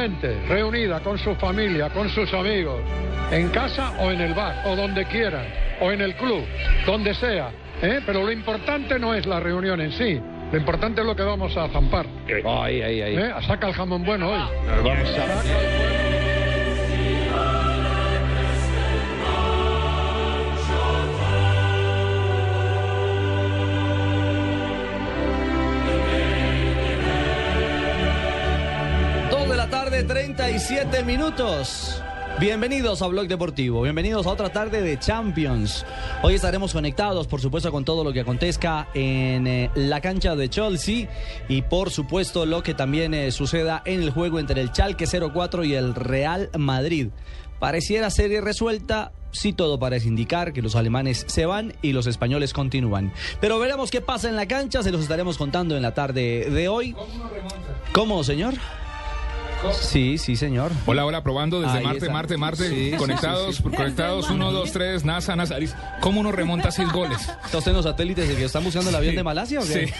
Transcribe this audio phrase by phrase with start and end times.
[0.00, 2.80] Gente reunida con su familia, con sus amigos,
[3.32, 5.46] en casa o en el bar, o donde quieran,
[5.80, 6.44] o en el club,
[6.86, 7.50] donde sea.
[7.82, 8.00] ¿eh?
[8.06, 10.20] Pero lo importante no es la reunión en sí.
[10.52, 12.06] Lo importante es lo que vamos a zampar.
[12.46, 13.16] Ahí, ahí, ahí.
[13.16, 13.32] ¿eh?
[13.46, 14.40] Saca el jamón bueno hoy.
[14.84, 16.17] Vamos a...
[30.02, 32.02] tarde, 37 minutos.
[32.38, 35.84] Bienvenidos a Blog Deportivo, bienvenidos a otra tarde de Champions.
[36.22, 40.48] Hoy estaremos conectados, por supuesto, con todo lo que acontezca en eh, la cancha de
[40.48, 41.08] Chelsea
[41.48, 45.64] y, por supuesto, lo que también eh, suceda en el juego entre el Chalque 04
[45.64, 47.08] y el Real Madrid.
[47.58, 52.52] Pareciera serie resuelta, sí todo parece indicar que los alemanes se van y los españoles
[52.52, 53.12] continúan.
[53.40, 56.68] Pero veremos qué pasa en la cancha, se los estaremos contando en la tarde de
[56.68, 56.94] hoy.
[57.92, 58.54] ¿Cómo, señor?
[59.80, 60.70] Sí, sí, señor.
[60.86, 62.12] Hola, hola, probando desde Ahí Marte, está.
[62.12, 62.68] Marte, Marte.
[62.68, 63.68] Sí, conectados, sí, sí.
[63.76, 65.56] conectados, uno, dos, tres, NASA, NASA.
[66.00, 67.18] ¿Cómo uno remonta seis goles?
[67.44, 69.88] ¿Está usted en los satélites que están buscando el avión de Malasia o qué?
[69.88, 69.94] Sí.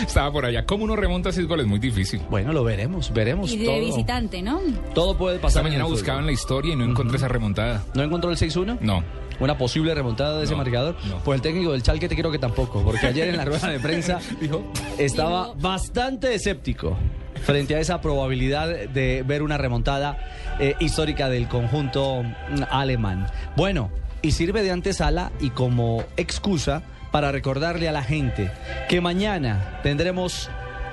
[0.06, 0.64] Estaba por allá.
[0.66, 1.66] ¿Cómo uno remonta seis goles?
[1.66, 2.20] Muy difícil.
[2.30, 3.78] Bueno, lo veremos, veremos Y de todo.
[3.80, 4.60] visitante, ¿no?
[4.94, 5.60] Todo puede Esta pasar.
[5.62, 7.84] en mañana buscaba en la historia y no encontré esa remontada.
[7.94, 8.78] ¿No encontró el 6-1?
[8.80, 9.04] No.
[9.40, 10.96] Una posible remontada de ese marcador.
[11.08, 11.18] no.
[11.24, 13.80] Pues el técnico del Chalque te creo que tampoco, porque ayer en la rueda de
[13.80, 14.62] prensa Dijo.
[14.98, 16.96] estaba bastante escéptico
[17.42, 20.18] frente a esa probabilidad de ver una remontada
[20.60, 23.26] eh, histórica del conjunto mm, alemán.
[23.56, 23.90] Bueno,
[24.22, 28.50] y sirve de antesala y como excusa para recordarle a la gente
[28.88, 30.48] que mañana tendremos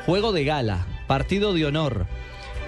[0.06, 2.06] juego de gala, partido de honor.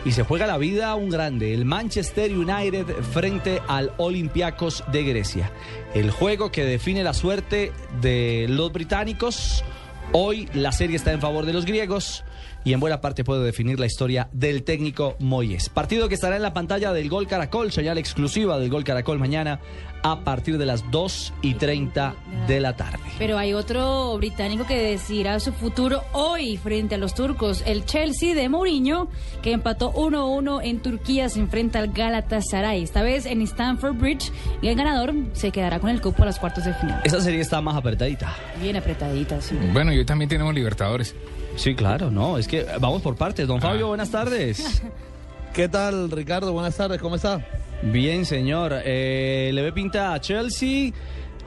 [0.03, 5.03] Y se juega la vida a un grande, el Manchester United frente al Olympiacos de
[5.03, 5.51] Grecia.
[5.93, 7.71] El juego que define la suerte
[8.01, 9.63] de los británicos.
[10.11, 12.23] Hoy la serie está en favor de los griegos
[12.63, 15.69] y en buena parte puede definir la historia del técnico Moyes.
[15.69, 19.59] Partido que estará en la pantalla del Gol Caracol, señal exclusiva del Gol Caracol mañana
[20.03, 22.15] a partir de las 2 y 30
[22.47, 22.99] de la tarde.
[23.19, 27.63] Pero hay otro británico que decidirá su futuro hoy frente a los turcos.
[27.65, 29.09] El Chelsea de Mourinho,
[29.41, 32.83] que empató 1-1 en Turquía, se enfrenta al Galatasaray.
[32.83, 34.31] Esta vez en Stamford Bridge.
[34.61, 37.01] Y el ganador se quedará con el cupo a los cuartos de final.
[37.03, 38.35] Esa serie está más apretadita.
[38.59, 39.57] Bien apretadita, sí.
[39.71, 41.15] Bueno, y hoy también tenemos Libertadores.
[41.55, 43.47] Sí, claro, no, es que vamos por partes.
[43.47, 44.81] Don Fabio, buenas tardes.
[45.53, 46.53] ¿Qué tal, Ricardo?
[46.53, 47.45] Buenas tardes, ¿cómo está?
[47.83, 48.73] Bien, señor.
[48.85, 50.91] Eh, le ve pinta a Chelsea.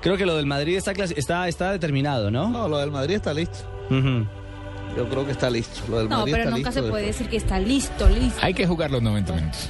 [0.03, 2.49] Creo que lo del Madrid está, está, está determinado, ¿no?
[2.51, 3.59] No, lo del Madrid está listo.
[3.91, 5.81] Yo creo que está listo.
[5.89, 7.19] Lo del No, Madrid pero está nunca listo se puede después.
[7.19, 8.39] decir que está listo, listo.
[8.43, 9.69] Hay que jugar los 90 minutos.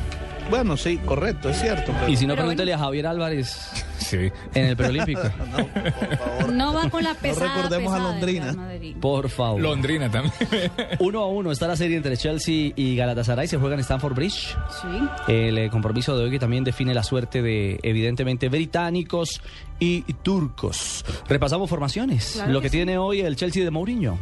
[0.51, 1.93] Bueno, sí, correcto, es cierto.
[1.99, 2.51] pero- Y si no, bueno.
[2.75, 4.31] a Javier Álvarez Sí.
[4.55, 5.21] en el preolímpico.
[5.57, 6.53] No, por favor.
[6.53, 7.55] No va con la pesada.
[7.57, 8.57] recordemos a pesada Londrina.
[9.01, 9.61] Por favor.
[9.61, 10.35] Londrina también.
[10.99, 13.49] Uno a uno está la serie entre Chelsea y Galatasaray.
[13.49, 14.57] Se juega en Stamford Bridge.
[14.83, 15.33] Sí.
[15.33, 19.41] El eh, compromiso de hoy que también define la suerte de, evidentemente, británicos
[19.79, 21.05] y turcos.
[21.29, 22.33] Repasamos formaciones.
[22.35, 22.77] Claro lo que que sí.
[22.79, 24.19] tiene hoy el Chelsea de Mourinho.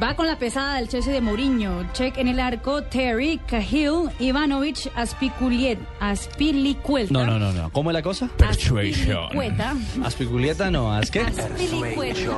[0.00, 1.84] Va con la pesada del Chelsea de Mourinho.
[1.92, 7.12] Check en el arco, Terry, Cahill, Ivanovic, Aspiculiet, Aspilicueta.
[7.12, 7.70] No, no, no, no.
[7.70, 8.28] ¿Cómo es la cosa?
[8.36, 9.24] Persuasion.
[9.24, 9.74] Aspilicueta.
[10.04, 11.20] Aspiculieta no, ¿as qué?
[11.20, 12.36] Aspilicueta.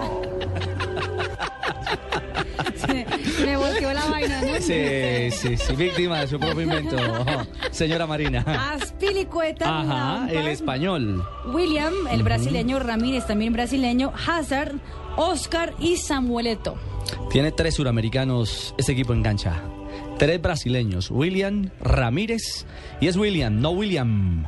[3.45, 4.55] Me volteó la vaina, ¿no?
[4.61, 6.97] Sí, sí, sí, víctima de su propio invento,
[7.71, 8.45] señora Marina.
[8.73, 9.81] Aspilicueta.
[9.81, 11.25] Ajá, Lampard, el español.
[11.47, 14.77] William, el brasileño, Ramírez, también brasileño, Hazard,
[15.17, 16.77] Oscar y Samueleto.
[17.31, 19.63] Tiene tres suramericanos ese equipo en cancha.
[20.19, 22.67] Tres brasileños, William, Ramírez
[23.01, 24.47] y es William, no William.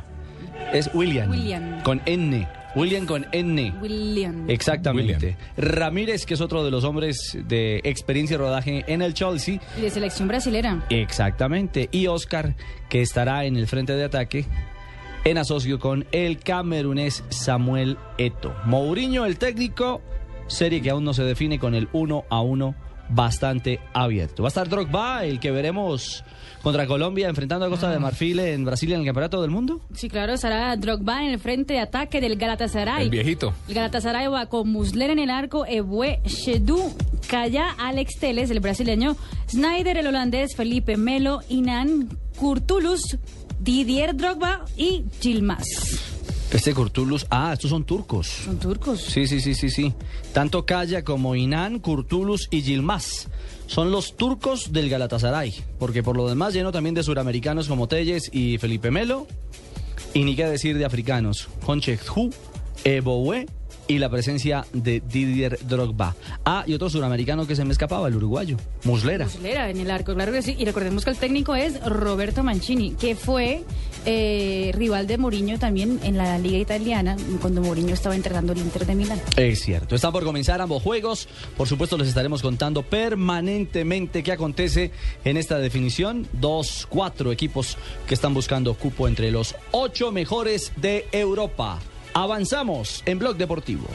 [0.73, 1.29] Es William.
[1.29, 1.83] William.
[1.83, 2.47] Con N.
[2.75, 3.73] William con N.
[3.81, 4.49] William.
[4.49, 5.37] Exactamente.
[5.57, 9.59] Ramírez, que es otro de los hombres de experiencia y rodaje en el Chelsea.
[9.77, 10.85] Y de selección brasilera.
[10.89, 11.89] Exactamente.
[11.91, 12.55] Y Oscar,
[12.89, 14.45] que estará en el frente de ataque
[15.23, 18.53] en asocio con el camerunés Samuel Eto.
[18.65, 20.01] Mourinho, el técnico,
[20.47, 22.75] serie que aún no se define con el 1 a 1
[23.09, 24.43] bastante abierto.
[24.43, 26.23] Va a estar Drogba, el que veremos
[26.61, 29.81] contra Colombia enfrentando a Costa de Marfil en Brasil en el Campeonato del Mundo.
[29.93, 33.03] Sí, claro, estará Drogba en el frente de ataque del Galatasaray.
[33.03, 33.53] El viejito.
[33.67, 36.93] El Galatasaray va con Muslera en el arco, Ebue, Shedú,
[37.29, 39.15] Calla, Alex Teles, el brasileño,
[39.49, 43.17] Snyder, el holandés, Felipe Melo, Inan, Curtulus,
[43.59, 45.63] Didier Drogba y Gilmas.
[46.51, 48.27] Este Curtulus, ah, estos son turcos.
[48.27, 49.01] Son turcos.
[49.01, 49.93] Sí, sí, sí, sí, sí.
[50.33, 53.27] Tanto Calla como Inan, Curtulus y Yilmaz
[53.67, 58.29] son los turcos del Galatasaray, porque por lo demás lleno también de suramericanos como Telles
[58.33, 59.27] y Felipe Melo,
[60.13, 62.31] y ni qué decir de africanos, Honchekhu,
[62.85, 63.45] Eboue
[63.87, 66.15] y la presencia de Didier Drogba.
[66.45, 69.25] Ah, y otro suramericano que se me escapaba, el uruguayo, Muslera.
[69.25, 70.55] Muslera en el arco, claro que sí.
[70.57, 73.63] Y recordemos que el técnico es Roberto Mancini, que fue
[74.05, 78.85] eh, rival de Mourinho también en la liga italiana, cuando Mourinho estaba entrenando el Inter
[78.85, 79.21] de Milán.
[79.35, 81.27] Es cierto, están por comenzar ambos juegos.
[81.55, 84.91] Por supuesto, les estaremos contando permanentemente qué acontece
[85.23, 86.27] en esta definición.
[86.33, 91.79] Dos, cuatro equipos que están buscando cupo entre los ocho mejores de Europa.
[92.17, 93.85] Avanzamos en Blog Deportivo.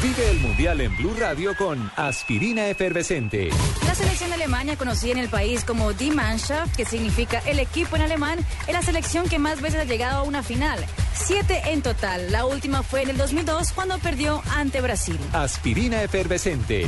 [0.00, 3.50] Vive el Mundial en Blue Radio con Aspirina Efervescente.
[3.84, 7.96] La selección de Alemania, conocida en el país como Die Mannschaft, que significa el equipo
[7.96, 10.78] en alemán, es la selección que más veces ha llegado a una final.
[11.14, 12.30] Siete en total.
[12.30, 15.18] La última fue en el 2002 cuando perdió ante Brasil.
[15.32, 16.86] Aspirina Efervescente.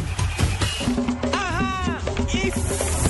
[1.32, 1.98] Ajá,
[2.32, 3.09] y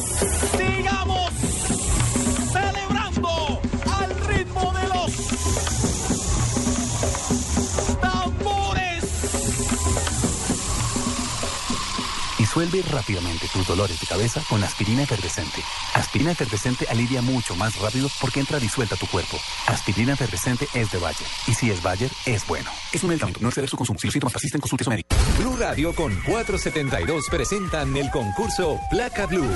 [12.60, 15.62] Disuelve rápidamente tus dolores de cabeza con aspirina efervescente.
[15.94, 19.38] Aspirina efervescente alivia mucho más rápido porque entra disuelta a tu cuerpo.
[19.66, 21.26] Aspirina efervescente es de Bayer.
[21.46, 22.70] Y si es Bayer, es bueno.
[22.92, 23.98] Es un medicamento, no exceder su consumo.
[23.98, 25.19] Si los síntomas persisten, consulte a su.
[25.40, 29.48] Blue Radio con 472 presentan el concurso Placa Blue.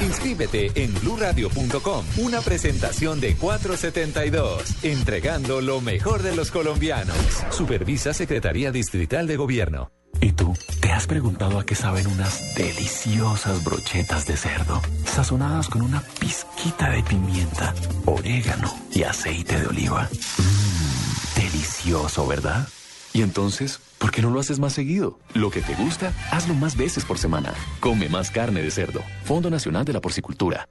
[0.00, 2.06] Inscríbete en bluradio.com.
[2.16, 7.18] Una presentación de 472, entregando lo mejor de los colombianos.
[7.50, 9.90] Supervisa Secretaría Distrital de Gobierno.
[10.22, 10.56] ¿Y tú?
[10.80, 14.80] ¿Te has preguntado a qué saben unas deliciosas brochetas de cerdo?
[15.04, 17.74] Sazonadas con una pizquita de pimienta,
[18.06, 20.08] orégano y aceite de oliva.
[20.38, 22.66] Mmm, delicioso, ¿verdad?
[23.12, 25.20] Y entonces, ¿por qué no lo haces más seguido?
[25.34, 27.54] Lo que te gusta, hazlo más veces por semana.
[27.78, 29.02] Come más carne de cerdo.
[29.24, 30.66] Fondo Nacional de la Porcicultura.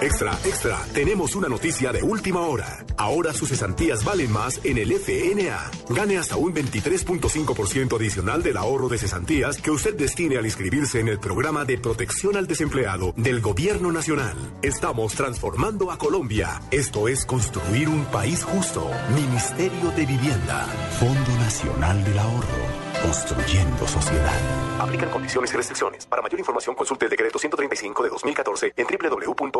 [0.00, 2.84] Extra, extra, tenemos una noticia de última hora.
[2.96, 5.70] Ahora sus cesantías valen más en el FNA.
[5.90, 11.06] Gane hasta un 23.5% adicional del ahorro de cesantías que usted destine al inscribirse en
[11.06, 14.36] el programa de protección al desempleado del Gobierno Nacional.
[14.62, 16.60] Estamos transformando a Colombia.
[16.72, 18.90] Esto es construir un país justo.
[19.14, 20.66] Ministerio de Vivienda.
[20.98, 22.61] Fondo Nacional del Ahorro.
[23.02, 24.80] Construyendo sociedad.
[24.80, 26.06] Aplican condiciones y restricciones.
[26.06, 29.58] Para mayor información consulte el decreto 135 de 2014 en www.fna.gov.co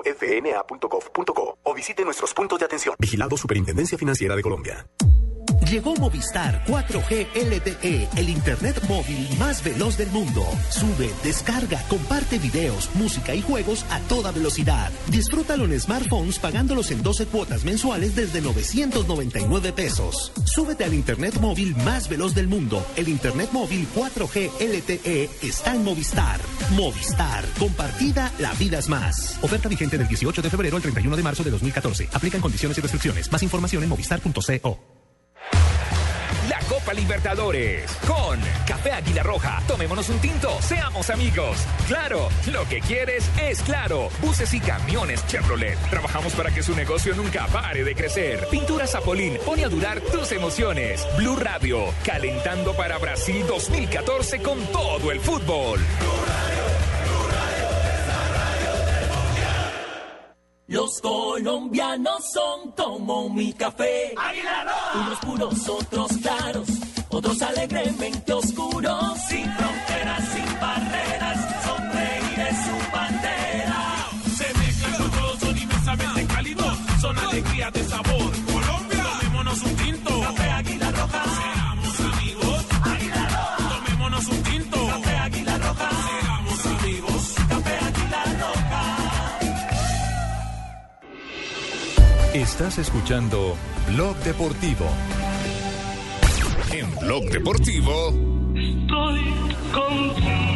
[1.62, 2.94] o visite nuestros puntos de atención.
[2.98, 4.86] Vigilado Superintendencia Financiera de Colombia.
[5.70, 10.44] Llegó Movistar 4G LTE, el internet móvil más veloz del mundo.
[10.70, 14.90] Sube, descarga, comparte videos, música y juegos a toda velocidad.
[15.08, 20.32] Disfrútalo en smartphones pagándolos en 12 cuotas mensuales desde 999 pesos.
[20.44, 22.84] Súbete al internet móvil más veloz del mundo.
[22.96, 26.40] El internet móvil 4G LTE está en Movistar.
[26.72, 29.38] Movistar, compartida, la vida es más.
[29.42, 32.08] Oferta vigente del 18 de febrero al 31 de marzo de 2014.
[32.12, 33.30] Aplican condiciones y restricciones.
[33.30, 35.01] Más información en movistar.co.
[36.72, 39.62] Copa Libertadores con Café Águila Roja.
[39.68, 41.58] Tomémonos un tinto, seamos amigos.
[41.86, 44.08] Claro, lo que quieres es claro.
[44.22, 45.76] Buses y camiones Chevrolet.
[45.90, 48.48] Trabajamos para que su negocio nunca pare de crecer.
[48.50, 51.06] Pintura Zapolín pone a durar tus emociones.
[51.18, 55.78] Blue Radio, calentando para Brasil 2014 con todo el fútbol.
[60.72, 64.14] Los colombianos son como mi café.
[64.94, 66.66] Unos puros, otros claros,
[67.10, 69.18] otros alegremente oscuros.
[69.28, 70.41] Sin fronteras, sin
[92.34, 93.58] Estás escuchando
[93.88, 94.86] Blog Deportivo.
[96.72, 98.08] En Blog Deportivo.
[98.56, 99.20] Estoy
[99.70, 100.51] contigo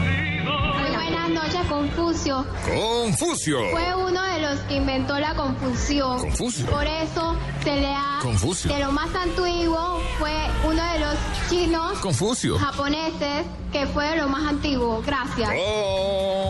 [1.36, 2.46] noches, Confucio.
[2.64, 3.58] Confucio.
[3.70, 6.18] Fue uno de los que inventó la confusión.
[6.20, 6.66] Confucio.
[6.66, 8.18] Por eso se le ha...
[8.22, 8.72] Confucio.
[8.72, 11.14] De lo más antiguo fue uno de los
[11.50, 12.58] chinos Confucio.
[12.58, 15.02] japoneses que fue de lo más antiguo.
[15.06, 15.50] Gracias.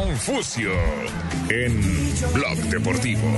[0.04, 0.70] Confucio.
[1.50, 1.80] En
[2.32, 3.22] Blog Deportivo.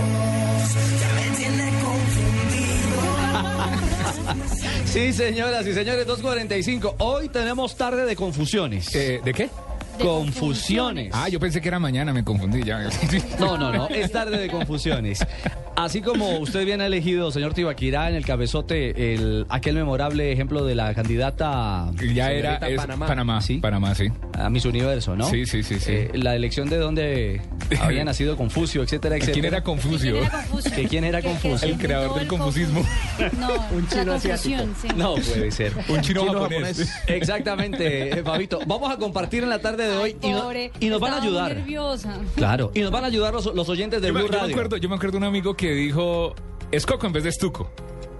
[4.85, 6.95] Sí, señoras y señores, 2.45.
[6.99, 8.95] Hoy tenemos tarde de confusiones.
[8.95, 9.50] Eh, ¿De qué?
[9.99, 11.11] Confusiones.
[11.12, 12.88] Ah, yo pensé que era mañana, me confundí ya.
[13.38, 15.25] No, no, no, es tarde de confusiones.
[15.76, 20.64] Así como usted bien ha elegido, señor Tibaquirá, en el cabezote, el, aquel memorable ejemplo
[20.64, 21.93] de la candidata...
[22.14, 23.40] Ya era es Panamá.
[23.40, 23.59] ¿Sí?
[23.59, 24.09] Panamá, sí.
[24.33, 25.31] A Miss Universo, ¿no?
[25.31, 25.93] Sí, sí, sí, sí.
[25.93, 27.40] Eh, la elección de donde
[27.81, 29.33] había nacido Confucio, etcétera, etcétera.
[29.35, 30.14] ¿Quién era Confucio?
[30.14, 30.75] ¿Quién era Confucio?
[30.75, 31.59] ¿Que quién era Que- que Confucio?
[31.59, 32.85] se El creador del el confusismo.
[33.38, 33.49] No,
[34.05, 34.88] la confusión, sí.
[34.97, 35.73] No puede ser.
[35.88, 36.76] Un chino, Chino japonés.
[36.76, 36.93] japonés.
[37.07, 38.61] Exactamente, eh, Fabito.
[38.67, 41.23] Vamos a compartir en la tarde de hoy y, no- Pobre, y nos van a
[41.23, 41.54] ayudar.
[41.57, 42.18] nerviosa.
[42.37, 44.76] Claro, y nos van a ayudar los, los oyentes de Yo me, yo me acuerdo,
[44.76, 46.35] yo me acuerdo de un amigo que dijo
[46.71, 47.71] es Coco en vez de Estuco.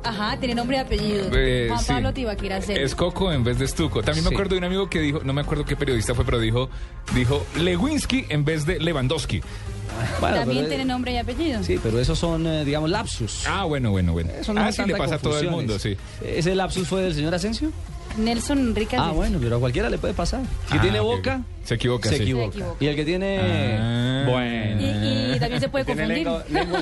[0.05, 1.29] Ajá, tiene nombre y apellido.
[1.35, 1.87] Eh, Juan sí.
[1.89, 2.59] Pablo Tibaquira.
[2.59, 4.01] Es Coco en vez de Estuco.
[4.03, 4.35] También me Sí.
[4.35, 6.71] acuerdo de un amigo que dijo, no me acuerdo qué periodista fue, pero dijo,
[7.15, 9.43] dijo Lewinsky en vez de Lewandowski.
[10.21, 11.63] Bueno, También pero- tiene nombre y apellido.
[11.65, 13.45] Sí, pero esos son, eh, digamos, lapsus.
[13.49, 14.31] Ah, bueno, bueno, bueno.
[14.39, 15.97] Eso no ah, es sí, le pasa a todo el mundo, sí.
[16.25, 17.73] ¿Ese lapsus fue del señor Asensio?
[18.19, 20.43] Nelson Enrique Ah, bueno, pero a cualquiera le puede pasar.
[20.71, 21.43] Si Ah, tiene boca.
[21.65, 22.23] Se equivoca, se sí.
[22.23, 22.53] equivoca.
[22.53, 22.77] Se equivoca.
[22.85, 23.39] Y el que tiene...
[23.81, 24.25] Ah.
[24.29, 24.81] Bueno.
[24.83, 26.27] Y, y también se puede confundir.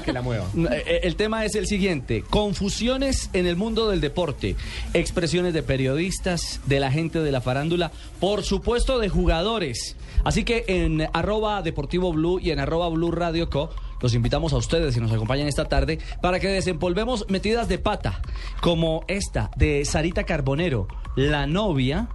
[0.04, 0.46] que la mueva.
[0.70, 4.56] Eh, El tema es el siguiente, confusiones en el mundo del deporte,
[4.94, 7.90] expresiones de periodistas, de la gente de la farándula,
[8.20, 9.96] por supuesto de jugadores.
[10.24, 13.70] Así que en arroba Deportivo Blue y en arroba Blue Radio Co.
[14.00, 18.20] Los invitamos a ustedes y nos acompañan esta tarde para que desempolvemos metidas de pata,
[18.60, 20.86] como esta de Sarita Carbonero,
[21.16, 22.08] la novia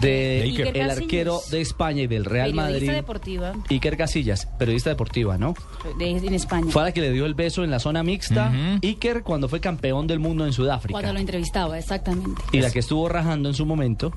[0.00, 2.90] de Iker el arquero de España y del Real Periodista Madrid.
[2.90, 5.54] deportiva Iker Casillas, periodista deportiva, ¿no?
[5.98, 6.70] de, en España.
[6.70, 8.52] Fue la que le dio el beso en la zona mixta,
[8.82, 10.92] Iker, cuando fue campeón del mundo en Sudáfrica.
[10.92, 12.42] Cuando lo entrevistaba, exactamente.
[12.52, 14.12] Y la que estuvo rajando en su momento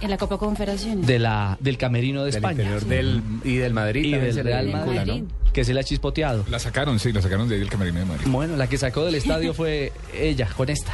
[0.00, 1.06] En la Copa Confederaciones.
[1.06, 2.62] de la, del camerino de Del España.
[2.62, 4.04] interior del, y del Madrid.
[4.04, 5.52] Y del Real vincula, Madrid, ¿no?
[5.52, 6.44] que se le ha chispoteado.
[6.50, 8.26] La sacaron, sí, la sacaron de ahí del camerino de Madrid.
[8.28, 10.92] Bueno, la que sacó del estadio fue ella, con esta.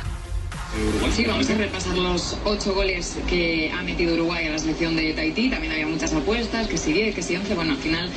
[1.17, 5.13] Sí, vamos a repasar los ocho goles que ha metido Uruguay a la selección de
[5.15, 5.51] Tahití.
[5.51, 7.55] También había muchas apuestas, que si 10, que si 11.
[7.57, 8.09] Bueno, al final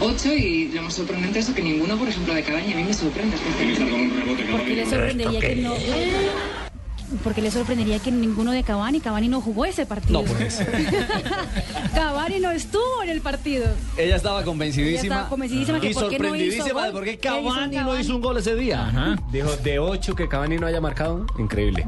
[0.00, 2.72] ocho y lo más sorprendente es que ninguno, por ejemplo, de Cabaña.
[2.72, 3.36] A mí me sorprende.
[3.36, 4.50] especialmente.
[4.50, 5.74] ¿Por qué le sorprendería que no?
[7.24, 10.22] Porque le sorprendería que ninguno de Cavani, Cavani no jugó ese partido.
[10.22, 10.62] No, pues.
[11.94, 13.66] Cavani no estuvo en el partido.
[13.96, 14.90] Ella estaba convencidísima.
[14.90, 17.76] Ella estaba convencidísima que y por qué no sorprendidísima hizo por qué ¿Qué hizo Cavani
[17.76, 18.86] no hizo un gol ese día.
[18.86, 19.16] Ajá.
[19.30, 21.86] Dijo, de ocho que Cavani no haya marcado, increíble.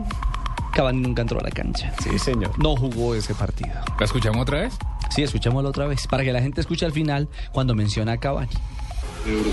[0.73, 1.93] Cavani nunca entró a la cancha.
[2.03, 2.59] Sí, señor.
[2.59, 3.75] No jugó ese partido.
[3.99, 4.75] ¿La escuchamos otra vez?
[5.11, 8.51] Sí, escuchémoslo otra vez, para que la gente escuche al final cuando menciona a Cavani.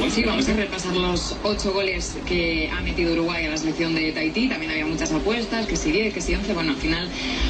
[0.10, 4.12] Sí, vamos a repasar los ocho goles que ha metido Uruguay a la selección de
[4.12, 4.50] Tahití.
[4.50, 6.54] También había muchas apuestas, que si 10, que si 11.
[6.56, 7.08] Bueno, al final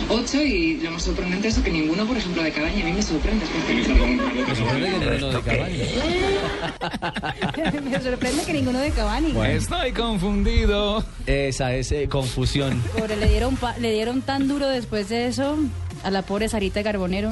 [0.09, 2.81] ocho y lo más sorprendente es que ninguno, por ejemplo, de Cabaña.
[2.81, 3.45] A mí me sorprende.
[3.45, 5.77] Me sorprende que ninguno de Cavani.
[7.89, 9.33] Me sorprende que ninguno de Cavani.
[9.51, 11.03] Estoy confundido.
[11.25, 12.81] Esa es eh, confusión.
[12.97, 15.57] Pobre, le dieron, pa- le dieron tan duro después de eso
[16.03, 17.31] a la pobre Sarita Carbonero.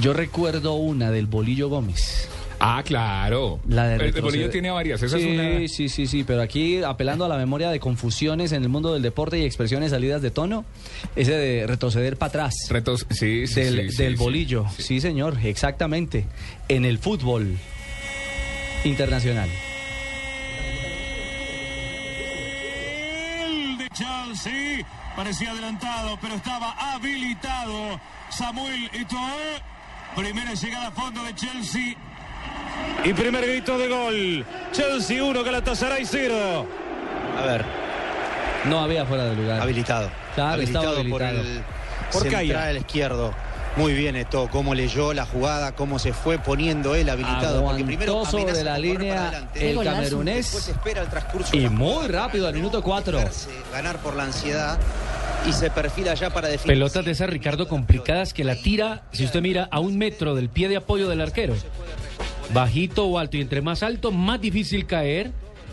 [0.00, 2.28] Yo recuerdo una del Bolillo Gómez.
[2.60, 3.60] Ah, claro.
[3.68, 5.00] La de el, bolillo tiene varias.
[5.02, 5.68] Esa sí, es una.
[5.68, 9.02] sí, sí, sí, pero aquí apelando a la memoria de confusiones en el mundo del
[9.02, 10.64] deporte y expresiones salidas de tono,
[11.14, 12.54] ese de retroceder para atrás.
[12.68, 14.24] Retos, sí, sí, del, sí, sí, del sí.
[14.24, 16.24] bolillo, sí, señor, exactamente.
[16.68, 17.56] En el fútbol
[18.84, 19.48] internacional.
[23.44, 28.00] El de Chelsea parecía adelantado, pero estaba habilitado.
[28.30, 29.68] Samuel Eto'o.
[30.16, 31.96] Primera llegada a fondo de Chelsea.
[33.04, 34.44] Y primer grito de gol.
[34.72, 36.66] Chelsea 1, Galatasaray 0.
[37.38, 37.64] A ver,
[38.68, 39.60] No había fuera de lugar.
[39.60, 40.10] habilitado.
[40.34, 41.56] Claro, estaba habilitado por habilitado.
[41.58, 41.62] el
[42.12, 42.72] Por central Caya.
[42.78, 43.34] izquierdo.
[43.76, 47.64] Muy bien esto, cómo leyó la jugada, cómo se fue poniendo él habilitado.
[47.64, 49.70] porque primero Aguantó sobre la línea adelante.
[49.70, 51.56] El camerunés espera el transcurso.
[51.56, 53.18] y muy jugada, rápido al minuto 4.
[53.18, 54.78] dejarse Ganar por la ansiedad
[55.48, 56.74] y se perfila ya para definir.
[56.74, 60.48] Pelotas de esas, Ricardo, complicadas que la tira, si usted mira, a un metro del
[60.48, 61.54] pie de apoyo del arquero.
[62.52, 65.30] Bajito o alto, y entre más alto, más difícil caer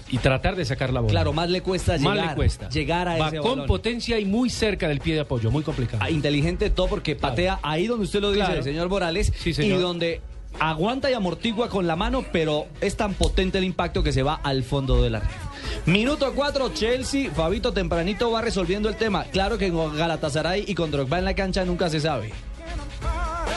[0.10, 1.12] y tratar de sacar la bola.
[1.12, 2.30] Claro, más le cuesta Más llegar.
[2.30, 2.70] le cuesta.
[2.70, 3.66] Llegar a Va ese con balón.
[3.68, 6.00] potencia y muy cerca del pie de apoyo, muy complicado.
[6.04, 8.64] Ah, inteligente todo porque patea ahí donde usted lo dice, Claro.
[8.64, 9.80] señor Morales, Sí, señor.
[9.80, 10.22] y donde
[10.60, 14.36] aguanta y amortigua con la mano, pero es tan potente el impacto que se va
[14.36, 15.28] al fondo de la red.
[15.88, 19.24] Minuto 4, Chelsea, Fabito tempranito va resolviendo el tema.
[19.26, 22.32] Claro que con Galatasaray y con Drogba en la cancha nunca se sabe.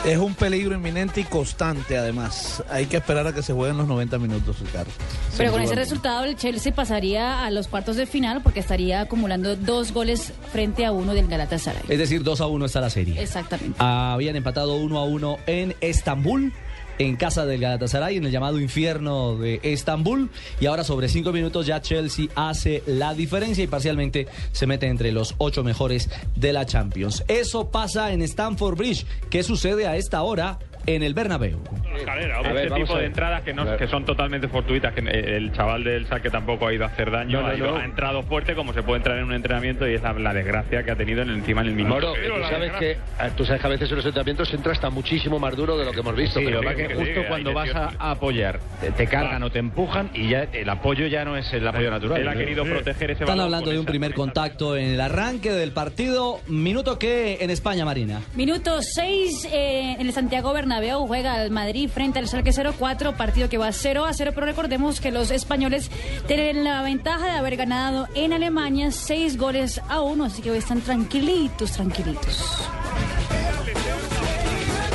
[0.05, 2.63] Es un peligro inminente y constante, además.
[2.69, 4.91] Hay que esperar a que se jueguen los 90 minutos, Ricardo.
[5.37, 9.55] Pero con ese resultado el Chelsea pasaría a los cuartos de final porque estaría acumulando
[9.57, 11.83] dos goles frente a uno del Galatasaray.
[11.89, 13.21] Es decir, 2 a 1 está la serie.
[13.21, 13.75] Exactamente.
[13.79, 16.53] Habían empatado 1 a 1 en Estambul.
[16.99, 20.29] En casa del Galatasaray, en el llamado infierno de Estambul.
[20.59, 25.11] Y ahora sobre cinco minutos ya Chelsea hace la diferencia y parcialmente se mete entre
[25.11, 27.23] los ocho mejores de la Champions.
[27.27, 29.05] Eso pasa en Stamford Bridge.
[29.29, 30.59] ¿Qué sucede a esta hora
[30.95, 31.59] en el Bernabéu?
[31.99, 36.29] este tipo de entradas que, no, que son totalmente fortuitas, que el chaval del saque
[36.29, 37.77] tampoco ha ido a hacer daño, No, no, ha, ido- no.
[37.77, 40.83] ha entrado fuerte como se puede entrar en un entrenamiento y es la, la desgracia
[40.83, 41.95] que ha tenido en, encima en el minuto.
[41.95, 44.89] Moro, tú sabes que ah, tú sabes que a veces en los entrenamientos entra hasta
[44.89, 46.39] muchísimo más duro de lo que hemos visto.
[46.39, 49.59] Sí, pero lo que justo cuando vas a, a apoyar, te, te cargan o te
[49.59, 52.21] empujan y ya el apoyo ya no es el apoyo natural.
[52.21, 55.71] Él ha querido proteger ese Están hablando de un primer contacto en el arranque del
[55.71, 56.39] partido.
[56.47, 58.21] Minuto que en España, Marina.
[58.35, 63.57] Minuto 6 en el Santiago Bernabéu juega el Madrid frente al Schalke 04, partido que
[63.57, 65.91] va 0 a 0, pero recordemos que los españoles
[66.27, 70.57] tienen la ventaja de haber ganado en Alemania 6 goles a 1, así que hoy
[70.57, 72.69] están tranquilitos, tranquilitos.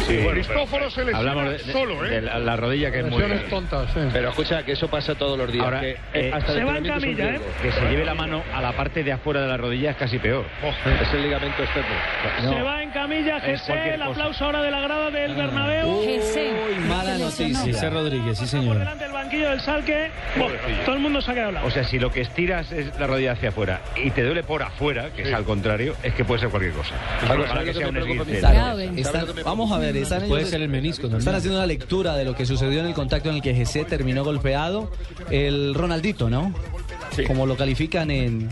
[0.07, 2.11] Sí, Cristóforo se lesiona hablamos de, de- solo, ¿eh?
[2.11, 4.01] de la, la rodilla que es muy tontas, sí.
[4.13, 5.65] Pero escucha que eso pasa todos los días.
[5.65, 7.47] Ahora, que, eh, eh, hasta el se va en camilla, riesgo.
[7.63, 10.19] Que se lleve la mano a la parte de afuera de la rodilla es casi
[10.19, 10.45] peor.
[11.01, 11.89] Es el ligamento externo.
[12.55, 15.89] Se va en camilla, Es Jesse, el aplauso ahora de la grada del Bernabéu.
[15.89, 16.19] Uy,
[16.89, 17.73] mala noticia.
[17.73, 18.79] José Rodríguez, sí señor.
[18.79, 20.11] Delante del banquillo del Salque,
[20.85, 21.69] todo el mundo se ha quedado hablando.
[21.69, 24.63] O sea, si lo que estiras es la rodilla hacia afuera y te duele por
[24.63, 26.95] afuera, que es al contrario, es que puede ser cualquier cosa.
[29.45, 31.21] Vamos a ver, están Puede ellos- ser el menisco también.
[31.21, 33.85] Están haciendo una lectura de lo que sucedió en el contacto en el que GC
[33.85, 34.91] terminó golpeado.
[35.31, 36.53] El Ronaldito, ¿no?
[37.29, 38.49] Como lo califican en,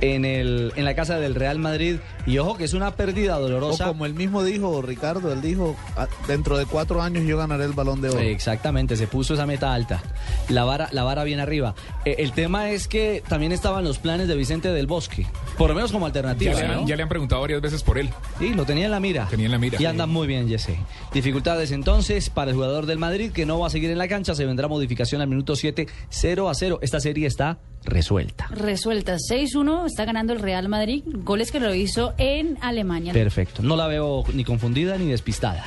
[0.00, 1.96] en, el, en la casa del Real Madrid.
[2.24, 3.86] Y ojo que es una pérdida O dolorosa.
[3.86, 7.72] como él mismo dijo, Ricardo, él dijo, "Ah, dentro de cuatro años yo ganaré el
[7.72, 8.20] balón de oro.
[8.20, 10.02] Exactamente, se puso esa meta alta.
[10.48, 11.74] La vara, la vara bien arriba.
[12.04, 15.26] Eh, el tema es que también estaban los planes de Vicente del Bosque.
[15.56, 16.52] Por lo menos como alternativa.
[16.52, 16.86] Ya le, han, ¿no?
[16.86, 18.10] ya le han preguntado varias veces por él.
[18.38, 19.26] Sí, lo tenía en la mira.
[19.28, 19.80] Tenía en la mira.
[19.80, 20.76] Y anda muy bien, Jesse.
[21.12, 24.34] Dificultades entonces para el jugador del Madrid que no va a seguir en la cancha.
[24.34, 26.78] Se vendrá modificación al minuto 7, 0 a 0.
[26.82, 28.48] Esta serie está resuelta.
[28.50, 33.12] Resuelta 6-1, está ganando el Real Madrid, goles que lo hizo en Alemania.
[33.12, 33.62] Perfecto.
[33.62, 35.64] No la veo ni confundida ni despistada.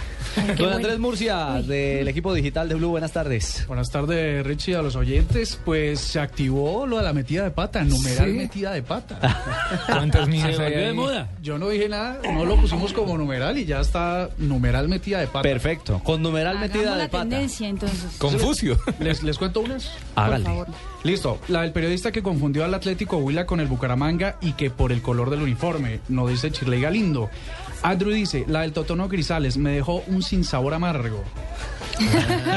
[0.48, 0.76] Don bueno.
[0.76, 3.66] Andrés Murcia, del equipo digital de Blue, buenas tardes.
[3.68, 5.60] Buenas tardes, Richie, a los oyentes.
[5.66, 8.38] Pues se activó lo de la metida de pata, numeral ¿Sí?
[8.38, 9.20] metida de pata.
[9.88, 11.30] ¿Cuántas mías Se volvió de moda.
[11.42, 15.28] Yo no dije nada, no lo pusimos como numeral y ya está numeral metida de
[15.28, 15.42] pata.
[15.44, 16.00] Perfecto.
[16.04, 17.24] Con numeral Hagamos metida de la pata.
[17.30, 18.16] tendencia entonces.
[18.18, 18.80] Confucio.
[19.00, 19.92] ¿Les, les cuento unas?
[20.16, 20.46] Hágale.
[20.46, 20.68] Por favor.
[21.04, 21.40] Listo.
[21.48, 25.02] La del periodista que confundió al Atlético Huila con el Bucaramanga y que por el
[25.02, 27.30] color del uniforme, no dice Chirley Galindo.
[27.82, 31.24] Andrew dice, la del Totono Grisales me dejó un sinsabor amargo.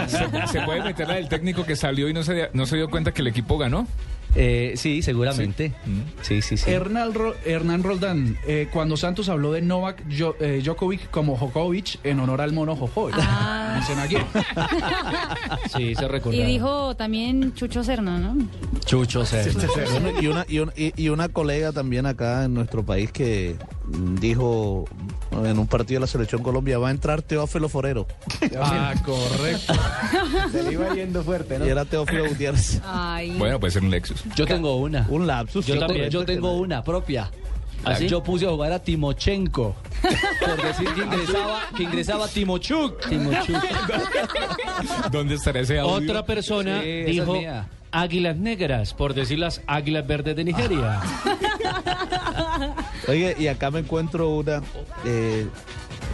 [0.08, 2.88] ¿Se, se puede meter la del técnico que salió y no se, no se dio
[2.90, 3.86] cuenta que el equipo ganó?
[4.34, 5.74] Eh, sí, seguramente.
[6.22, 6.70] Sí, sí, sí.
[6.70, 11.98] Hernán, Ro- Hernán Roldán, eh, cuando Santos habló de Novak Jo- eh, Djokovic como Jokovic
[12.02, 13.12] en honor al mono Jojoy.
[13.16, 13.76] Ah.
[13.78, 14.16] Dicen aquí.
[15.76, 16.36] Sí, se recordó.
[16.36, 18.36] Y dijo también Chucho Serna, ¿no?
[18.84, 19.24] Chucho
[19.90, 24.14] Bueno, y, una, y, una, y- una colega también acá en nuestro país que mm,
[24.16, 24.84] dijo
[25.32, 28.06] en un partido de la selección Colombia va a entrar Teófilo Forero.
[28.64, 29.72] Ah, correcto.
[30.50, 31.66] Se le iba yendo fuerte, ¿no?
[31.66, 32.80] Y era Teófilo Gutiérrez.
[32.84, 33.36] Ay.
[33.38, 34.22] Bueno, puede ser un Lexus.
[34.36, 35.06] Yo tengo una.
[35.08, 35.66] Un lapsus.
[35.66, 37.30] Yo, también, yo tengo una propia.
[37.84, 38.08] ¿Ah, sí?
[38.08, 39.74] Yo puse a jugar a Timochenko.
[40.40, 43.06] Por decir que ingresaba, que ingresaba Timochuk.
[45.10, 46.10] ¿Dónde estará ese audio?
[46.10, 47.68] Otra persona Sí, esa es dijo mía.
[47.92, 51.00] Águilas negras, por decir las águilas verdes de Nigeria.
[53.08, 54.62] Oye, y acá me encuentro una.
[55.04, 55.46] eh,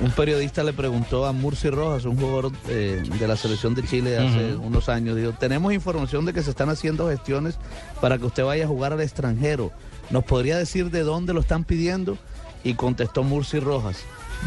[0.02, 4.10] un periodista le preguntó a Murci Rojas, un jugador eh, de la selección de Chile
[4.10, 7.58] de hace unos años, dijo, tenemos información de que se están haciendo gestiones
[8.00, 9.72] para que usted vaya a jugar al extranjero.
[10.10, 12.16] ¿Nos podría decir de dónde lo están pidiendo?
[12.62, 13.98] Y contestó Murci Rojas,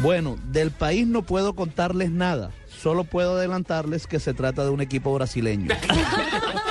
[0.01, 4.79] bueno, del país no puedo contarles nada, solo puedo adelantarles que se trata de un
[4.79, 5.75] equipo brasileño.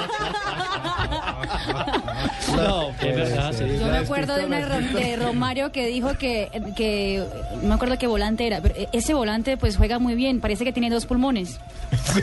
[2.56, 3.64] No, Es verdad, sí.
[3.78, 7.24] Yo me acuerdo de, una de Romario que dijo que, que,
[7.62, 10.72] no me acuerdo qué volante era, pero ese volante pues juega muy bien, parece que
[10.72, 11.58] tiene dos pulmones.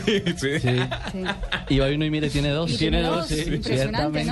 [0.04, 0.58] Sí, sí.
[0.58, 1.24] Sí.
[1.68, 2.70] Y hoy uno y mire, tiene dos.
[2.70, 4.26] Y tiene dos, sí, impresionante.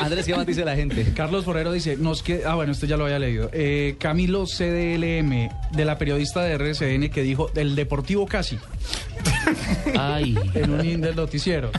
[0.00, 1.12] Andrés, ¿qué más dice la gente?
[1.14, 3.50] Carlos Forero dice, nos que ah bueno, este ya lo había leído.
[3.52, 8.58] Eh, Camilo CDLM, de la periodista de RCN que dijo, del Deportivo casi.
[9.98, 10.36] Ay.
[10.54, 11.70] en un in del noticiero.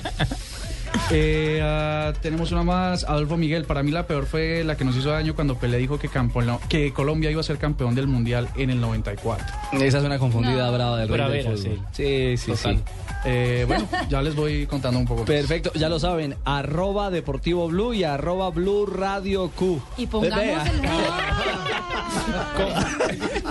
[1.12, 3.65] Eh, ah, tenemos una más, Adolfo Miguel.
[3.65, 6.41] Para mí la peor fue la que nos hizo daño cuando Pelé dijo que, campo-
[6.69, 9.45] que Colombia iba a ser campeón del Mundial en el 94.
[9.73, 11.79] Esa es una confundida brava del rey del Bravera, fútbol.
[11.91, 12.79] Sí, sí, sí.
[13.25, 15.21] Eh, bueno, ya les voy contando un poco.
[15.21, 15.27] más.
[15.27, 19.81] Perfecto, ya lo saben, arroba Deportivo Blue y arroba Blue Radio Q.
[19.97, 20.81] Y pongamos el...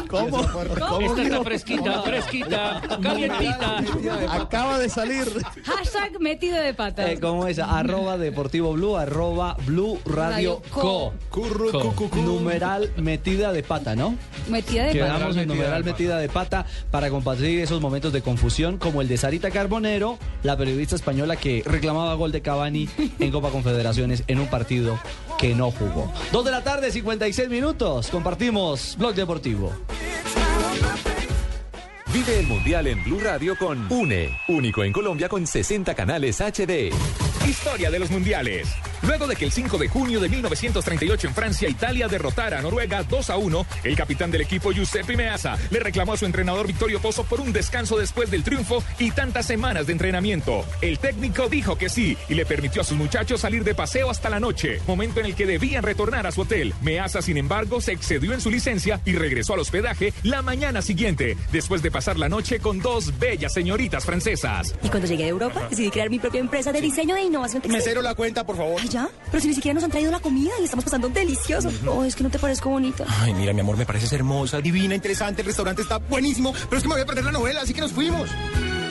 [0.08, 0.40] ¿Cómo?
[1.00, 3.82] Esta está fresquita, fresquita, calientita.
[4.30, 5.24] Acaba de salir.
[5.64, 7.10] Hashtag metido de patas.
[7.10, 7.58] Eh, ¿Cómo es?
[7.58, 11.12] Arroba Deportivo Blue, arroba Blue Radio Co.
[11.28, 12.10] Co.
[12.14, 14.16] Numeral metida de pata, ¿no?
[14.48, 15.36] Metida de Quedamos patas.
[15.36, 19.50] en numeral metida de pata para compartir esos momentos de confusión como el de Sarita
[19.50, 24.98] Carbonero, la periodista española que reclamaba gol de Cavani en Copa Confederaciones en un partido
[25.38, 26.10] que no jugó.
[26.32, 28.08] Dos de la tarde, 56 minutos.
[28.08, 29.74] Compartimos Blog Deportivo.
[32.12, 36.92] Vive el Mundial en Blue Radio con UNE, único en Colombia con 60 canales HD.
[37.46, 38.68] Historia de los mundiales.
[39.06, 43.04] Luego de que el 5 de junio de 1938 en Francia, Italia derrotara a Noruega
[43.04, 47.00] 2 a 1, el capitán del equipo Giuseppe Meazza le reclamó a su entrenador Victorio
[47.00, 50.64] Pozo por un descanso después del triunfo y tantas semanas de entrenamiento.
[50.80, 54.28] El técnico dijo que sí y le permitió a sus muchachos salir de paseo hasta
[54.28, 56.74] la noche, momento en el que debían retornar a su hotel.
[56.82, 61.36] Meazza, sin embargo, se excedió en su licencia y regresó al hospedaje la mañana siguiente,
[61.52, 64.74] después de pasar la noche con dos bellas señoritas francesas.
[64.82, 67.78] Y cuando llegué a Europa, decidí crear mi propia empresa de diseño e innovación textil.
[67.78, 68.80] Mesero, la cuenta, por favor.
[68.80, 69.08] Ay, ya.
[69.30, 71.70] Pero si ni siquiera nos han traído la comida y estamos pasando delicioso.
[71.86, 73.04] Oh, es que no te parezco bonita.
[73.20, 76.82] Ay, mira, mi amor, me pareces hermosa, divina, interesante, el restaurante está buenísimo, pero es
[76.82, 78.28] que me voy a perder la novela, así que nos fuimos.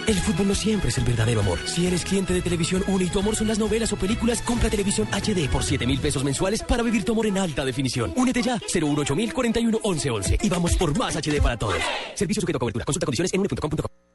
[0.08, 1.58] El fútbol no siempre es el verdadero amor.
[1.66, 4.70] Si eres cliente de Televisión Une y tu amor son las novelas o películas, compra
[4.70, 8.14] Televisión HD por 7 mil pesos mensuales para vivir tu amor en alta definición.
[8.16, 10.38] Únete ya, 018 mil 41 11 11.
[10.44, 11.82] Y vamos por más HD para todos.
[12.14, 12.86] Servicio sujeto a cobertura.
[12.86, 14.15] Consulta condiciones en une.com.co.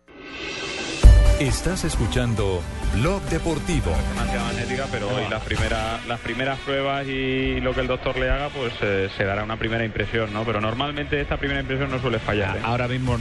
[1.40, 2.61] Estás escuchando
[2.96, 3.90] Blog Deportivo.
[3.96, 8.29] Resonancia magnética, pero hoy las primeras, las primeras pruebas y lo que el doctor le
[8.29, 10.44] haga, pues eh, se dará una primera impresión, ¿no?
[10.44, 12.59] Pero normalmente esta primera impresión no suele fallar.
[12.59, 12.61] ¿eh?
[12.62, 13.18] Ahora mismo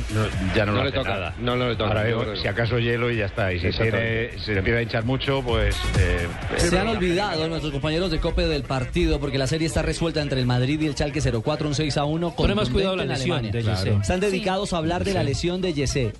[0.53, 1.09] ya no, No lo le hace toca.
[1.13, 1.33] nada.
[1.39, 1.87] No, no le toca.
[1.91, 2.49] Ahora mismo, si no.
[2.49, 3.53] acaso hielo y ya está.
[3.53, 5.77] Y si tiene, se empieza a hinchar mucho, pues...
[5.97, 6.27] eh,
[6.57, 10.41] Se han olvidado nuestros compañeros de COPE del partido porque la serie está resuelta entre
[10.41, 12.35] el Madrid y el Chalque 04, un 6 a 1.
[12.35, 13.75] Pone más cuidado la lesión de Alemania.
[13.85, 13.93] Yesé.
[14.01, 16.11] Están dedicados a hablar de la lesión de Yesé.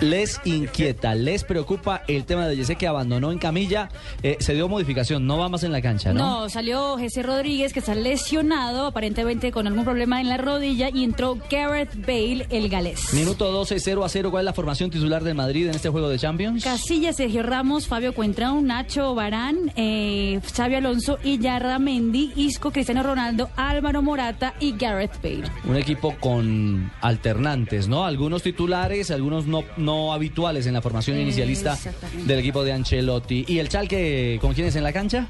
[0.00, 3.88] Les inquieta, les preocupa el tema de Yesé que abandonó en camilla.
[4.22, 6.42] Eh, se dio modificación, no va más en la cancha, ¿no?
[6.42, 11.02] No, salió Jesse Rodríguez, que está lesionado, aparentemente con algún problema en la rodilla, y
[11.02, 13.14] entró Gareth Bale, el galés.
[13.14, 14.30] Minuto 12, 0 a 0.
[14.30, 16.62] ¿Cuál es la formación titular del Madrid en este juego de Champions?
[16.62, 23.48] Casilla, Sergio Ramos, Fabio Cuentrón, Nacho Barán, eh, Xavi Alonso, Iyarra Mendy, Isco, Cristiano Ronaldo,
[23.56, 25.50] Álvaro Morata y Gareth Bale.
[25.64, 28.04] Un equipo con alternantes, ¿no?
[28.04, 31.78] Algunos titulares, algunos no, no habituales en la formación Eh, inicialista
[32.26, 33.44] del equipo de Ancelotti.
[33.48, 35.26] ¿Y el Chalque con quiénes en la cancha?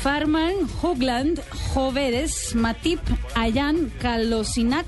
[0.00, 1.40] Farman, Hugland,
[1.74, 3.00] Jovedes, Matip,
[3.34, 4.86] Ayan, Kalosinac,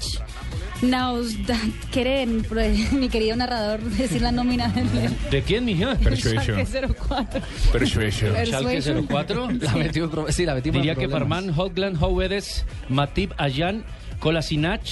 [0.83, 1.59] Nausdat,
[1.93, 2.47] Keren,
[2.93, 4.89] mi querido narrador, decir la nómina del
[5.31, 5.97] ¿De quién, mija?
[5.97, 7.41] Schalke 04.
[7.73, 8.35] Persuasion.
[8.47, 9.07] Schalke Persuasion.
[9.07, 9.51] 04.
[9.61, 11.09] La metió en pro- sí, la metimos Diría que.
[11.09, 13.85] Farman, Hogland, Howedes, Matip, Ayan,
[14.21, 14.83] Kolasinac,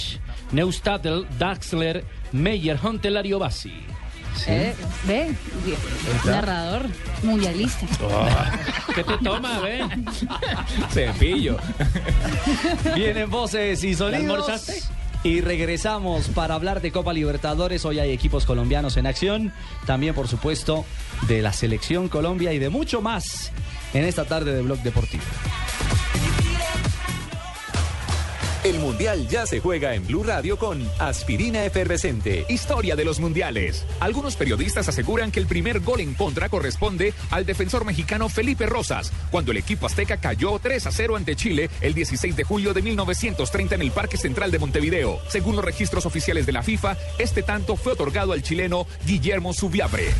[0.51, 3.39] Neustadel, Daxler, Meyer, Huntelario
[4.45, 5.33] Eh, ve,
[6.25, 6.87] narrador
[7.23, 7.85] mundialista.
[8.93, 9.85] ¿Qué te toma, ve?
[10.91, 11.57] Cepillo.
[12.95, 14.21] Vienen voces y ¿Ya sonidos.
[14.21, 14.83] almorzaste?
[15.23, 17.83] Y regresamos para hablar de Copa Libertadores.
[17.85, 19.51] Hoy hay equipos colombianos en acción.
[19.85, 20.85] También, por supuesto,
[21.27, 23.51] de la Selección Colombia y de mucho más
[23.93, 25.23] en esta tarde de Blog Deportivo.
[28.67, 32.45] El Mundial ya se juega en Blue Radio con Aspirina Efervescente.
[32.49, 33.85] Historia de los mundiales.
[34.01, 39.13] Algunos periodistas aseguran que el primer gol en contra corresponde al defensor mexicano Felipe Rosas,
[39.31, 42.81] cuando el equipo azteca cayó 3 a 0 ante Chile el 16 de julio de
[42.81, 45.21] 1930 en el Parque Central de Montevideo.
[45.29, 50.13] Según los registros oficiales de la FIFA, este tanto fue otorgado al chileno Guillermo Subiabre.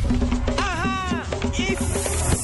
[1.52, 2.37] Sigamos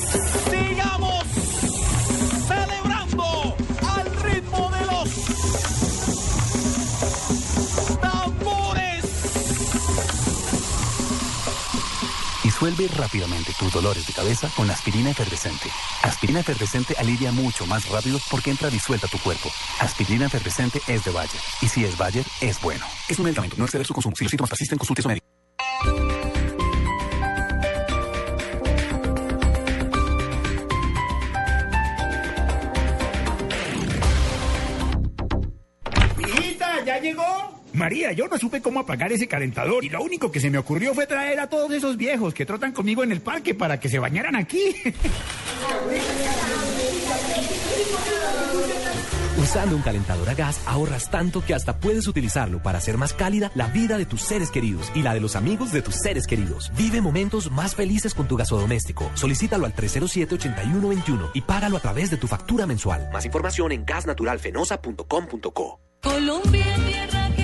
[12.65, 15.69] Disuelve rápidamente tus dolores de cabeza con aspirina efervescente.
[16.03, 19.51] Aspirina efervescente alivia mucho más rápido porque entra disuelta a tu cuerpo.
[19.81, 21.43] Aspirina efervescente es de Bayer.
[21.61, 22.87] Y si es Bayer, es bueno.
[23.07, 24.17] Es un medicamento, no exceder su consumo.
[24.17, 25.27] Si los síntomas persisten, consulte a su médico.
[36.19, 37.54] Hijita, ¿ya llegó?
[37.75, 40.95] María, yo no supe cómo apagar ese calentador y lo único que se me ocurrió
[40.95, 43.99] fue traer a todos esos viejos que trotan conmigo en el parque para que se
[43.99, 44.77] bañaran aquí.
[49.37, 53.51] Usando un calentador a gas ahorras tanto que hasta puedes utilizarlo para hacer más cálida
[53.55, 56.73] la vida de tus seres queridos y la de los amigos de tus seres queridos.
[56.77, 59.11] Vive momentos más felices con tu gasodoméstico.
[59.15, 63.11] Solicítalo al 307-8121 y págalo a través de tu factura mensual.
[63.13, 65.81] Más información en gasnaturalfenosa.com.co.
[66.03, 67.44] Colombia, tierra querida.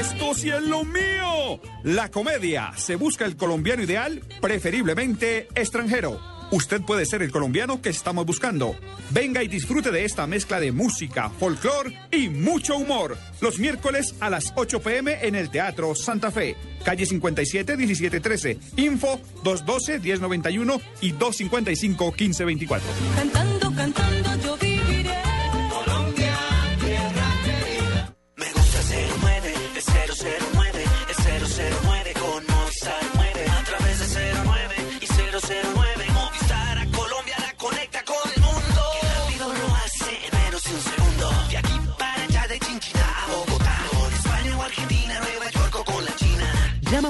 [0.00, 1.60] Esto sí es lo mío.
[1.82, 2.72] La comedia.
[2.74, 6.18] Se busca el colombiano ideal, preferiblemente extranjero.
[6.50, 8.74] Usted puede ser el colombiano que estamos buscando.
[9.10, 13.18] Venga y disfrute de esta mezcla de música, folclore y mucho humor.
[13.42, 16.56] Los miércoles a las 8 pm en el Teatro Santa Fe.
[16.82, 18.58] Calle 57 1713.
[18.76, 22.88] Info 212 1091 y 255 1524.
[23.16, 24.09] Cantando, cantando,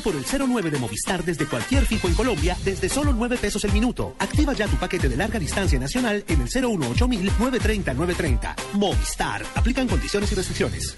[0.03, 3.73] Por el 09 de Movistar desde cualquier fijo en Colombia desde solo 9 pesos el
[3.73, 4.15] minuto.
[4.19, 8.57] Activa ya tu paquete de larga distancia nacional en el 018 930 930.
[8.75, 9.43] Movistar.
[9.55, 10.97] Aplican condiciones y restricciones.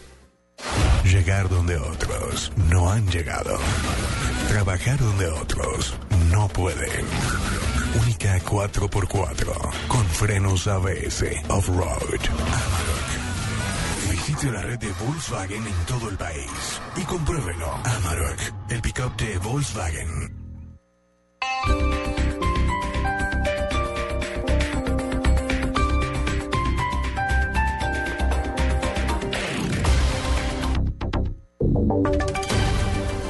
[1.05, 3.59] Llegar donde otros no han llegado.
[4.49, 5.95] Trabajar donde otros
[6.31, 7.05] no pueden.
[8.01, 12.21] Única 4x4 con frenos ABS off-road.
[14.33, 17.66] Visite la red de Volkswagen en todo el país y compruébelo.
[17.85, 18.38] Amarok,
[18.71, 20.42] el pickup de Volkswagen.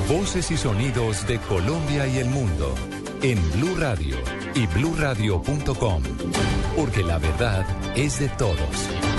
[0.09, 2.75] Voces y sonidos de Colombia y el mundo
[3.23, 4.17] en Blue Radio
[4.55, 6.03] y bluradio.com,
[6.77, 9.12] porque la verdad es de todos.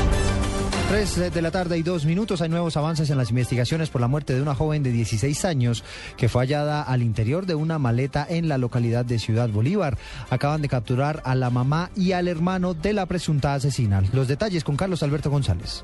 [0.93, 2.43] 3 de la tarde y dos minutos.
[2.43, 5.83] Hay nuevos avances en las investigaciones por la muerte de una joven de 16 años
[6.17, 9.97] que fue hallada al interior de una maleta en la localidad de Ciudad Bolívar.
[10.29, 14.03] Acaban de capturar a la mamá y al hermano de la presunta asesina.
[14.13, 15.83] Los detalles con Carlos Alberto González.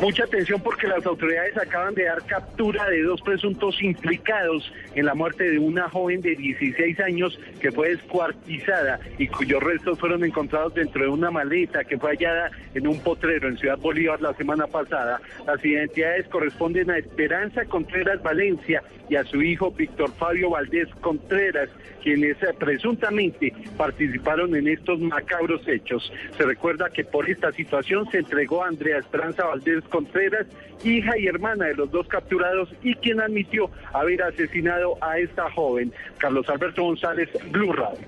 [0.00, 5.14] Mucha atención porque las autoridades acaban de dar captura de dos presuntos implicados en la
[5.14, 10.74] muerte de una joven de 16 años que fue descuartizada y cuyos restos fueron encontrados
[10.74, 14.66] dentro de una maleta que fue hallada en un potrero en Ciudad Bolívar la semana
[14.66, 15.20] pasada.
[15.46, 21.68] Las identidades corresponden a Esperanza Contreras Valencia y a su hijo Víctor Fabio Valdés Contreras,
[22.02, 26.10] quienes eh, presuntamente participaron en estos macabros hechos.
[26.36, 30.46] Se recuerda que por esta situación se entregó a Andrea Esperanza Valdés Contreras,
[30.82, 35.92] hija y hermana de los dos capturados y quien admitió haber asesinado a esta joven.
[36.18, 38.00] Carlos Alberto González, Blue Radio.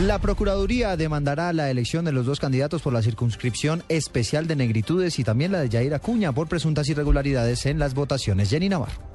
[0.00, 5.20] La Procuraduría demandará la elección de los dos candidatos por la circunscripción especial de negritudes
[5.20, 8.50] y también la de Yair Acuña por presuntas irregularidades en las votaciones.
[8.50, 9.13] Jenny Navarro.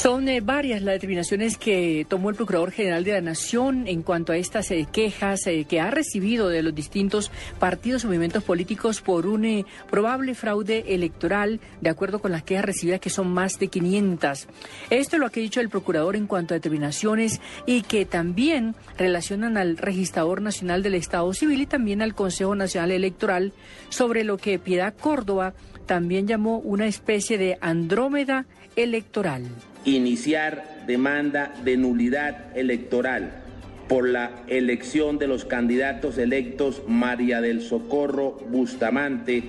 [0.00, 4.32] Son eh, varias las determinaciones que tomó el Procurador General de la Nación en cuanto
[4.32, 9.02] a estas eh, quejas eh, que ha recibido de los distintos partidos y movimientos políticos
[9.02, 13.68] por un probable fraude electoral, de acuerdo con las quejas recibidas, que son más de
[13.68, 14.48] 500.
[14.88, 18.74] Esto es lo que ha dicho el Procurador en cuanto a determinaciones y que también
[18.96, 23.52] relacionan al Registrador Nacional del Estado Civil y también al Consejo Nacional Electoral
[23.90, 25.52] sobre lo que Piedad Córdoba
[25.84, 29.42] también llamó una especie de Andrómeda electoral
[29.84, 33.42] iniciar demanda de nulidad electoral
[33.88, 39.44] por la elección de los candidatos electos María del Socorro Bustamante,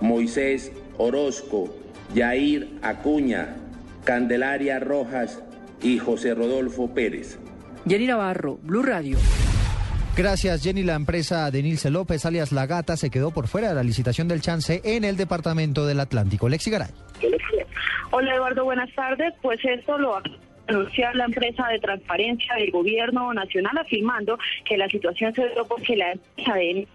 [0.00, 1.74] Moisés Orozco,
[2.14, 3.56] Yair Acuña,
[4.04, 5.42] Candelaria Rojas
[5.82, 7.38] y José Rodolfo Pérez.
[7.86, 9.16] Jenny Navarro, Blue Radio.
[10.16, 10.82] Gracias, Jenny.
[10.82, 14.26] La empresa de Nilce López, alias La Gata, se quedó por fuera de la licitación
[14.26, 16.48] del chance en el departamento del Atlántico.
[16.48, 16.90] Lexi Garay.
[18.10, 19.34] Hola Eduardo, buenas tardes.
[19.42, 20.20] Pues esto lo
[20.66, 25.96] anunciar la empresa de transparencia del gobierno nacional afirmando que la situación se dio porque
[25.96, 26.88] la empresa de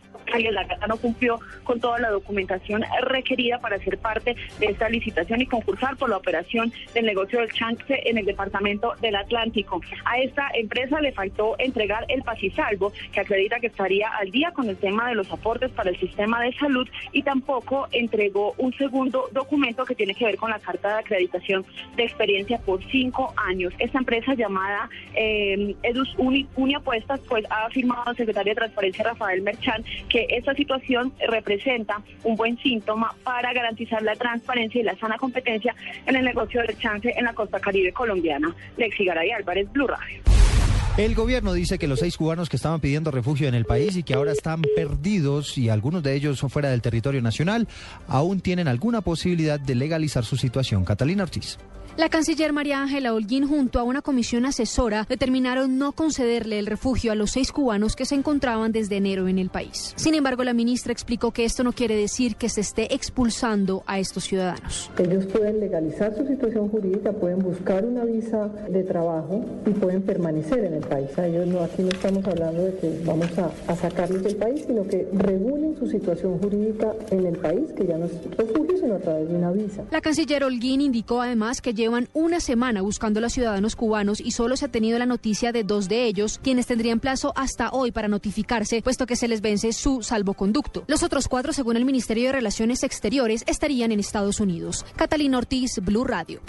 [0.51, 5.41] la Gata no cumplió con toda la documentación requerida para ser parte de esta licitación
[5.41, 9.81] y concursar por la operación del negocio del chance en el departamento del Atlántico.
[10.05, 14.69] A esta empresa le faltó entregar el pasisalvo que acredita que estaría al día con
[14.69, 19.29] el tema de los aportes para el sistema de salud y tampoco entregó un segundo
[19.31, 23.73] documento que tiene que ver con la carta de acreditación de experiencia por cinco años.
[23.79, 29.41] Esta empresa llamada eh, Edus Uni, Uniapuestas pues ha afirmado al secretario de Transparencia Rafael
[29.41, 35.17] Merchan que esta situación representa un buen síntoma para garantizar la transparencia y la sana
[35.17, 38.53] competencia en el negocio del chance en la costa caribe colombiana.
[38.77, 40.21] Lexi Garay Álvarez, Blue Radio.
[40.95, 44.03] El gobierno dice que los seis cubanos que estaban pidiendo refugio en el país y
[44.03, 47.67] que ahora están perdidos y algunos de ellos son fuera del territorio nacional,
[48.07, 50.86] aún tienen alguna posibilidad de legalizar su situación.
[50.86, 51.57] Catalina Ortiz.
[51.95, 57.12] La canciller María Ángela Holguín junto a una comisión asesora determinaron no concederle el refugio
[57.12, 59.93] a los seis cubanos que se encontraban desde enero en el país.
[59.95, 63.99] Sin embargo, la ministra explicó que esto no quiere decir que se esté expulsando a
[63.99, 64.89] estos ciudadanos.
[64.97, 70.65] Ellos pueden legalizar su situación jurídica, pueden buscar una visa de trabajo y pueden permanecer
[70.65, 71.15] en el país.
[71.19, 74.63] A ellos no, aquí no estamos hablando de que vamos a, a sacarlos del país,
[74.65, 78.95] sino que regulen su situación jurídica en el país, que ya no es refugio, sino
[78.95, 79.84] a través de una visa.
[79.91, 84.31] La canciller Holguín indicó además que llevan una semana buscando a los ciudadanos cubanos y
[84.31, 87.91] solo se ha tenido la noticia de dos de ellos, quienes tendrían plazo hasta hoy
[87.91, 90.85] para notificarse, puesto que se les vence su salvoconducto.
[90.87, 94.85] Los otros cuatro, según el Ministerio de Relaciones Exteriores, estarían en Estados Unidos.
[94.95, 96.41] Catalina Ortiz, Blue Radio.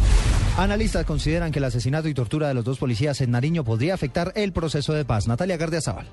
[0.57, 4.33] Analistas consideran que el asesinato y tortura de los dos policías en Nariño podría afectar
[4.37, 5.27] el proceso de paz.
[5.27, 6.07] Natalia Gardiazabal.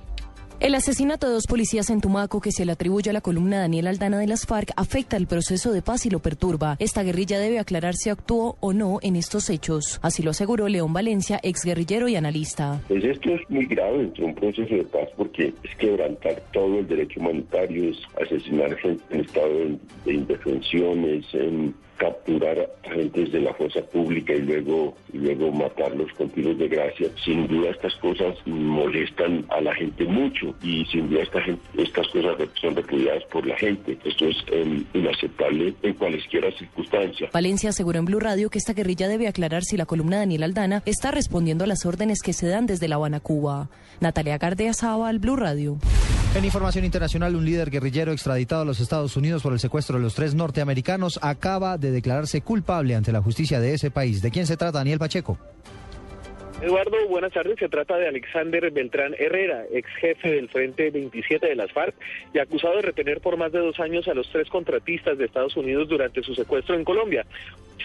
[0.62, 3.88] El asesinato de dos policías en Tumaco que se le atribuye a la columna Daniel
[3.88, 6.76] Aldana de las FARC afecta el proceso de paz y lo perturba.
[6.78, 10.00] Esta guerrilla debe aclarar si actuó o no en estos hechos.
[10.04, 12.80] Así lo aseguró León Valencia, exguerrillero y analista.
[12.88, 16.78] Pues esto es muy grave dentro de un proceso de paz porque es quebrantar todo
[16.78, 19.50] el derecho humanitario, es asesinar gente en estado
[20.06, 26.12] de indefensión, es en capturar agentes de la fuerza pública y luego, y luego matarlos
[26.14, 27.10] con tiros de gracia.
[27.24, 32.08] Sin duda estas cosas molestan a la gente mucho y sin duda esta gente, estas
[32.08, 34.00] cosas son repudiadas por la gente.
[34.04, 37.30] Esto es eh, inaceptable en cualesquiera circunstancia.
[37.32, 40.82] Valencia aseguró en Blue Radio que esta guerrilla debe aclarar si la columna Daniel Aldana
[40.88, 43.70] está respondiendo a las órdenes que se dan desde La Habana, Cuba.
[44.00, 45.78] Natalia Gardea Saba, Blue Radio.
[46.34, 50.02] En información internacional, un líder guerrillero extraditado a los Estados Unidos por el secuestro de
[50.02, 54.22] los tres norteamericanos acaba de declararse culpable ante la justicia de ese país.
[54.22, 55.38] ¿De quién se trata, Daniel Pacheco?
[56.62, 57.58] Eduardo, buenas tardes.
[57.58, 61.96] Se trata de Alexander Beltrán Herrera, ex jefe del Frente 27 de las FARC
[62.36, 65.58] y acusado de retener por más de dos años a los tres contratistas de Estados
[65.58, 67.26] Unidos durante su secuestro en Colombia.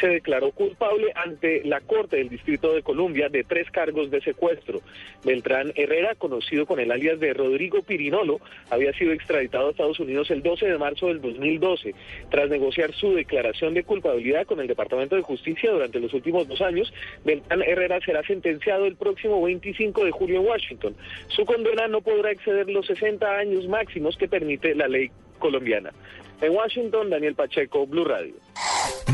[0.01, 4.81] Se declaró culpable ante la Corte del Distrito de Colombia de tres cargos de secuestro.
[5.25, 10.31] Beltrán Herrera, conocido con el alias de Rodrigo Pirinolo, había sido extraditado a Estados Unidos
[10.31, 11.95] el 12 de marzo del 2012.
[12.31, 16.61] Tras negociar su declaración de culpabilidad con el Departamento de Justicia durante los últimos dos
[16.61, 16.93] años,
[17.25, 20.97] Beltrán Herrera será sentenciado el próximo 25 de julio en Washington.
[21.29, 25.93] Su condena no podrá exceder los 60 años máximos que permite la ley colombiana.
[26.40, 28.35] En Washington, Daniel Pacheco, Blue Radio.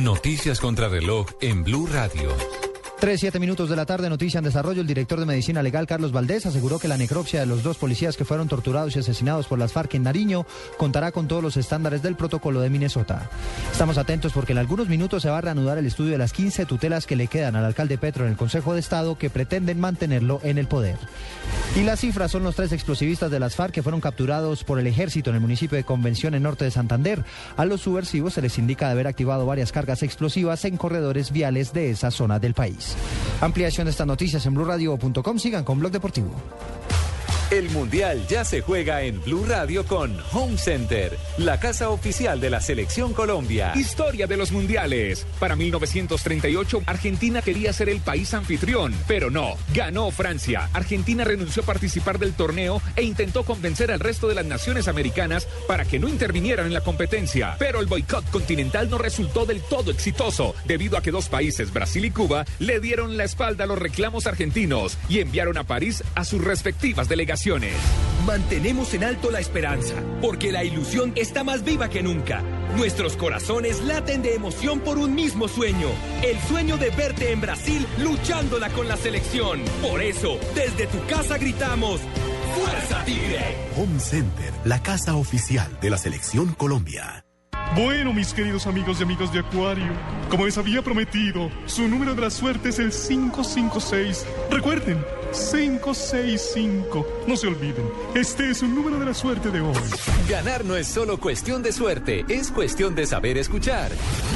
[0.00, 2.30] Noticias contra reloj en Blue Radio.
[3.02, 4.80] Tres, siete minutos de la tarde, noticia en desarrollo.
[4.80, 8.16] El director de Medicina Legal, Carlos Valdés, aseguró que la necropsia de los dos policías
[8.16, 12.00] que fueron torturados y asesinados por las FARC en Nariño contará con todos los estándares
[12.00, 13.28] del protocolo de Minnesota.
[13.72, 16.64] Estamos atentos porque en algunos minutos se va a reanudar el estudio de las 15
[16.64, 20.38] tutelas que le quedan al alcalde Petro en el Consejo de Estado que pretenden mantenerlo
[20.44, 20.96] en el poder.
[21.74, 24.86] Y las cifras son los tres explosivistas de las FARC que fueron capturados por el
[24.86, 27.24] ejército en el municipio de Convención en norte de Santander.
[27.56, 31.72] A los subversivos se les indica de haber activado varias cargas explosivas en corredores viales
[31.72, 32.91] de esa zona del país.
[33.40, 35.38] Ampliación de estas noticias en blurradio.com.
[35.38, 36.30] Sigan con Blog Deportivo.
[37.52, 42.48] El Mundial ya se juega en Blue Radio con Home Center, la casa oficial de
[42.48, 43.72] la Selección Colombia.
[43.76, 45.26] Historia de los mundiales.
[45.38, 49.56] Para 1938, Argentina quería ser el país anfitrión, pero no.
[49.74, 50.70] Ganó Francia.
[50.72, 55.46] Argentina renunció a participar del torneo e intentó convencer al resto de las naciones americanas
[55.68, 57.56] para que no intervinieran en la competencia.
[57.58, 62.06] Pero el boicot continental no resultó del todo exitoso, debido a que dos países, Brasil
[62.06, 66.24] y Cuba, le dieron la espalda a los reclamos argentinos y enviaron a París a
[66.24, 67.41] sus respectivas delegaciones.
[68.24, 72.40] Mantenemos en alto la esperanza, porque la ilusión está más viva que nunca.
[72.76, 75.88] Nuestros corazones laten de emoción por un mismo sueño,
[76.22, 79.60] el sueño de verte en Brasil luchándola con la selección.
[79.82, 82.00] Por eso, desde tu casa gritamos,
[82.54, 83.56] ¡Fuerza Tigre!
[83.76, 87.24] Home Center, la casa oficial de la Selección Colombia.
[87.74, 89.92] Bueno, mis queridos amigos y amigas de Acuario,
[90.28, 94.26] como les había prometido, su número de la suerte es el 556.
[94.50, 97.06] Recuerden, 565.
[97.26, 99.74] No se olviden, este es un número de la suerte de hoy.
[100.28, 103.90] Ganar no es solo cuestión de suerte, es cuestión de saber escuchar.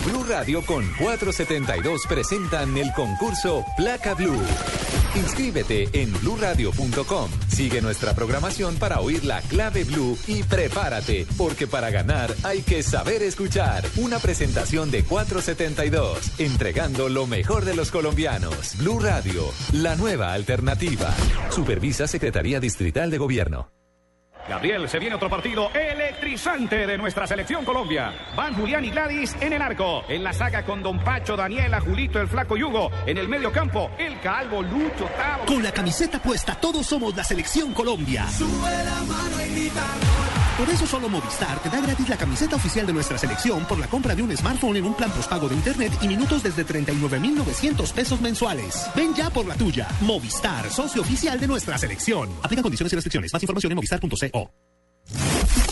[0.06, 4.40] Blue Radio con 472 presentan el concurso Placa Blue.
[5.16, 7.30] Inscríbete en bluradio.com.
[7.48, 12.82] Sigue nuestra programación para oír la clave Blue y prepárate, porque para ganar hay que
[12.82, 13.84] saber escuchar.
[13.96, 18.76] Una presentación de 472, entregando lo mejor de los colombianos.
[18.78, 21.14] Blue Radio, la nueva alternativa.
[21.50, 23.75] Supervisa Secretaría Distrital de Gobierno.
[24.48, 28.12] Gabriel, se viene otro partido electrizante de nuestra selección Colombia.
[28.36, 30.04] Van Julián y Gladys en el arco.
[30.08, 32.90] En la saga con Don Pacho, Daniela, Julito, el Flaco Yugo.
[33.06, 35.46] En el medio campo, el Calvo, Lucho, Tavo.
[35.46, 38.26] Con la camiseta puesta, todos somos la selección Colombia.
[40.56, 43.88] Por eso solo Movistar te da gratis la camiseta oficial de nuestra selección por la
[43.88, 48.20] compra de un smartphone en un plan postpago de internet y minutos desde 39,900 pesos
[48.22, 48.86] mensuales.
[48.94, 49.86] Ven ya por la tuya.
[50.00, 52.30] Movistar, socio oficial de nuestra selección.
[52.42, 53.32] Aplica condiciones y restricciones.
[53.34, 54.50] Más información en movistar.co.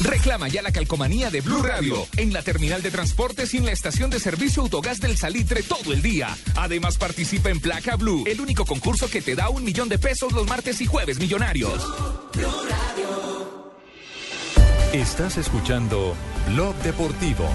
[0.03, 3.73] Reclama ya la calcomanía de Blue Radio en la terminal de transportes y en la
[3.73, 6.37] estación de servicio Autogás del Salitre todo el día.
[6.57, 10.33] Además participa en Placa Blue, el único concurso que te da un millón de pesos
[10.33, 11.83] los martes y jueves millonarios.
[14.95, 16.15] Estás escuchando
[16.47, 17.49] Blog Deportivo.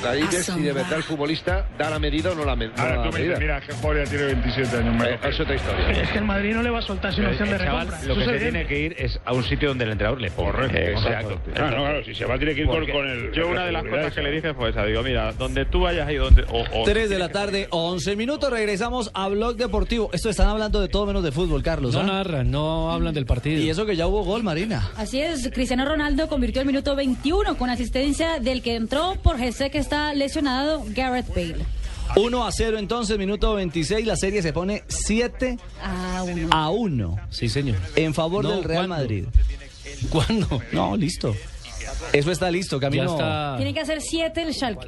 [0.00, 2.94] Bocadillas y de verdad el futbolista da la medida o no la, me- no Ahora
[2.96, 3.28] tú la me medida.
[3.34, 5.04] dices, mira, que Jorge tiene 27 años.
[5.06, 5.90] Eh, es otra historia.
[5.90, 8.08] Es que el Madrid no le va a soltar sin opción de El chaval, recompra.
[8.08, 8.50] lo que se evidente.
[8.50, 10.52] tiene que ir es a un sitio donde el entrenador le ponga.
[10.52, 11.40] Correcto, Eh, exacto.
[11.54, 13.32] Claro, claro, si se va tiene que ir con, Porque con el...
[13.32, 14.84] Yo una de las cosas que le dije fue esa.
[14.84, 16.42] Digo, mira, donde tú vayas ahí donde...
[16.50, 20.10] O, o- 3 de la tarde, 11 minutos, regresamos a Blog Deportivo.
[20.12, 21.94] Esto están hablando de todo menos de fútbol, Carlos.
[21.94, 22.04] No ¿ah?
[22.04, 23.60] narran, no hablan del partido.
[23.62, 24.88] Y eso que ya hubo gol, Marina.
[24.96, 29.70] Así es, Cristiano Ronaldo convirtió el minuto 21 con asistencia del que entró por GC
[29.70, 31.66] que está lesionado, Gareth Bale.
[32.16, 36.48] 1 a 0 entonces, minuto 26, la serie se pone 7 a 1.
[36.52, 37.16] A 1.
[37.30, 37.76] Sí, señor.
[37.96, 38.96] En favor No, del Real ¿cuándo?
[38.96, 39.24] Madrid.
[40.10, 40.62] ¿Cuándo?
[40.72, 41.34] No, listo.
[42.12, 43.16] Eso está listo, Camino.
[43.56, 44.86] Tiene que hacer 7 el Schalke.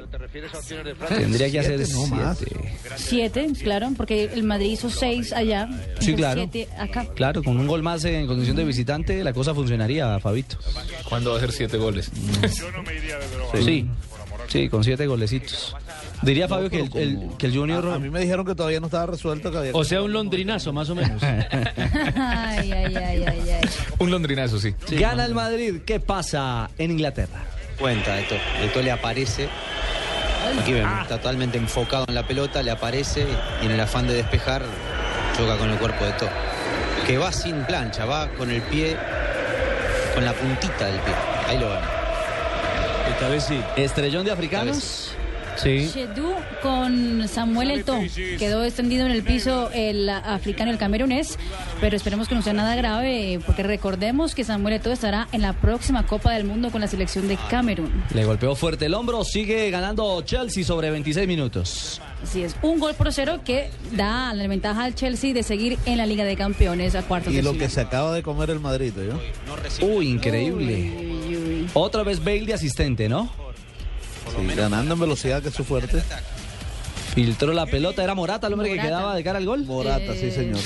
[1.09, 2.37] Tendría que hacer Siete, no más.
[2.37, 2.73] 7.
[2.95, 5.67] 7, claro, porque el Madrid hizo 6 allá.
[5.99, 6.41] Sí, claro.
[6.41, 7.05] siete acá.
[7.13, 10.57] Claro, con un gol más en condición de visitante, la cosa funcionaría, Fabito.
[11.09, 12.09] ¿Cuándo va a ser siete goles?
[13.53, 13.87] Sí, sí,
[14.69, 15.75] con siete golecitos.
[16.21, 17.85] Diría Fabio que el, el- que el Junior...
[17.89, 19.51] A, a mí me dijeron que todavía no estaba resuelto.
[19.51, 21.21] Que había O sea, un londrinazo, más o menos.
[21.23, 23.69] Ay, ay, ay, ay, ay.
[23.99, 24.73] Un londrinazo, sí.
[24.91, 27.43] Gana el Madrid, ¿qué pasa en Inglaterra?
[27.79, 28.35] cuenta esto.
[28.63, 29.49] Esto le aparece.
[30.61, 30.99] Aquí vemos, Ah.
[31.03, 33.25] está totalmente enfocado en la pelota, le aparece
[33.61, 34.63] y en el afán de despejar
[35.35, 36.29] choca con el cuerpo de todo.
[37.07, 38.95] Que va sin plancha, va con el pie,
[40.13, 41.13] con la puntita del pie.
[41.47, 41.79] Ahí lo ven.
[43.23, 43.81] Esta vez sí.
[43.81, 45.11] Estrellón de africanos.
[45.55, 45.87] Sí.
[45.93, 47.97] Shedú con Samuel Elto.
[48.37, 51.37] Quedó extendido en el piso el africano el camerunés,
[51.79, 55.53] pero esperemos que no sea nada grave, porque recordemos que Samuel Elto estará en la
[55.53, 58.03] próxima Copa del Mundo con la selección de Camerún.
[58.13, 62.01] Le golpeó fuerte el hombro, sigue ganando Chelsea sobre 26 minutos.
[62.21, 65.97] Así es, un gol por cero que da la ventaja al Chelsea de seguir en
[65.97, 67.67] la Liga de Campeones a cuartos Y de lo final.
[67.67, 69.87] que se acaba de comer el Madrid, ¿yo?
[69.87, 71.13] Uy, increíble.
[71.73, 73.29] Otra vez Bale de asistente, ¿no?
[74.35, 76.01] Sí, ganando en velocidad, que es su fuerte.
[77.13, 79.65] Filtró la pelota, era Morata el hombre que quedaba de cara al gol.
[79.65, 80.59] Morata, sí, señor.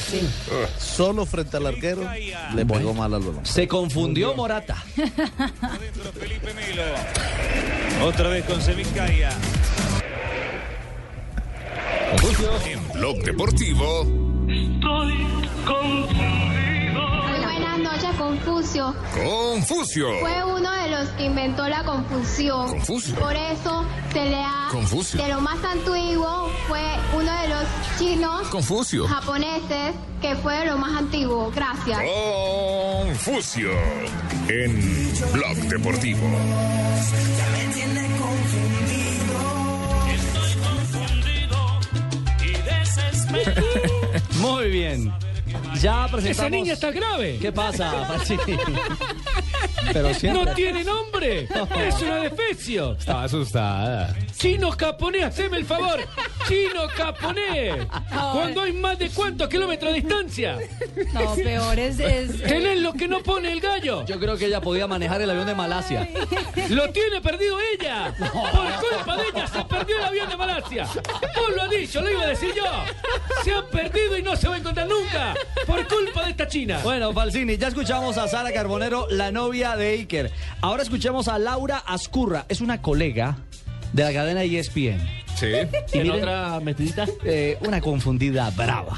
[0.77, 2.01] Solo frente al arquero
[2.55, 3.45] le pegó mal al balón.
[3.45, 4.83] Se confundió Morata.
[8.03, 9.31] Otra vez con Semicaya.
[12.65, 14.05] En Blog Deportivo.
[17.57, 18.95] Buenas noches, Confucio.
[19.15, 20.19] Confucio.
[20.19, 22.69] Fue uno de los que inventó la confusión.
[22.69, 23.15] Confucio.
[23.15, 23.83] Por eso
[24.13, 24.67] se le ha...
[24.71, 25.19] Confucio.
[25.19, 26.83] De lo más antiguo fue
[27.15, 27.63] uno de los
[27.97, 29.07] chinos Confucio.
[29.07, 31.51] japoneses que fue de lo más antiguo.
[31.55, 31.99] Gracias.
[33.07, 33.71] Confucio.
[34.49, 36.27] En Blog Deportivo.
[44.39, 45.11] Muy bien.
[45.81, 46.25] Ya presentamos...
[46.25, 47.37] Esa niña está grave.
[47.39, 48.19] ¿Qué pasa?
[48.25, 48.37] Sí.
[49.93, 50.45] Pero siempre...
[50.45, 51.47] No tiene nombre.
[51.87, 52.93] Es una defecio.
[52.93, 54.15] Estaba asustada.
[54.37, 55.99] Chino Caponé, haceme el favor.
[56.47, 57.87] Chino Caponé.
[58.33, 60.57] Cuando hay más de cuántos kilómetros de distancia.
[61.13, 61.99] No, peor es...
[61.99, 64.05] es- Tenés lo que no pone el gallo.
[64.05, 66.07] Yo creo que ella podía manejar el avión de Malasia.
[66.69, 68.13] Lo tiene perdido ella.
[68.17, 70.85] Por culpa de ella se perdió el avión de Malasia.
[70.85, 72.63] Vos lo has dicho, lo iba a decir yo.
[73.43, 75.33] Se ha perdido y no se va a encontrar nunca.
[75.65, 76.79] Por culpa de esta china.
[76.83, 80.31] Bueno, Falsini, ya escuchamos a Sara Carbonero, la novia de Iker.
[80.61, 83.37] Ahora escuchemos a Laura Ascurra, es una colega
[83.93, 84.99] de la cadena ESPN.
[85.35, 85.45] Sí.
[85.93, 87.05] Y ¿En miren, otra metidita?
[87.23, 88.97] eh, una confundida brava.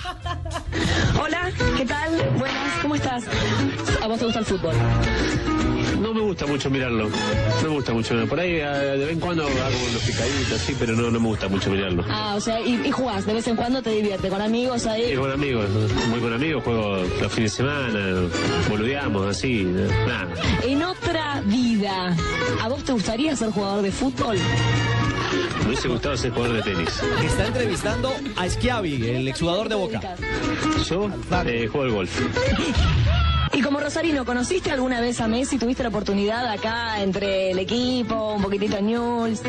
[1.22, 2.30] Hola, ¿qué tal?
[2.38, 3.24] Buenas, ¿cómo estás?
[4.02, 4.74] ¿A vos te gusta el fútbol?
[6.00, 7.10] No me gusta mucho mirarlo.
[7.10, 8.16] No me gusta mucho.
[8.28, 11.28] Por ahí eh, de vez en cuando hago unos picaditos, sí, pero no, no me
[11.28, 12.04] gusta mucho mirarlo.
[12.10, 15.14] Ah, o sea, y, y jugás, de vez en cuando te divierte, con amigos ahí.
[15.16, 15.68] con amigos,
[16.10, 18.30] muy con amigos, juego los fines de semana,
[18.70, 20.30] boludeamos, así, nada.
[20.64, 22.16] En otra vida,
[22.62, 24.38] ¿a vos te gustaría ser jugador de fútbol?
[25.60, 27.02] Me hubiese gustado ser jugador de tenis.
[27.24, 30.16] Está entrevistando a Schiavi, el exjugador de Boca.
[30.88, 31.10] Yo
[31.45, 32.22] eh, juego al golf.
[33.52, 35.58] Y como Rosarino, ¿conociste alguna vez a Messi?
[35.58, 39.41] ¿Tuviste la oportunidad acá entre el equipo, un poquitito a Newell's?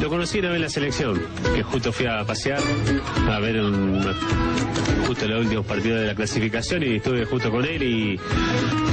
[0.00, 1.22] Lo conocí vez en la selección,
[1.54, 2.60] que justo fui a pasear,
[3.30, 4.02] a ver un-
[5.06, 8.16] justo los últimos partidos de la clasificación y estuve justo con él y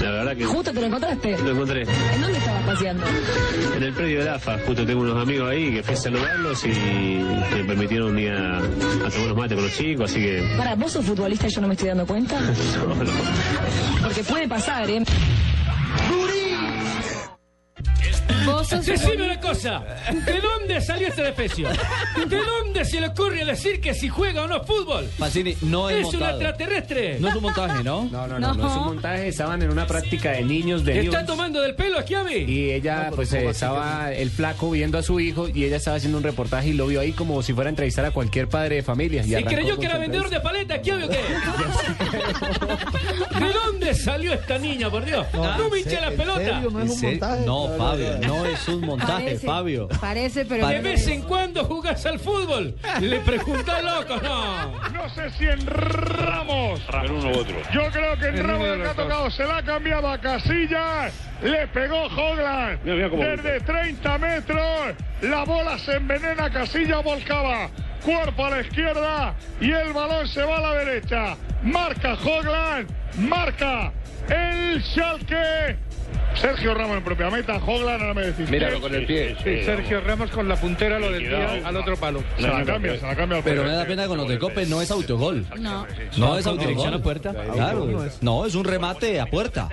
[0.04, 1.38] la verdad que ¿Justo te lo encontraste?
[1.38, 3.06] lo encontré ¿En dónde estabas paseando?
[3.78, 4.58] en el predio de AFA.
[4.66, 8.62] Justo tengo unos amigos ahí que fui a saludarlos y me permitieron ir a, a
[9.10, 10.44] tomar unos mates con los chicos, así que...
[10.58, 12.40] Para, ¿vos sos futbolista y yo no me estoy dando cuenta?
[12.88, 14.09] no, no.
[14.10, 15.04] Porque puede pasar, ¿eh?
[18.46, 21.68] Vos sos Decime una cosa, ¿de dónde salió este defecio?
[22.28, 25.10] ¿De dónde se le ocurre decir que si juega o no fútbol?
[25.18, 26.42] Pacini, no es, Es un montado.
[26.42, 27.20] extraterrestre.
[27.20, 28.08] No es un montaje, ¿no?
[28.12, 31.04] No, no, no, no es un montaje, estaban en una práctica de niños de ¿Está
[31.04, 31.26] Newell's.
[31.28, 32.34] tomando del pelo aquí a mí?
[32.48, 36.18] Y ella, pues eh, estaba el flaco viendo a su hijo y ella estaba haciendo
[36.18, 38.84] un reportaje y lo vio ahí como si fuera a entrevistar a cualquier padre de
[38.84, 39.24] familia.
[39.26, 41.20] Y, ¿Y arrancó creyó con que era su vendedor de paleta aquí o qué?
[43.40, 45.26] ¿De dónde salió esta niña, por Dios?
[45.34, 46.62] No, me hinché la pelota.
[46.62, 47.28] ¿En serio?
[47.46, 49.88] No, Fabio, no es un montaje, Parece, Fabio.
[50.00, 50.68] Parece, pero...
[50.68, 52.76] De vez en cuando jugás al fútbol.
[53.02, 54.90] Le pregunta loco, no.
[54.92, 56.82] No sé si en Ramos.
[57.04, 57.56] En uno u otro.
[57.74, 60.20] Yo creo que en En Ramos el que ha tocado se la ha cambiado a
[60.20, 61.14] Casillas.
[61.42, 62.80] Le pegó Hogland.
[62.84, 64.96] Mira, mira cómo Desde 30 metros.
[65.22, 66.52] La bola se envenena.
[66.52, 67.72] Casillas volcaba.
[68.06, 69.36] Cuerpo a la izquierda.
[69.60, 71.38] Y el balón se va a la derecha.
[71.64, 72.88] Marca Hogland.
[73.18, 73.92] Marca
[74.30, 75.89] el Schalke.
[76.42, 77.58] Sergio Ramos en propia meta.
[77.58, 78.50] Hogland ahora me decís.
[78.50, 79.36] Míralo con el pie.
[79.44, 82.24] Sí, Sergio Ramos con la puntera lo desvía al otro palo.
[82.38, 84.66] Se la cambia, se la cambia al Pero me da pena con los de Cope,
[84.66, 85.46] no es autogol.
[85.60, 85.86] No.
[86.18, 86.94] No es autogol.
[86.94, 87.34] a puerta.
[87.34, 87.88] Claro.
[88.22, 89.70] No, es un remate a puerta.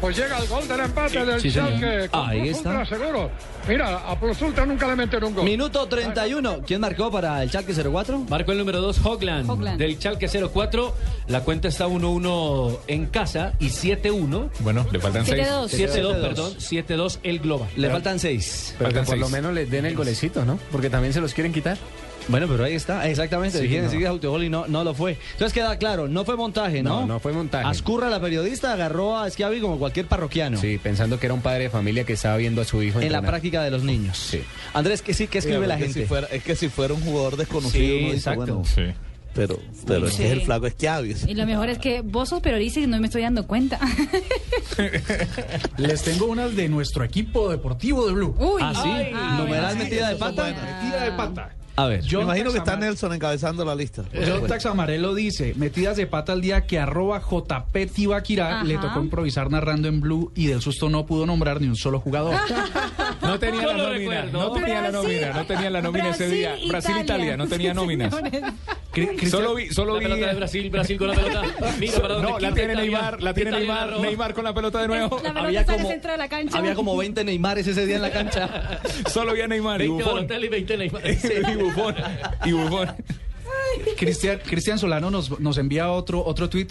[0.00, 1.40] Pues llega el gol del empate del.
[1.40, 2.08] Schalke.
[2.12, 2.84] Ahí está.
[2.86, 3.30] Seguro.
[3.68, 5.44] Mira, a Plus Ultra nunca le meten un gol.
[5.44, 6.62] Minuto 31.
[6.66, 8.26] ¿Quién marcó para el Chalke 04?
[8.28, 10.94] Marcó el número 2 Hogland, del Chalke 04.
[11.28, 14.50] La cuenta está 1-1 en casa y 7-1.
[14.60, 15.80] Bueno, le faltan seis.
[15.90, 15.90] 7-2.
[15.90, 16.20] 7-2, 7-2.
[16.20, 16.54] perdón.
[16.58, 17.68] 7-2 el global.
[17.76, 18.74] Le faltan seis.
[18.78, 20.58] Pero que por lo menos les den el golecito, ¿no?
[20.72, 21.78] Porque también se los quieren quitar.
[22.28, 23.58] Bueno, pero ahí está, exactamente.
[23.58, 23.90] Sí, Quieren no.
[23.90, 25.16] decir que es autogol y no, no lo fue.
[25.32, 27.00] Entonces queda claro, no fue montaje, ¿no?
[27.00, 27.66] No, no fue montaje.
[27.66, 30.60] Ascurra, la periodista, agarró a Schiavi como cualquier parroquiano.
[30.60, 33.10] Sí, pensando que era un padre de familia que estaba viendo a su hijo En
[33.10, 34.16] la práctica de los niños.
[34.18, 34.42] Sí.
[34.74, 36.02] Andrés, ¿qué, sí, ¿qué escribe la gente?
[36.02, 38.82] si fuera- es que si fuera un jugador desconocido, Sí, uno dice, bueno, Sí.
[39.34, 41.14] Pero, pero es que es el flaco Esquiavi.
[41.26, 43.78] Y lo mejor es que vos sos periodista y no me estoy dando cuenta.
[45.76, 48.34] Les tengo unas de nuestro equipo deportivo de Blue.
[48.38, 48.60] Uy.
[48.62, 48.88] Ah, sí.
[48.88, 50.44] Ay, Numeral ay, metida de pata.
[50.44, 51.56] Metida de pata.
[51.82, 52.02] A ver.
[52.02, 54.02] Me John imagino que está Nelson encabezando la lista.
[54.12, 54.46] John supuesto.
[54.48, 59.88] Taxamarelo dice, metidas de pata al día que arroba JP Tibaquirá le tocó improvisar narrando
[59.88, 62.34] en Blue y del susto no pudo nombrar ni un solo jugador.
[63.22, 64.38] No tenía Yo la lo nómina, recuerdo.
[64.40, 66.48] no tenía la Brasil, nómina, no tenía la nómina ese día.
[66.50, 68.12] Brasil, Brasil-Italia, no tenía nóminas.
[69.30, 70.04] Solo vi, solo La vi.
[70.06, 71.42] pelota de Brasil, Brasil con la pelota.
[71.78, 72.74] Mira para No, la tiene Italia.
[72.90, 74.00] Neymar, la tiene Italia la Neymar.
[74.00, 75.16] Neymar con la pelota de nuevo.
[75.16, 76.58] La pelota Había está en el como, centro de la cancha.
[76.58, 78.80] había como 20 Neymares ese día en la cancha.
[79.12, 80.14] Solo vi a Neymar y 20 Bufón.
[80.16, 81.02] Balotelli, 20 Neymar.
[81.70, 81.94] Y Bufón.
[82.44, 82.88] Y Bufón.
[83.96, 86.68] Cristian, Cristian Solano nos, nos envía otro, otro tweet.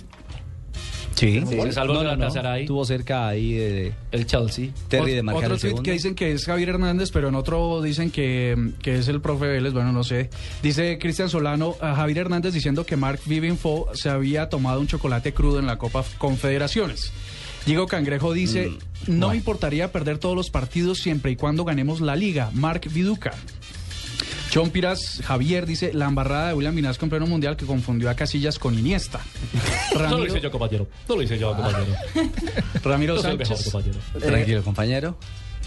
[1.16, 1.44] Sí.
[1.46, 2.28] Se salvó no, de no, la no.
[2.28, 4.70] Estuvo Estuvo cerca ahí de El Chelsea.
[4.88, 5.84] Terry de marcar otro el tweet segundo.
[5.84, 9.48] que dicen que es Javier Hernández, pero en otro dicen que, que es el profe
[9.48, 10.30] Vélez, bueno, no sé.
[10.64, 15.34] Dice Cristian Solano a Javier Hernández diciendo que Mark Vivinfo se había tomado un chocolate
[15.34, 17.12] crudo en la Copa Confederaciones.
[17.66, 18.72] Diego Cangrejo dice,
[19.08, 22.50] no me importaría perder todos los partidos siempre y cuando ganemos la liga.
[22.54, 23.34] Mark Viduca.
[24.50, 28.58] Chompiras Javier dice, la embarrada de William Vinasco en pleno mundial que confundió a Casillas
[28.60, 29.20] con Iniesta.
[29.94, 30.88] No lo Ramiro, hice yo, compañero.
[31.08, 31.96] No lo hice yo, compañero.
[32.84, 33.72] Ramiro No mejor, Sánchez.
[33.72, 34.00] compañero.
[34.20, 35.18] Tranquilo, compañero.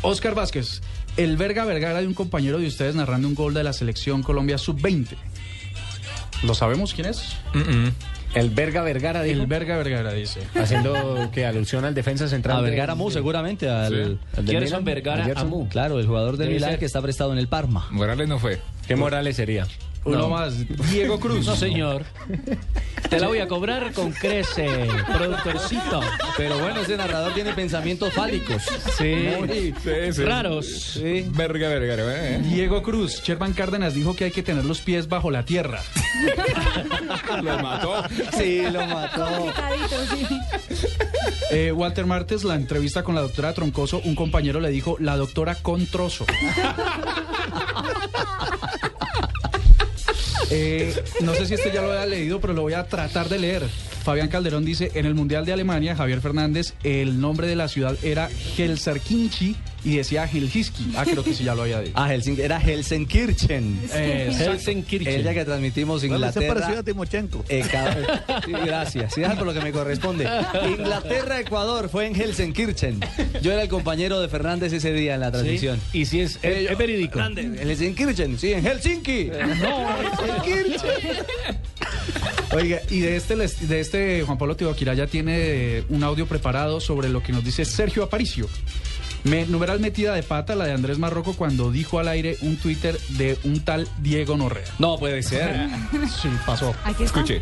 [0.02, 0.80] Oscar Vázquez,
[1.16, 4.58] el verga vergara de un compañero de ustedes narrando un gol de la selección Colombia
[4.58, 5.08] sub-20.
[6.42, 7.36] ¿Lo sabemos quién es?
[8.34, 10.40] El Verga Vergara dijo, El verga vergara dice.
[10.54, 12.56] haciendo que alusión al defensa central.
[12.56, 13.68] A Vergara Mu, seguramente.
[13.68, 14.84] Al, al del Gerson Milan.
[14.84, 15.40] Vergara.
[15.40, 15.68] Amu.
[15.68, 17.86] Claro, el jugador del Milán que está prestado en el Parma.
[17.90, 18.58] Morales no fue.
[18.86, 19.66] ¿Qué Morales sería?
[20.04, 20.28] Uno No.
[20.30, 20.54] más,
[20.90, 21.46] Diego Cruz.
[21.46, 22.04] No, señor.
[23.08, 24.66] Te la voy a cobrar con crece,
[25.16, 26.00] productorcito.
[26.36, 28.62] Pero bueno, ese narrador tiene pensamientos fálicos.
[28.98, 29.14] Sí.
[29.38, 30.24] Muy Sí, sí.
[30.24, 30.66] Raros.
[30.66, 31.24] Sí.
[31.30, 31.94] Verga, verga,
[32.30, 32.40] ¿eh?
[32.42, 35.80] Diego Cruz, Sherman Cárdenas dijo que hay que tener los pies bajo la tierra.
[37.42, 38.02] Lo mató.
[38.36, 39.52] Sí, lo mató.
[41.50, 45.54] Eh, Walter Martes, la entrevista con la doctora Troncoso, un compañero le dijo, la doctora
[45.56, 46.24] con trozo.
[50.54, 53.38] Eh, no sé si este ya lo había leído, pero lo voy a tratar de
[53.38, 53.62] leer.
[54.02, 57.96] Fabián Calderón dice, en el Mundial de Alemania, Javier Fernández, el nombre de la ciudad
[58.02, 60.92] era Helsinki y decía Helsinki.
[60.96, 61.92] Ah, creo que sí ya lo había dicho.
[62.02, 63.78] Ah, Helsinki, era Helsenkirchen.
[63.94, 65.20] Eh, Helsenkirchen.
[65.20, 66.54] Ella que transmitimos Inglaterra.
[66.54, 67.44] pareció a Timochenko.
[67.48, 67.62] Eh,
[68.44, 70.28] sí, gracias, sí, es por lo que me corresponde.
[70.78, 73.00] Inglaterra-Ecuador fue en Helsenkirchen.
[73.40, 75.80] Yo era el compañero de Fernández ese día en la transmisión.
[75.92, 77.20] Y si es, es, es verídico.
[77.20, 79.30] En Helsenkirchen, sí, en Helsinki.
[79.60, 81.56] No, Helsenkirchen.
[82.54, 87.08] Oiga, y de este, de este Juan Pablo Tibaquira ya tiene un audio preparado sobre
[87.08, 88.46] lo que nos dice Sergio Aparicio.
[89.24, 92.98] Me, numeral metida de pata la de Andrés Marroco cuando dijo al aire un Twitter
[93.10, 94.66] de un tal Diego Norrea.
[94.78, 95.68] No puede ser.
[96.20, 96.74] Sí, pasó.
[97.00, 97.40] Escuche.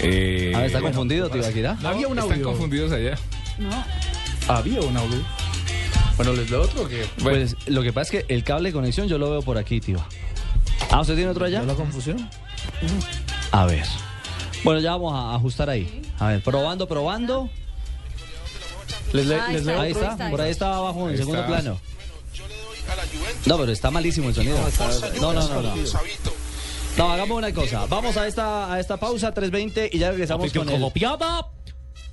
[0.00, 1.76] Eh, A ver, ¿está confundido, Tibaquira?
[1.82, 2.46] No, Había un Están audio.
[2.46, 3.18] confundidos allá.
[3.58, 3.84] No.
[4.46, 5.18] Había un audio.
[6.16, 7.04] Bueno, ¿les leo otro o qué?
[7.22, 9.80] Pues lo que pasa es que el cable de conexión yo lo veo por aquí,
[9.80, 9.98] tío.
[10.90, 11.62] Ah, ¿usted tiene otro allá?
[11.62, 12.28] ¿La confusión?
[13.52, 13.84] A ver.
[14.64, 16.02] Bueno, ya vamos a ajustar ahí.
[16.18, 17.48] A ver, probando, probando.
[19.12, 20.10] Les, le- Ahí les está, leo Ahí otro.
[20.10, 21.52] está, por ahí está abajo en Ahí segundo está.
[21.52, 21.80] plano.
[23.46, 24.58] No, pero está malísimo el sonido.
[25.20, 25.74] No, no, no, no.
[26.96, 27.86] No, hagamos una cosa.
[27.86, 30.80] Vamos a esta, a esta pausa 3.20 y ya regresamos con el...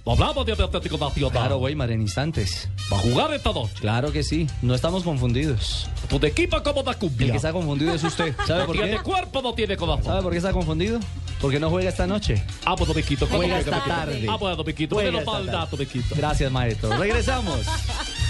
[0.05, 0.31] Colombiada.
[0.31, 1.31] Hablamos de Atlético Nacional.
[1.31, 2.69] Claro, Weimar, en instantes.
[2.93, 3.73] Va a jugar esta noche.
[3.81, 4.47] Claro que sí.
[4.61, 5.87] No estamos confundidos.
[6.07, 7.31] Tu equipo como da El cumbia.
[7.31, 8.33] que está confundido es usted.
[8.47, 9.03] ¿Sabe No por tiene qué?
[9.03, 10.03] cuerpo, no tiene corazón.
[10.05, 10.99] ¿Sabe por qué está confundido?
[11.41, 12.41] Porque no juega esta noche.
[12.65, 13.25] Ah, pues Domiquito.
[13.27, 14.25] ¿cómo Juega que esta tarde.
[14.29, 14.95] Ah, pues Domiquito.
[14.95, 15.51] Ponelo el tarde.
[15.51, 16.15] dato, Domiquito.
[16.15, 16.95] Gracias, maestro.
[16.97, 17.59] Regresamos.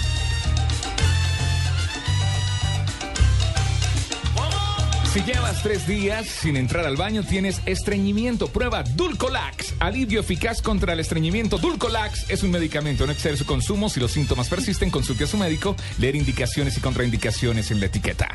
[5.16, 8.48] Si llevas tres días sin entrar al baño, tienes estreñimiento.
[8.48, 9.72] Prueba Dulcolax.
[9.78, 11.56] Alivio eficaz contra el estreñimiento.
[11.56, 13.06] Dulcolax es un medicamento.
[13.06, 13.88] No exceder su consumo.
[13.88, 15.74] Si los síntomas persisten, consulte a su médico.
[15.96, 18.28] Leer indicaciones y contraindicaciones en la etiqueta.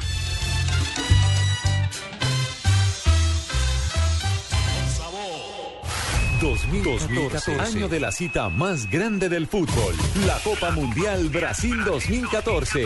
[6.41, 9.93] 2014, año de la cita más grande del fútbol,
[10.25, 12.83] la Copa Mundial Brasil 2014.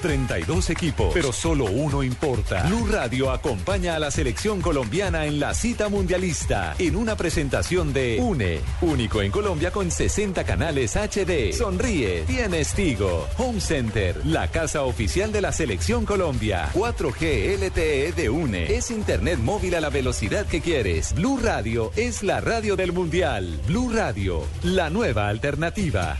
[0.00, 2.64] 32 equipos, pero solo uno importa.
[2.64, 8.18] Blue Radio acompaña a la selección colombiana en la cita mundialista en una presentación de
[8.20, 11.54] UNE, único en Colombia con 60 canales HD.
[11.54, 13.26] Sonríe, tienes Tigo.
[13.38, 16.68] Home Center, la casa oficial de la selección Colombia.
[16.74, 18.74] 4G LTE de UNE.
[18.74, 21.14] Es internet móvil a la velocidad que quieres.
[21.14, 23.60] Blue Radio es la radio del mundial.
[23.66, 26.16] Blue Radio, la nueva alternativa.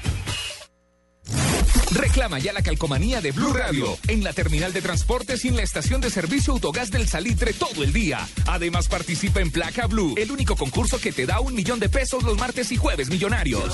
[1.92, 5.62] Reclama ya la calcomanía de Blue Radio en la terminal de transportes y en la
[5.62, 8.26] estación de servicio Autogás del Salitre todo el día.
[8.46, 12.24] Además participa en Placa Blue, el único concurso que te da un millón de pesos
[12.24, 13.72] los martes y jueves millonarios.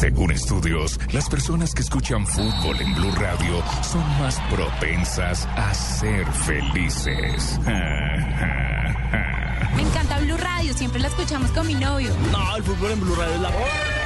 [0.00, 6.24] Según estudios, las personas que escuchan fútbol en Blue Radio son más propensas a ser
[6.26, 7.58] felices.
[9.74, 12.14] Me encanta Blue Radio, siempre la escuchamos con mi novio.
[12.30, 13.97] No, el fútbol en Blue Radio es la...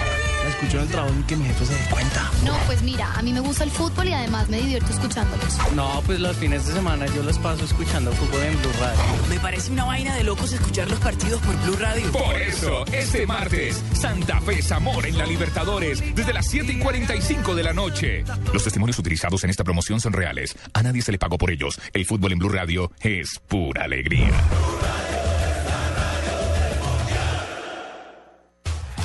[0.62, 2.30] Escucho en el trabajo y que mi jefe se dé cuenta.
[2.44, 5.58] No, pues mira, a mí me gusta el fútbol y además me divierto escuchándolos.
[5.74, 9.00] No, pues los fines de semana yo los paso escuchando fútbol en Blue Radio.
[9.28, 12.12] Me parece una vaina de locos escuchar los partidos por Blue Radio.
[12.12, 17.56] Por eso, este martes, Santa Fe Zamora en la Libertadores, desde las 7 y 45
[17.56, 18.24] de la noche.
[18.52, 20.54] Los testimonios utilizados en esta promoción son reales.
[20.74, 21.80] A nadie se le pagó por ellos.
[21.92, 24.30] El fútbol en Blue Radio es pura alegría.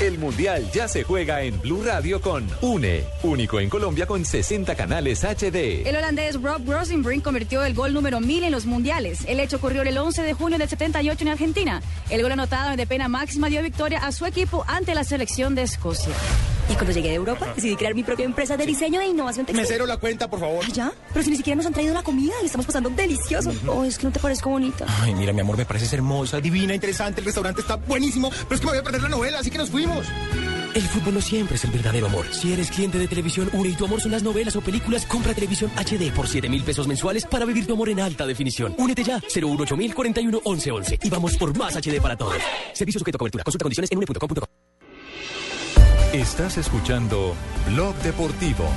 [0.07, 4.73] El Mundial ya se juega en Blue Radio con UNE, único en Colombia con 60
[4.75, 5.85] canales HD.
[5.85, 9.25] El holandés Rob Rosenbrink convirtió el gol número 1000 en los mundiales.
[9.27, 11.81] El hecho ocurrió el 11 de junio del 78 en Argentina.
[12.09, 15.63] El gol anotado de pena máxima dio victoria a su equipo ante la selección de
[15.63, 16.13] Escocia.
[16.69, 19.61] Y cuando llegué de Europa, decidí crear mi propia empresa de diseño e innovación textil.
[19.61, 20.65] Mesero, la cuenta, por favor.
[20.73, 20.91] ¿Ya?
[21.13, 23.53] Pero si ni siquiera nos han traído la comida y estamos pasando delicioso.
[23.67, 24.85] Oh, es que no te parezco bonita.
[25.01, 27.21] Ay, mira, mi amor, me pareces hermosa, divina, interesante.
[27.21, 29.57] El restaurante está buenísimo, pero es que me voy a perder la novela, así que
[29.57, 29.96] nos fuimos.
[30.73, 32.27] El fútbol no siempre es el verdadero amor.
[32.31, 35.33] Si eres cliente de televisión UNE y tu amor son las novelas o películas, compra
[35.33, 38.75] televisión HD por 7 mil pesos mensuales para vivir tu amor en alta definición.
[38.77, 42.37] Únete ya, 018 41 11 11 y vamos por más HD para todos.
[42.73, 43.43] Servicio sujeto a cobertura.
[43.43, 44.47] Consulta condiciones en une.com.co.
[46.13, 47.35] Estás escuchando
[47.67, 48.69] Blog Deportivo.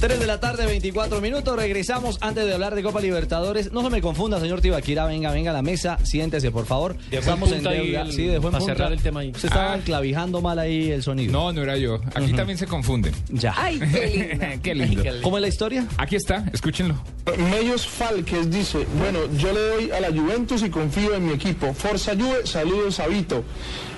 [0.00, 1.54] 3 de la tarde, 24 minutos.
[1.56, 3.70] Regresamos antes de hablar de Copa Libertadores.
[3.70, 5.04] No se me confunda, señor Tibaquira.
[5.04, 5.98] Venga, venga a la mesa.
[6.04, 6.96] Siéntese, por favor.
[7.10, 8.02] Estamos en deuda.
[8.02, 8.74] el- Sí, dejó en para punta.
[8.74, 9.32] cerrar el tema ahí.
[9.36, 9.76] Se estaba Ah.
[9.76, 11.32] enclavijando mal ahí el sonido.
[11.32, 12.00] No, no era yo.
[12.14, 13.12] Aquí también se confunden.
[13.28, 13.52] Ya.
[13.56, 15.02] Ay, qué lindo.
[15.02, 15.22] Qué lindo.
[15.22, 15.86] ¿Cómo es la historia?
[15.98, 16.94] Aquí está, escúchenlo.
[17.38, 21.74] Medios Falques dice, bueno, yo le doy a la Juventus y confío en mi equipo.
[21.74, 23.44] Forza Juve, saludos a Vito.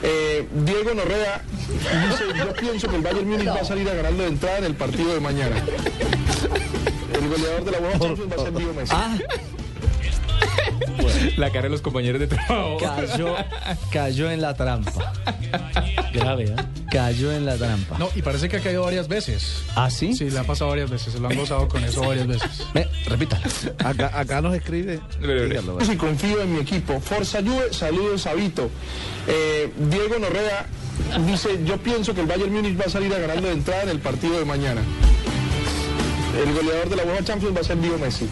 [0.03, 1.43] Eh, Diego Norrea
[2.09, 4.65] dice, yo pienso que el Bayern Múnich va a salir a ganarlo de entrada en
[4.65, 5.65] el partido de mañana.
[7.15, 8.93] El goleador de la UEFA Champions va a ser Diego Messi.
[8.95, 9.17] Ah,
[11.37, 12.77] La cara de los compañeros de trabajo.
[12.79, 13.35] cayó,
[13.91, 15.13] cayó en la trampa.
[16.13, 16.57] Grave, ¿eh?
[16.91, 17.97] Cayó en la trampa.
[17.99, 19.63] No, y parece que ha caído varias veces.
[19.77, 20.15] ¿Ah, sí?
[20.15, 21.13] Sí, le ha pasado varias veces.
[21.15, 22.67] Se lo han gozado con eso varias veces.
[22.75, 23.43] Ve, repítalo.
[23.85, 25.01] Acá, acá nos escribe.
[25.21, 27.01] dígalo, Y confío en mi equipo.
[27.01, 28.69] Forza Juve, saludos a Vito.
[29.27, 30.67] Eh, Diego Norrea
[31.27, 33.89] dice, yo pienso que el Bayern Múnich va a salir a ganarlo de entrada en
[33.91, 34.83] el partido de mañana.
[36.37, 38.27] El goleador de la UEFA Champions va a ser Diego Messi.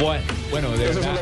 [0.00, 1.18] Bueno, bueno, de, verdad,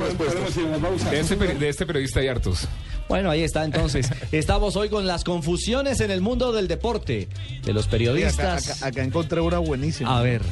[1.12, 2.66] este, de este periodista hay hartos.
[3.08, 4.08] Bueno, ahí está entonces.
[4.32, 7.28] Estamos hoy con las confusiones en el mundo del deporte,
[7.64, 8.70] de los Acá, periodistas.
[8.80, 10.18] acá- acá encontré una buenísima.
[10.18, 10.42] A ver.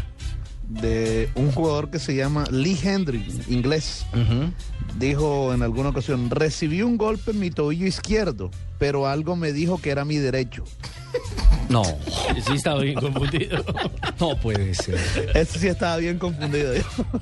[0.71, 4.07] De un jugador que se llama Lee Hendry, inglés.
[4.99, 9.81] Dijo en alguna ocasión, recibí un golpe en mi tobillo izquierdo, pero algo me dijo
[9.81, 10.65] que era mi derecho.
[11.69, 11.85] No.
[11.85, 13.65] Sí, estaba bien confundido.
[14.19, 14.99] No puede ser.
[15.35, 16.73] Ese sí estaba bien confundido.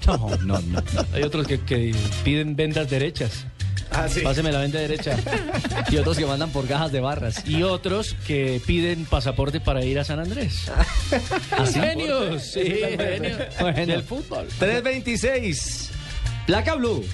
[0.07, 0.83] No, no, no.
[1.13, 1.95] Hay otros que, que
[2.25, 3.45] piden vendas derechas.
[3.91, 4.21] Ah, sí.
[4.21, 5.17] Páseme la venda derecha.
[5.91, 7.43] Y otros que mandan por cajas de barras.
[7.47, 10.71] Y otros que piden pasaporte para ir a San Andrés.
[11.59, 11.81] ¿Así?
[11.81, 12.61] Genios, sí,
[12.97, 13.87] genios Bueno.
[13.87, 14.47] del fútbol.
[14.59, 15.91] 326.
[16.47, 17.05] Placa Blue.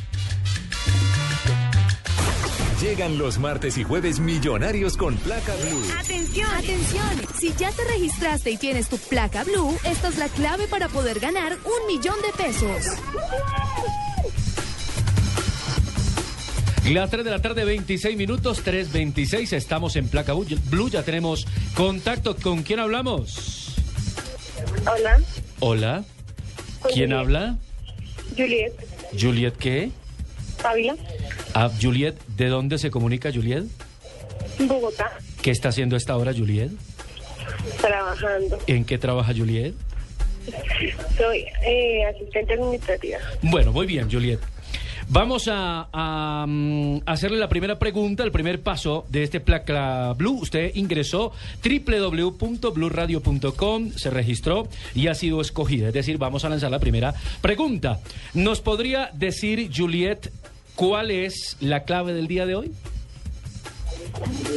[2.81, 5.83] Llegan los martes y jueves millonarios con placa blue.
[5.99, 7.07] Atención, atención.
[7.39, 11.19] Si ya te registraste y tienes tu placa blue, esta es la clave para poder
[11.19, 12.99] ganar un millón de pesos.
[16.91, 19.55] Las 3 de la tarde, 26 minutos, 3.26.
[19.55, 20.91] Estamos en Placa Blue.
[20.91, 22.37] Ya tenemos contacto.
[22.37, 23.75] ¿Con quién hablamos?
[24.87, 25.21] Hola,
[25.61, 26.05] Hola.
[26.93, 27.13] ¿Quién Juliet.
[27.19, 27.57] habla?
[28.37, 28.73] Juliet,
[29.19, 29.91] ¿Juliet qué?
[30.63, 30.97] Ávila,
[31.55, 33.65] Ah, Juliet, ¿de dónde se comunica Juliet?
[34.59, 35.13] Bogotá,
[35.43, 36.71] ¿Qué está haciendo a esta hora Juliet?
[37.81, 38.59] trabajando.
[38.67, 39.75] ¿En qué trabaja Juliet?
[41.17, 43.19] Soy eh, asistente administrativa.
[43.43, 44.41] Bueno, muy bien, Juliet.
[45.09, 50.41] Vamos a, a, mm, hacerle la primera pregunta, el primer paso de este Placa Blue.
[50.41, 51.33] Usted ingresó
[51.63, 55.89] www.bluradio.com, se registró y ha sido escogida.
[55.89, 57.99] Es decir, vamos a lanzar la primera pregunta.
[58.35, 60.31] ¿Nos podría decir, Juliet,
[60.75, 62.73] cuál es la clave del día de hoy?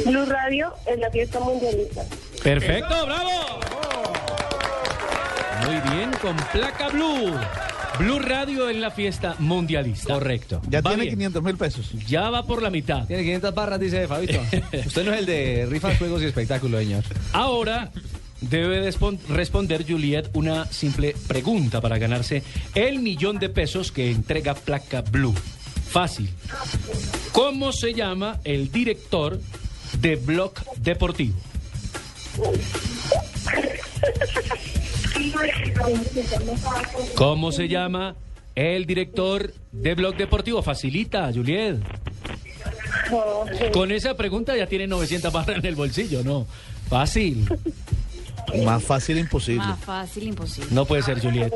[0.06, 2.04] Blue Radio es la fiesta mundialista.
[2.42, 3.30] Perfecto, bravo.
[5.66, 7.34] Muy bien, con Placa Blue.
[7.98, 10.14] Blue Radio en la fiesta mundialista.
[10.14, 10.62] Correcto.
[10.68, 11.16] Ya Va tiene bien.
[11.16, 11.92] 500 mil pesos.
[12.06, 13.06] Ya va por la mitad.
[13.06, 14.40] Tiene 500 barras, dice Fabito.
[14.86, 17.04] Usted no es el de rifas, juegos y espectáculos, señor.
[17.32, 17.90] Ahora
[18.40, 18.88] debe
[19.28, 22.42] responder Juliet una simple pregunta para ganarse
[22.74, 25.34] el millón de pesos que entrega Placa Blue.
[25.90, 26.30] Fácil.
[27.32, 29.40] ¿Cómo se llama el director
[30.00, 31.34] de Blog Deportivo?
[37.14, 38.14] ¿Cómo se llama
[38.54, 40.62] el director de Blog Deportivo?
[40.62, 41.76] Facilita, Juliet.
[43.72, 46.46] Con esa pregunta ya tiene 900 barras en el bolsillo, ¿no?
[46.88, 47.48] Fácil.
[48.64, 49.66] Más fácil imposible.
[49.66, 50.70] Más fácil, imposible.
[50.72, 51.52] No puede ser, Juliet.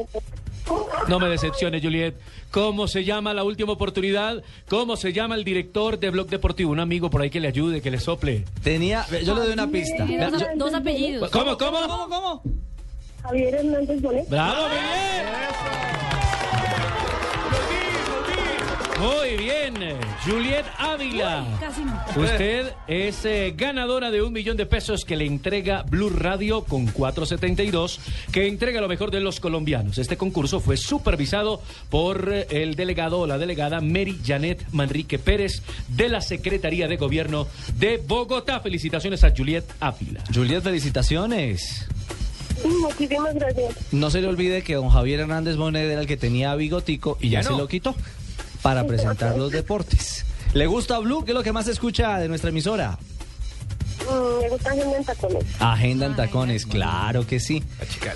[1.08, 2.14] No me decepciones, Juliet.
[2.50, 4.42] ¿Cómo se llama la última oportunidad?
[4.68, 6.70] ¿Cómo se llama el director de Blog Deportivo?
[6.70, 8.44] Un amigo por ahí que le ayude, que le sople.
[8.62, 10.06] Tenía, yo le doy una pista.
[10.56, 11.30] Dos apellidos.
[11.30, 11.78] ¿Cómo, cómo?
[11.88, 12.42] ¿Cómo, cómo?
[13.22, 14.28] Javier Hernández Bonet.
[14.28, 15.32] ¡Bravo, muy bien!
[19.02, 19.74] Muy bien,
[20.24, 21.44] Juliet Ávila.
[21.58, 22.00] Casi no.
[22.14, 26.86] Usted es eh, ganadora de un millón de pesos que le entrega Blue Radio con
[26.86, 27.98] 472,
[28.30, 29.98] que entrega lo mejor de los colombianos.
[29.98, 31.60] Este concurso fue supervisado
[31.90, 36.96] por eh, el delegado o la delegada Mary Janet Manrique Pérez de la Secretaría de
[36.96, 38.60] Gobierno de Bogotá.
[38.60, 40.22] Felicitaciones a Juliet Ávila.
[40.32, 41.88] Juliet, felicitaciones.
[42.64, 43.74] Muchísimas gracias.
[43.92, 47.30] No se le olvide que don Javier Hernández Bonet era el que tenía bigotico y
[47.30, 47.94] ya, Ya se lo quitó
[48.62, 50.24] para presentar los deportes.
[50.54, 51.24] ¿Le gusta Blue?
[51.24, 52.98] ¿Qué es lo que más se escucha de nuestra emisora?
[54.02, 55.44] Mm, me gusta Agenda en Tacones.
[55.58, 57.62] Agenda en tacones, claro que sí.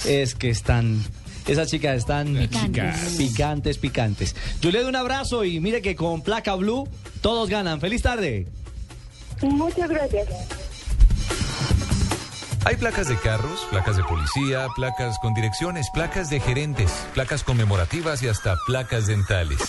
[0.06, 1.02] Es que están...
[1.46, 3.14] Esas chicas están chicas.
[3.16, 4.34] picantes, picantes.
[4.60, 6.88] Juliet, un abrazo y mire que con placa blue
[7.20, 7.80] todos ganan.
[7.80, 8.48] ¡Feliz tarde!
[9.42, 10.26] Muchas gracias.
[12.66, 18.24] Hay placas de carros, placas de policía, placas con direcciones, placas de gerentes, placas conmemorativas
[18.24, 19.60] y hasta placas dentales.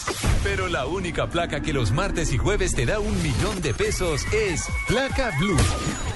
[0.43, 4.25] Pero la única placa que los martes y jueves te da un millón de pesos
[4.33, 5.59] es Placa Blue.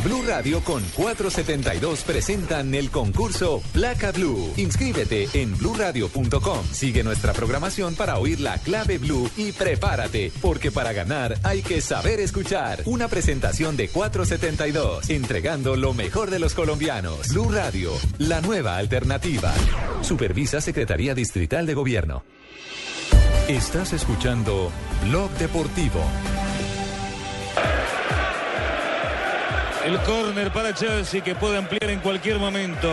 [0.03, 4.51] Blue Radio con 472 presentan el concurso Placa Blue.
[4.57, 6.65] Inscríbete en bluradio.com.
[6.71, 11.79] Sigue nuestra programación para oír la clave Blue y prepárate, porque para ganar hay que
[11.81, 12.81] saber escuchar.
[12.85, 17.27] Una presentación de 472, entregando lo mejor de los colombianos.
[17.27, 19.51] Blue Radio, la nueva alternativa.
[19.99, 22.23] Supervisa Secretaría Distrital de Gobierno.
[23.49, 24.71] Estás escuchando
[25.03, 26.01] Blog Deportivo.
[29.85, 32.89] El córner para Chelsea que puede ampliar en cualquier momento.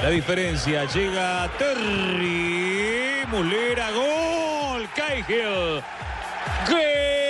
[0.00, 3.26] La diferencia llega Terry.
[3.32, 4.88] Mulera, gol.
[4.94, 5.82] Cahill.
[6.70, 7.21] Gol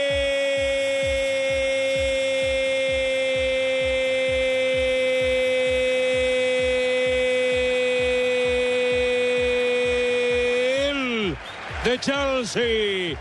[11.84, 13.16] de Chelsea.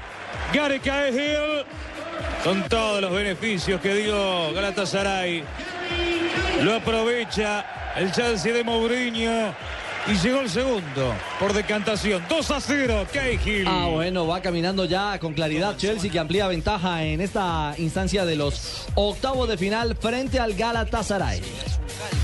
[0.54, 1.66] Gary Cahill
[2.44, 5.44] con todos los beneficios que dio Galatasaray.
[6.62, 9.54] Lo aprovecha el Chelsea de Mourinho.
[10.08, 12.24] Y llegó el segundo por decantación.
[12.28, 13.68] 2 a 0, Cahill.
[13.68, 18.36] Ah, bueno, va caminando ya con claridad Chelsea que amplía ventaja en esta instancia de
[18.36, 21.42] los octavos de final frente al Galatasaray.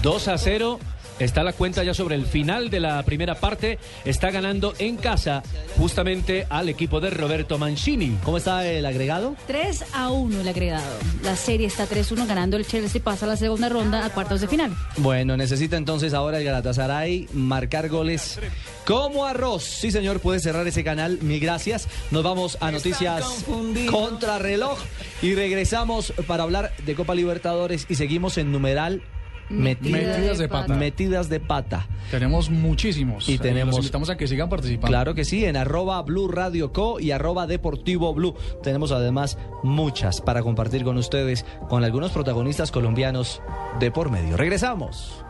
[0.01, 0.79] 2 a 0.
[1.19, 3.79] Está la cuenta ya sobre el final de la primera parte.
[4.05, 5.41] Está ganando en casa
[5.77, 8.17] justamente al equipo de Roberto Mancini.
[8.23, 9.35] ¿Cómo está el agregado?
[9.47, 10.97] 3 a 1 el agregado.
[11.23, 14.47] La serie está 3-1 ganando el Chelsea pasa a la segunda ronda a cuartos de
[14.47, 14.75] final.
[14.97, 18.39] Bueno, necesita entonces ahora el Galatasaray marcar goles
[18.85, 19.63] como arroz.
[19.63, 21.17] Sí, señor, puede cerrar ese canal.
[21.21, 21.87] Mil gracias.
[22.11, 23.45] Nos vamos a noticias
[23.89, 24.77] contra reloj
[25.21, 29.01] y regresamos para hablar de Copa Libertadores y seguimos en numeral
[29.49, 30.73] Metidas, Metidas de pata.
[30.75, 31.87] Metidas de pata.
[32.11, 33.29] Tenemos muchísimos.
[33.29, 34.87] Y Eh, tenemos- Los invitamos a que sigan participando.
[34.87, 38.35] Claro que sí, en arroba Blue Radio Co y arroba Deportivo Blue.
[38.61, 43.41] Tenemos además muchas para compartir con ustedes, con algunos protagonistas colombianos
[43.79, 44.35] de por medio.
[44.37, 45.23] Regresamos.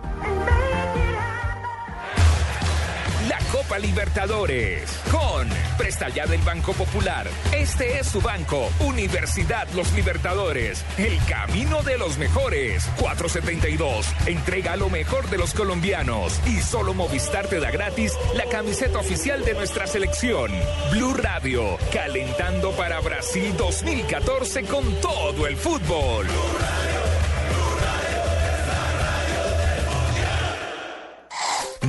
[3.79, 5.47] Libertadores con
[5.77, 7.27] Presta Ya del Banco Popular.
[7.53, 10.83] Este es su banco, Universidad Los Libertadores.
[10.97, 12.85] El camino de los mejores.
[12.99, 14.07] 472.
[14.25, 16.39] Entrega lo mejor de los colombianos.
[16.47, 20.51] Y solo Movistar te da gratis la camiseta oficial de nuestra selección.
[20.91, 26.27] Blue Radio, calentando para Brasil 2014 con todo el fútbol.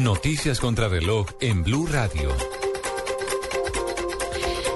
[0.03, 2.31] Noticias contra reloj en Blue Radio.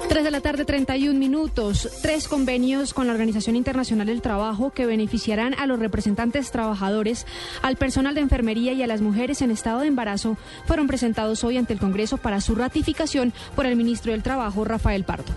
[0.08, 1.88] 3 de la tarde, 31 minutos.
[2.02, 7.24] Tres convenios con la Organización Internacional del Trabajo que beneficiarán a los representantes trabajadores,
[7.62, 11.56] al personal de enfermería y a las mujeres en estado de embarazo fueron presentados hoy
[11.56, 15.32] ante el Congreso para su ratificación por el ministro del Trabajo, Rafael Pardo.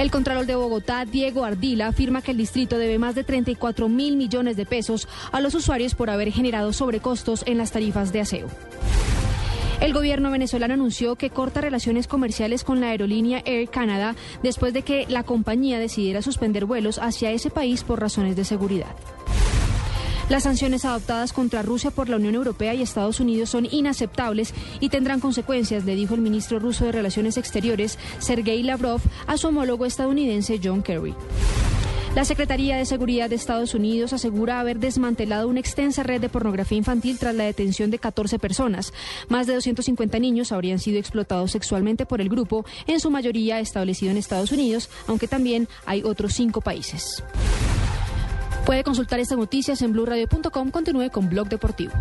[0.00, 4.16] El Contralor de Bogotá, Diego Ardila, afirma que el distrito debe más de 34 mil
[4.16, 8.46] millones de pesos a los usuarios por haber generado sobrecostos en las tarifas de aseo.
[9.82, 14.80] El gobierno venezolano anunció que corta relaciones comerciales con la aerolínea Air Canada después de
[14.80, 18.96] que la compañía decidiera suspender vuelos hacia ese país por razones de seguridad.
[20.30, 24.88] Las sanciones adoptadas contra Rusia por la Unión Europea y Estados Unidos son inaceptables y
[24.88, 29.86] tendrán consecuencias, le dijo el ministro ruso de Relaciones Exteriores, Sergei Lavrov, a su homólogo
[29.86, 31.16] estadounidense John Kerry.
[32.14, 36.78] La Secretaría de Seguridad de Estados Unidos asegura haber desmantelado una extensa red de pornografía
[36.78, 38.92] infantil tras la detención de 14 personas.
[39.28, 44.12] Más de 250 niños habrían sido explotados sexualmente por el grupo, en su mayoría establecido
[44.12, 47.20] en Estados Unidos, aunque también hay otros cinco países.
[48.70, 50.70] Puede consultar estas noticias en blurradio.com.
[50.70, 51.92] Continúe con Blog Deportivo.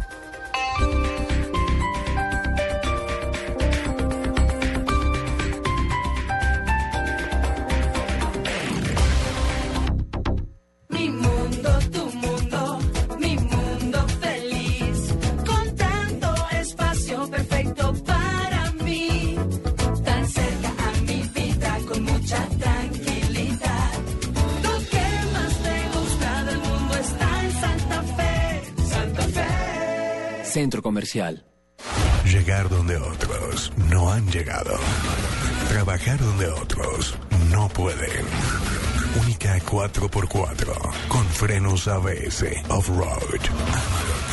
[30.49, 31.45] Centro Comercial.
[32.25, 34.77] Llegar donde otros no han llegado.
[35.69, 37.15] Trabajar donde otros
[37.51, 38.25] no pueden.
[39.21, 43.41] Única 4x4 con frenos ABS off-road.
[43.61, 44.29] Amarok.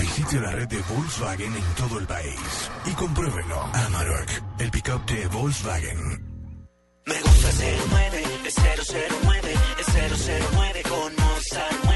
[0.00, 3.60] Visite la red de Volkswagen en todo el país y compruébelo.
[3.72, 4.28] Amarok,
[4.60, 6.28] el pickup de Volkswagen.
[7.06, 7.48] Me gusta
[7.90, 9.86] 09, es 009, es
[10.52, 11.87] 009 con Mozart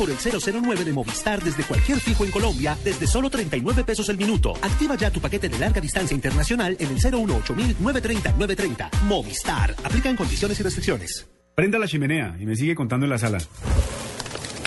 [0.00, 4.16] por el 009 de Movistar desde cualquier fijo en Colombia desde solo 39 pesos el
[4.16, 4.54] minuto.
[4.62, 8.90] Activa ya tu paquete de larga distancia internacional en el 018 930 930.
[9.04, 9.76] Movistar.
[9.84, 11.28] Aplican condiciones y restricciones.
[11.54, 13.42] Prenda la chimenea y me sigue contando en la sala.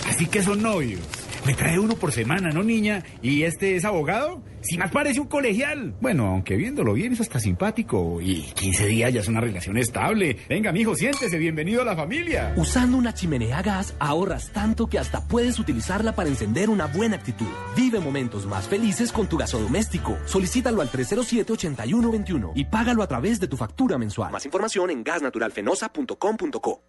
[0.06, 1.00] Así que son novios.
[1.46, 3.04] Me trae uno por semana, ¿no, niña?
[3.20, 4.42] ¿Y este es abogado?
[4.62, 5.94] Si más parece un colegial.
[6.00, 8.18] Bueno, aunque viéndolo bien es hasta simpático.
[8.22, 10.38] Y 15 días ya es una relación estable.
[10.48, 11.36] Venga, mijo, siéntese.
[11.36, 12.54] Bienvenido a la familia.
[12.56, 17.46] Usando una chimenea gas ahorras tanto que hasta puedes utilizarla para encender una buena actitud.
[17.76, 20.16] Vive momentos más felices con tu gasodoméstico.
[20.24, 24.32] Solicítalo al 307-8121 y págalo a través de tu factura mensual.
[24.32, 26.82] Más información en gasnaturalfenosa.com.co.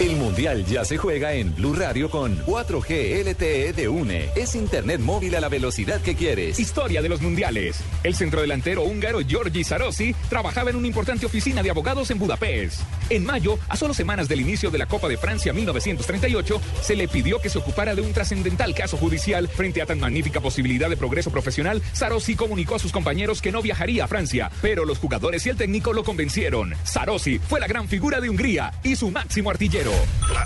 [0.00, 4.30] El Mundial ya se juega en Blue Radio con 4G LTE de UNE.
[4.34, 6.58] Es internet móvil a la velocidad que quieres.
[6.58, 7.80] Historia de los mundiales.
[8.02, 12.80] El centrodelantero húngaro Giorgi Sarossi trabajaba en una importante oficina de abogados en Budapest.
[13.10, 17.06] En mayo, a solo semanas del inicio de la Copa de Francia 1938, se le
[17.06, 19.48] pidió que se ocupara de un trascendental caso judicial.
[19.48, 23.60] Frente a tan magnífica posibilidad de progreso profesional, Sarossi comunicó a sus compañeros que no
[23.60, 26.74] viajaría a Francia, pero los jugadores y el técnico lo convencieron.
[26.84, 29.89] Sarossi fue la gran figura de Hungría y su máximo artillero.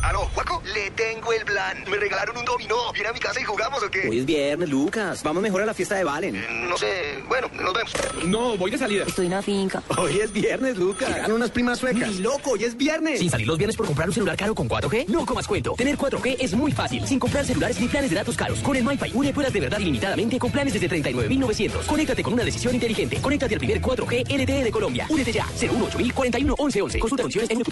[0.03, 1.84] Aló, Juaco, le tengo el plan.
[1.90, 2.92] Me regalaron un dominó.
[2.92, 4.09] ¿Viene a mi casa y jugamos o qué?
[4.09, 5.22] Hoy es viernes, Lucas.
[5.22, 6.68] Vamos mejor a la fiesta de Valen.
[6.68, 7.22] No sé.
[7.28, 7.92] Bueno, nos vemos.
[8.24, 9.05] No, voy de salida.
[9.07, 9.82] Estoy en la finca.
[9.97, 11.09] Hoy es viernes, Lucas.
[11.09, 12.09] Llegan unas primas suecas.
[12.09, 13.20] Ni loco, hoy es viernes.
[13.20, 15.74] Sin salir los viernes por comprar un celular caro con 4G, no comas cuento.
[15.74, 17.07] Tener 4G es muy fácil.
[17.07, 18.61] Sin comprar celulares ni planes de datos caros.
[18.61, 21.86] Con el MyFi Une puedas de verdad ilimitadamente con planes desde 39.900.
[21.86, 23.20] Conéctate con una decisión inteligente.
[23.20, 25.07] Conéctate al primer 4G LTE de Colombia.
[25.09, 25.47] Únete ya.
[25.59, 26.99] 018 41 11 11.
[26.99, 27.62] Consulta condiciones en.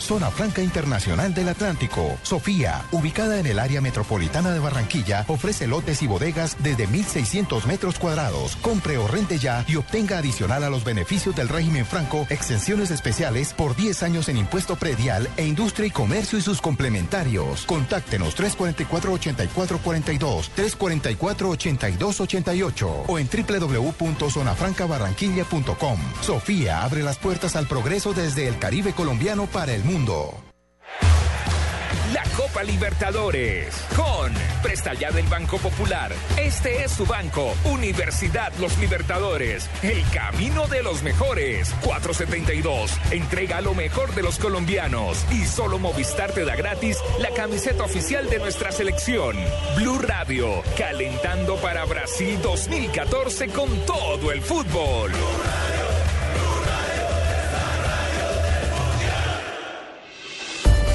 [0.00, 2.18] Zona Franca Internacional del Atlántico.
[2.22, 7.98] Sofía, ubicada en el área metropolitana de Barranquilla, ofrece lotes y bodegas desde 1.600 metros
[7.98, 8.56] cuadrados.
[8.56, 13.52] Compre o rente ya y obtenga adicional a los beneficios del régimen franco exenciones especiales
[13.52, 17.66] por 10 años en impuesto predial e industria y comercio y sus complementarios.
[17.66, 26.00] Contáctenos 344-8442, 344-8288 o en www.zonafrancabarranquilla.com.
[26.22, 29.89] Sofía abre las puertas al progreso desde el Caribe colombiano para el.
[32.12, 34.32] La Copa Libertadores con
[34.62, 36.12] Presta Ya del Banco Popular.
[36.38, 39.68] Este es su banco, Universidad Los Libertadores.
[39.82, 41.74] El camino de los mejores.
[41.82, 42.92] 472.
[43.10, 45.26] Entrega lo mejor de los colombianos.
[45.32, 49.34] Y solo Movistar te da gratis la camiseta oficial de nuestra selección.
[49.76, 55.10] Blue Radio, calentando para Brasil 2014 con todo el fútbol.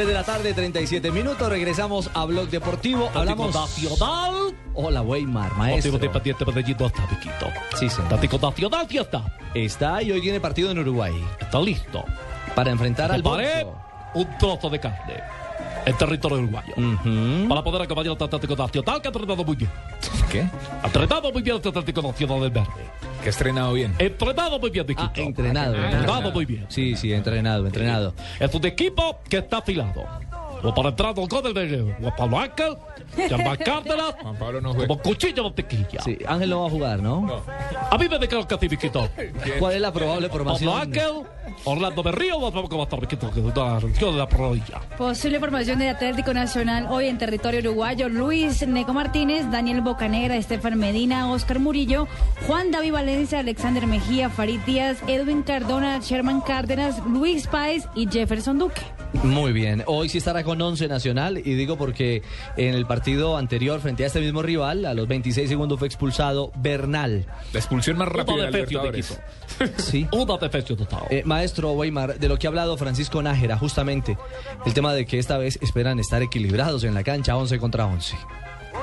[0.00, 1.46] 3 de la tarde, 37 minutos.
[1.50, 3.10] Regresamos a Blog Deportivo.
[3.14, 3.54] Hablamos.
[3.54, 4.56] Nacional.
[4.72, 5.98] Hola, Weimar, maestro.
[7.10, 7.46] Piquito.
[7.78, 8.08] Sí, señor.
[8.08, 9.36] Tático Nacional ya está.
[9.52, 11.12] Está y hoy tiene partido en Uruguay.
[11.38, 12.02] Está listo.
[12.54, 13.74] Para enfrentar al Bolso.
[14.14, 15.39] un trozo de carne
[15.86, 16.74] en territorio uruguayo.
[17.48, 19.70] Para poder acompañar al Atlético Nacional que ha entrenado muy bien.
[20.30, 20.46] ¿Qué?
[20.82, 22.90] Ha entrenado muy bien el Atlético Nacional del Verde.
[23.22, 23.94] Que ha estrenado bien.
[23.98, 24.86] Entrenado muy bien.
[24.96, 25.74] Ah, entrenado.
[25.74, 26.66] Entrenado muy bien.
[26.68, 28.14] Sí, sí, entrenado, entrenado.
[28.38, 30.06] Es un equipo que está afilado.
[30.62, 32.76] O para entrar con el de Juan Pablo Ángel,
[33.16, 34.88] Germán Cárdenas, Juan Pablo no juega.
[34.88, 36.02] como cuchillo de mantequilla.
[36.04, 37.42] Sí, Ángel no va a jugar, ¿no?
[37.90, 39.08] A mí me declaro que sí, Piquito.
[39.58, 40.80] ¿Cuál es la probable Pablo formación?
[40.80, 41.22] Ángel,
[41.64, 44.80] Orlando Berrío, o estar Piquito, que de la rodilla.
[44.96, 48.08] Posible formación de Atlético Nacional hoy en territorio uruguayo.
[48.08, 52.06] Luis Neco Martínez, Daniel Bocanegra, Estefan Medina, Oscar Murillo,
[52.46, 58.58] Juan David Valencia, Alexander Mejía, Farid Díaz, Edwin Cardona, Sherman Cárdenas, Luis Páez y Jefferson
[58.58, 58.80] Duque.
[59.24, 62.22] Muy bien, hoy sí estará con 11 Nacional y digo porque
[62.56, 66.52] en el partido anterior frente a este mismo rival, a los 26 segundos fue expulsado
[66.56, 67.26] Bernal.
[67.52, 69.20] La expulsión más rápida del Libertadores.
[69.76, 70.06] Sí.
[71.10, 74.16] Eh, maestro Weimar, de lo que ha hablado Francisco Nájera, justamente
[74.64, 78.16] el tema de que esta vez esperan estar equilibrados en la cancha 11 contra 11.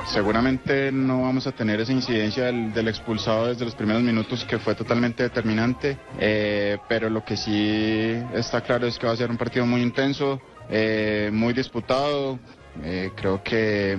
[0.06, 4.74] Seguramente no vamos a tener esa incidencia del, expulsado desde los primeros minutos que fue
[4.74, 9.36] totalmente determinante, eh, pero lo que sí está claro es que va a ser un
[9.36, 12.38] partido muy intenso, eh, muy disputado.
[12.82, 13.98] Eh, creo que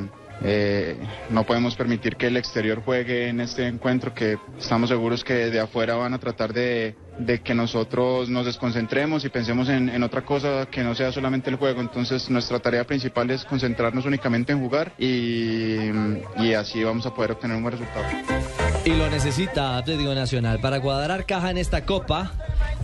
[1.29, 5.59] no podemos permitir que el exterior juegue en este encuentro, que estamos seguros que de
[5.59, 10.21] afuera van a tratar de, de que nosotros nos desconcentremos y pensemos en, en otra
[10.23, 11.81] cosa que no sea solamente el juego.
[11.81, 15.75] Entonces nuestra tarea principal es concentrarnos únicamente en jugar y,
[16.37, 18.05] y así vamos a poder obtener un buen resultado.
[18.85, 22.31] Y lo necesita Atlético Nacional para cuadrar caja en esta copa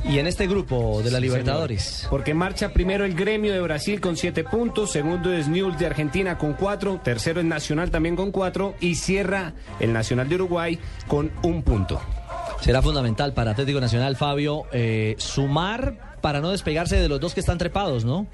[0.03, 1.81] y en este grupo de la Sí, Libertadores.
[1.83, 2.09] señor.
[2.11, 6.37] Porque marcha primero el gremio de Brasil con siete puntos, segundo es Newell's de Argentina
[6.37, 11.31] con cuatro, tercero es Nacional también con cuatro y cierra el Nacional de Uruguay con
[11.43, 12.01] un punto.
[12.61, 17.39] Será fundamental para Atlético Nacional, Fabio, eh, sumar para no despegarse de los dos que
[17.39, 18.25] están trepados, ¿no?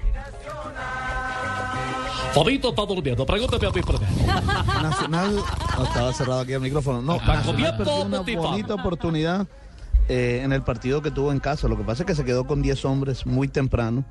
[2.32, 3.26] Fabito está durmiendo.
[3.26, 4.06] Pregúntame a mí primero.
[4.82, 5.36] Nacional.
[5.76, 7.02] No, estaba cerrado aquí el micrófono.
[7.02, 9.46] No, Nacional perdió una bonita oportunidad
[10.08, 11.68] eh, en el partido que tuvo en casa.
[11.68, 14.04] Lo que pasa es que se quedó con 10 hombres muy temprano.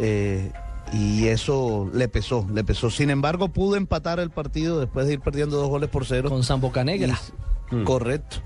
[0.00, 0.52] eh,
[0.92, 2.90] y eso le pesó, le pesó.
[2.90, 6.28] Sin embargo, pudo empatar el partido después de ir perdiendo dos goles por cero.
[6.30, 7.16] Con San Bocanegra.
[7.70, 8.38] Y- Correcto.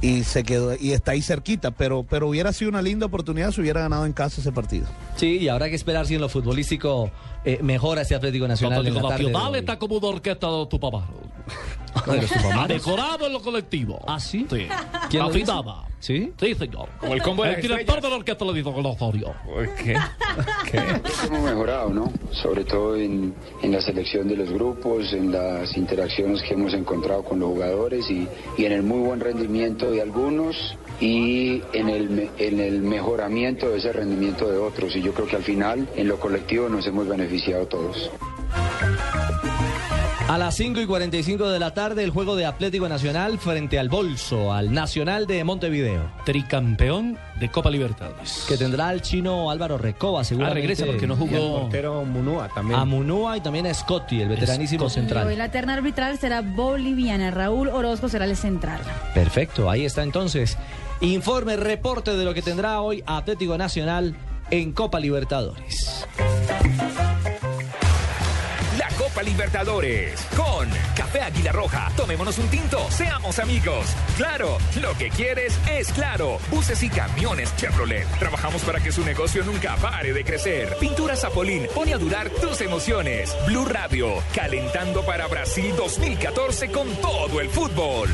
[0.00, 3.60] Y se quedó, y está ahí cerquita, pero, pero hubiera sido una linda oportunidad si
[3.60, 4.86] hubiera ganado en casa ese partido.
[5.16, 7.10] Sí, y habrá que esperar si en lo futbolístico
[7.44, 9.58] eh, mejora este Atlético Nacional en Atlético de Nacional hoy.
[9.60, 11.04] está como una orquesta de tu papá.
[12.06, 12.68] ¿De Tupamaros?
[12.68, 13.98] Decorado en lo colectivo.
[14.06, 14.46] ¿Ah, sí?
[14.50, 14.66] Sí.
[15.10, 15.22] ¿Quién?
[15.22, 15.84] Afinada.
[16.00, 16.32] ¿Sí?
[16.38, 16.88] Sí, señor.
[17.00, 18.02] Como el combo de El director estrellas.
[18.04, 19.34] de la orquesta lo dijo con Osorio.
[19.82, 19.96] ¿Qué?
[21.26, 22.12] Hemos mejorado, ¿no?
[22.30, 27.24] Sobre todo en, en la selección de los grupos, en las interacciones que hemos encontrado
[27.24, 32.30] con los jugadores y, y en el muy buen rendimiento de algunos y en el,
[32.38, 34.94] en el mejoramiento de ese rendimiento de otros.
[34.96, 38.10] Y yo creo que al final, en lo colectivo, nos hemos beneficiado todos.
[40.28, 43.88] A las 5 y 45 de la tarde, el juego de Atlético Nacional frente al
[43.88, 46.02] Bolso, al Nacional de Montevideo.
[46.26, 48.44] Tricampeón de Copa Libertadores.
[48.46, 50.58] Que tendrá al chino Álvaro Recoba, seguramente.
[50.58, 51.32] Ah, regresa porque no jugó.
[51.32, 52.78] Y el portero Munúa también.
[52.78, 55.38] A Munúa y también a Scotty, el veteranísimo Y central.
[55.38, 57.30] la terna arbitral será boliviana.
[57.30, 58.80] Raúl Orozco será el central.
[59.14, 60.58] Perfecto, ahí está entonces.
[61.00, 64.16] Informe, reporte de lo que tendrá hoy Atlético Nacional
[64.50, 66.04] en Copa Libertadores.
[68.76, 71.92] La Copa Libertadores con Café Águila Roja.
[71.96, 73.86] Tomémonos un tinto, seamos amigos.
[74.16, 76.38] Claro, lo que quieres es claro.
[76.50, 78.04] Buses y camiones Chevrolet.
[78.18, 80.76] Trabajamos para que su negocio nunca pare de crecer.
[80.80, 83.36] Pintura Zapolín pone a durar tus emociones.
[83.46, 88.08] Blue Radio, calentando para Brasil 2014 con todo el fútbol.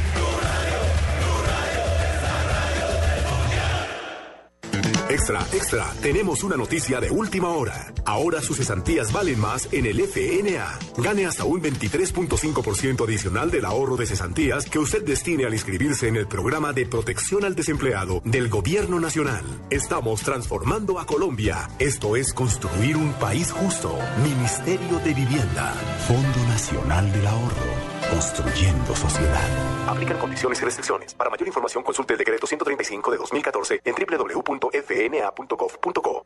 [5.08, 7.92] Extra, extra, tenemos una noticia de última hora.
[8.06, 10.78] Ahora sus cesantías valen más en el FNA.
[10.96, 16.16] Gane hasta un 23.5% adicional del ahorro de cesantías que usted destine al inscribirse en
[16.16, 19.44] el programa de protección al desempleado del Gobierno Nacional.
[19.70, 21.68] Estamos transformando a Colombia.
[21.78, 23.98] Esto es construir un país justo.
[24.22, 25.74] Ministerio de Vivienda.
[26.08, 28.10] Fondo Nacional del Ahorro.
[28.10, 29.73] Construyendo sociedad.
[29.86, 31.14] Aplican condiciones y restricciones.
[31.14, 34.74] Para mayor información consulte el decreto 135 de 2014 en www.fna.gov.co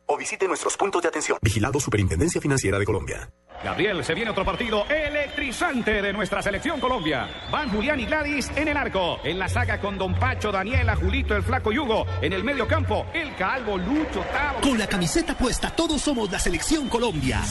[0.05, 1.37] o visite nuestros puntos de atención.
[1.41, 3.29] Vigilado Superintendencia Financiera de Colombia.
[3.63, 7.27] Gabriel, se viene otro partido electrizante de nuestra selección Colombia.
[7.51, 9.19] Van Julián y Gladys en el arco.
[9.23, 12.05] En la saga con Don Pacho, Daniela, Julito, el Flaco Yugo.
[12.21, 14.61] En el medio campo, el Calvo, Lucho, Tavo.
[14.61, 17.41] Con la camiseta puesta, todos somos la selección Colombia.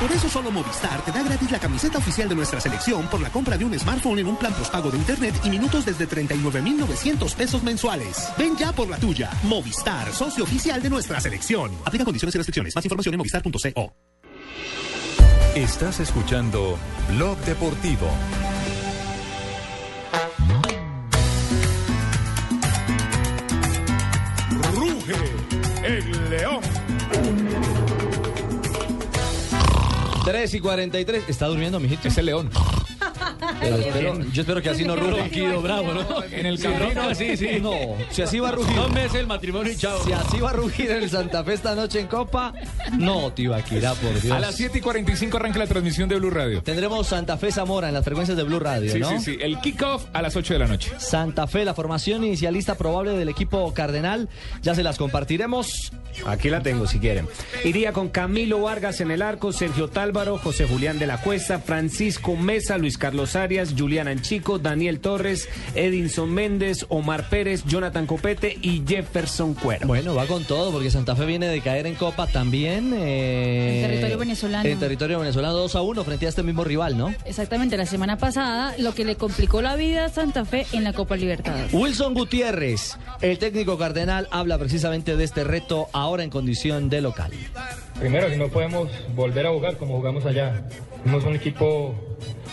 [0.00, 3.30] Por eso solo Movistar te da gratis la camiseta oficial de nuestra selección por la
[3.30, 7.62] compra de un smartphone en un plan postpago de internet y minutos desde 39,900 pesos
[7.62, 8.28] mensuales.
[8.38, 9.30] Ven ya por la tuya.
[9.44, 11.72] Movistar, socio oficial de nuestra selección.
[11.84, 12.74] Aplica condiciones y restricciones.
[12.74, 13.92] Más información en movistar.co.
[15.56, 16.76] Estás escuchando
[17.14, 18.10] Blog Deportivo.
[24.74, 25.14] Ruge
[25.82, 26.60] el león.
[30.26, 31.24] 3 y 43.
[31.28, 32.08] ¿Está durmiendo, mijito?
[32.08, 32.50] Es el león.
[33.60, 35.16] Pero espero- yo espero que así no ruja.
[35.22, 36.22] Ronquido bravo, ¿no?
[36.30, 37.02] En el Sí, camerino.
[37.02, 37.48] ronca, sí, sí.
[37.60, 37.72] No,
[38.10, 38.74] si así va a rugir.
[38.76, 40.02] Dos meses el matrimonio y chao.
[40.04, 42.52] Si así va a rugir en el Santa Fe esta noche en Copa,
[42.98, 44.34] no, Tibaquirá, por Dios.
[44.36, 46.62] A las 7 y 45 arranca la transmisión de Blue Radio.
[46.62, 49.10] Tendremos Santa Fe Zamora en las frecuencias de Blue Radio, Sí, ¿no?
[49.10, 49.38] sí, sí.
[49.40, 50.90] El kickoff a las 8 de la noche.
[50.98, 54.28] Santa Fe, la formación inicialista probable del equipo cardenal.
[54.62, 55.92] Ya se las compartiremos.
[56.26, 57.28] Aquí la tengo si quieren.
[57.64, 62.36] Iría con Camilo Vargas en el arco, Sergio Tálvaro, José Julián de la Cuesta, Francisco
[62.36, 68.82] Mesa, Luis Carlos Arias, Julián Anchico, Daniel Torres, Edinson Méndez, Omar Pérez, Jonathan Copete y
[68.86, 69.86] Jefferson Cuero.
[69.86, 72.92] Bueno, va con todo porque Santa Fe viene de caer en Copa también.
[72.96, 74.68] eh, En territorio venezolano.
[74.68, 77.14] En territorio venezolano 2 a 1 frente a este mismo rival, ¿no?
[77.24, 80.92] Exactamente, la semana pasada, lo que le complicó la vida a Santa Fe en la
[80.92, 81.72] Copa Libertadores.
[81.72, 87.30] Wilson Gutiérrez, el técnico cardenal, habla precisamente de este reto ahora en condición de local.
[87.98, 90.66] Primero, que no podemos volver a jugar como jugamos allá.
[91.02, 91.94] Fuimos un equipo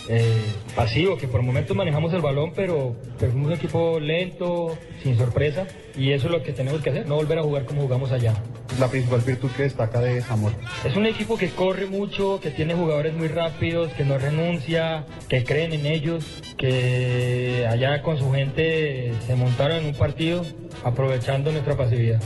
[0.08, 0.44] eh,
[0.74, 5.66] pasivo, que por momentos manejamos el balón, pero, pero fuimos un equipo lento, sin sorpresa,
[5.96, 8.34] y eso es lo que tenemos que hacer, no volver a jugar como jugamos allá.
[8.78, 10.56] La principal virtud que destaca de Zamora.
[10.84, 15.44] Es un equipo que corre mucho, que tiene jugadores muy rápidos, que no renuncia, que
[15.44, 20.44] creen en ellos, que allá con su gente se montaron en un partido
[20.82, 22.20] aprovechando nuestra pasividad.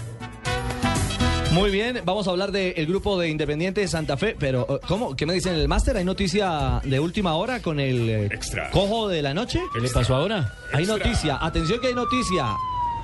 [1.59, 5.16] Muy bien, vamos a hablar del grupo de Independiente de Santa Fe, pero eh, ¿cómo?
[5.16, 5.97] ¿Qué me dicen en el máster?
[5.97, 8.39] ¿Hay noticia de última hora con el eh,
[8.70, 9.60] cojo de la noche?
[9.74, 10.55] ¿Qué le pasó ahora?
[10.72, 12.47] Hay noticia, atención que hay noticia.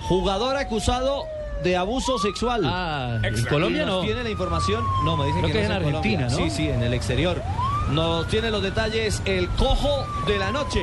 [0.03, 1.25] Jugador acusado
[1.65, 2.63] de abuso sexual.
[2.65, 4.03] Ah, ¿en Colombia no?
[4.03, 6.19] Tiene la información, no, me dicen Creo que, que no es en Colombia.
[6.19, 6.51] Argentina, ¿no?
[6.51, 7.43] Sí, sí, en el exterior.
[7.91, 10.81] Nos tiene los detalles el cojo de la noche.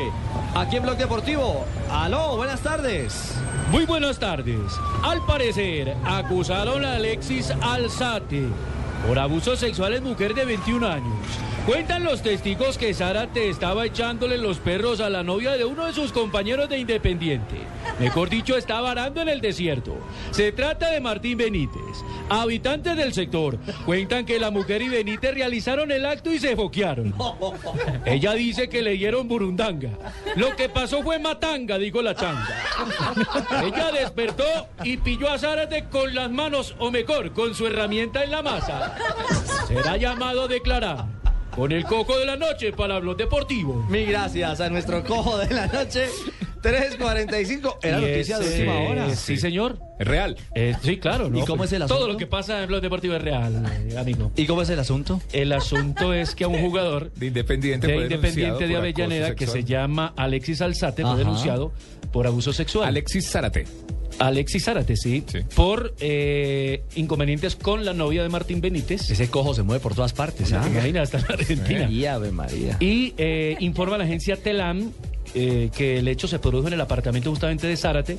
[0.55, 1.65] Aquí en Blog Deportivo.
[1.89, 3.35] Aló, buenas tardes.
[3.71, 4.59] Muy buenas tardes.
[5.03, 8.47] Al parecer, acusaron a Alexis Alzate
[9.07, 11.15] por abusos sexuales mujer de 21 años.
[11.71, 15.93] Cuentan los testigos que Zárate estaba echándole los perros a la novia de uno de
[15.93, 17.55] sus compañeros de Independiente.
[17.97, 19.95] Mejor dicho, estaba arando en el desierto.
[20.31, 22.03] Se trata de Martín Benítez.
[22.27, 27.15] Habitantes del sector cuentan que la mujer y Benítez realizaron el acto y se foquearon.
[28.05, 29.91] Ella dice que le dieron burundanga.
[30.35, 32.53] Lo que pasó fue matanga, dijo la changa.
[33.63, 38.31] Ella despertó y pilló a Zárate con las manos, o mejor, con su herramienta en
[38.31, 38.93] la masa.
[39.69, 41.20] Será llamado a declarar
[41.55, 43.85] con el coco de la noche para Blog Deportivo.
[43.89, 46.07] Mil gracias a nuestro cojo de la noche.
[46.61, 47.77] 3.45.
[47.81, 49.15] Era Y noticia de última eh, hora.
[49.15, 49.79] Sí, señor.
[49.99, 50.37] Es real.
[50.53, 51.29] Eh, sí, claro.
[51.29, 51.39] ¿no?
[51.39, 51.99] ¿Y cómo es el asunto?
[51.99, 54.31] Todo lo que pasa en Blog Deportivo es real, eh, amigo.
[54.35, 55.21] ¿Y cómo es el asunto?
[55.33, 59.63] El asunto es que a un jugador De Independiente de Independiente de Avellaneda que se
[59.63, 61.73] llama Alexis Alzate fue denunciado
[62.11, 62.87] por abuso sexual.
[62.87, 63.65] Alexis Zárate.
[64.21, 65.23] Alexis Zárate, sí,
[65.55, 69.09] por eh, inconvenientes con la novia de Martín Benítez.
[69.09, 70.53] Ese cojo se mueve por todas partes.
[70.53, 70.63] ¿ah?
[70.67, 71.89] Imagina, hasta en Argentina.
[71.89, 72.77] Y Ave María.
[72.79, 74.91] Y eh, informa la agencia Telam
[75.33, 78.17] eh, que el hecho se produjo en el apartamento justamente de Zárate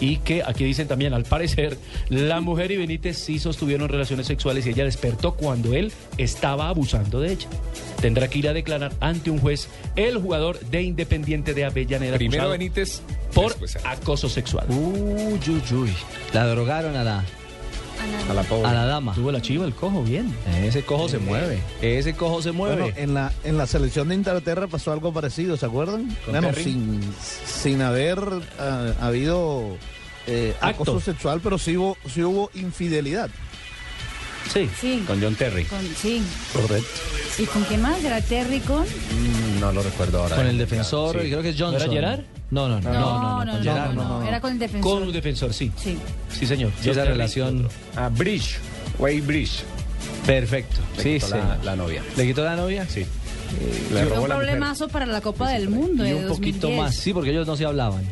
[0.00, 1.76] y que aquí dicen también, al parecer,
[2.08, 7.20] la mujer y Benítez sí sostuvieron relaciones sexuales y ella despertó cuando él estaba abusando
[7.20, 7.48] de ella.
[8.00, 12.16] Tendrá que ir a declarar ante un juez el jugador de Independiente de Avellaneda.
[12.16, 14.66] Primero Benítez, por después acoso sexual.
[14.68, 15.92] Uy, uy, uy.
[16.32, 17.24] La drogaron a la,
[18.30, 18.68] A la pobre.
[18.68, 19.14] a la dama.
[19.14, 20.34] Tuvo la chiva, el cojo, bien.
[20.62, 21.60] Ese cojo se mueve.
[21.82, 22.80] Ese cojo se mueve.
[22.82, 26.06] Bueno, en la, en la selección de Inglaterra pasó algo parecido, ¿se acuerdan?
[26.24, 27.00] ¿Con Bueno, sin,
[27.46, 28.18] sin haber
[28.58, 29.76] ah, habido
[30.26, 30.82] eh, Acto.
[30.84, 33.28] acoso sexual, pero sí hubo, sí hubo infidelidad.
[34.52, 34.68] Sí.
[34.78, 35.02] Sí.
[35.06, 35.64] Con John Terry.
[35.64, 36.22] Con, sí.
[36.52, 36.86] Correcto.
[37.38, 38.02] ¿Y con qué más?
[38.04, 38.82] ¿Era Terry con?
[38.84, 40.36] Mm, no lo recuerdo ahora.
[40.36, 41.28] con el defensor, Sí.
[41.28, 41.82] creo que es ¿No Johnson.
[41.82, 42.20] era Gerard?
[42.54, 42.92] No, no, no.
[42.92, 44.20] No, No, no, no, no, no, no.
[44.20, 44.92] no, Era con el defensor.
[44.92, 45.70] Con un defensor, sí.
[45.76, 45.98] Sí.
[46.30, 46.70] Sí, señor.
[46.80, 47.68] Sí, esa relación.
[47.96, 48.58] A Bridge.
[48.98, 49.62] Way Bridge.
[50.26, 50.80] Perfecto.
[50.96, 51.32] Le Sí, quitó sí.
[51.34, 52.02] la, la novia.
[52.16, 52.86] ¿Le quitó la novia?
[52.88, 53.04] Sí.
[53.90, 54.48] Fue Le un robó la mujer.
[54.48, 56.78] problemazo para la Copa del Mundo Y de un poquito 2010.
[56.80, 56.94] más.
[56.94, 58.02] Sí, porque ellos no se hablaban.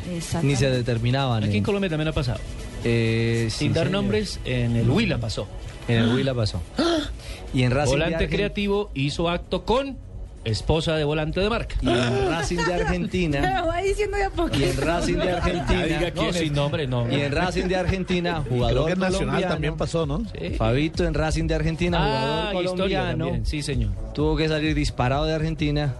[0.43, 1.43] Ni se determinaban.
[1.43, 2.39] Aquí en en- Colombia también ha pasado.
[2.83, 4.01] eh, sí, Sin dar señor.
[4.01, 5.47] nombres, en el Huila pasó.
[5.87, 6.61] En el Huila pasó.
[7.53, 9.97] Y en Racing de Volante Argen- creativo hizo acto con
[10.45, 11.75] esposa de volante de marca.
[11.81, 13.61] Y en Racing de Me Argentina.
[13.61, 14.55] lo va diciendo de a poco.
[14.55, 15.83] Y en Racing de Argentina.
[15.85, 17.11] Diga quién No, sin nombre, no.
[17.11, 19.53] Y en Racing de Argentina, Creo jugador que en Nacional colombiano.
[19.53, 20.23] también pasó, ¿no?
[20.37, 20.49] Sí.
[20.55, 23.39] Fabito en Racing de Argentina, Ah, jugador colombiano.
[23.43, 23.91] Sí, señor.
[24.13, 25.93] Tuvo que salir disparado de Argentina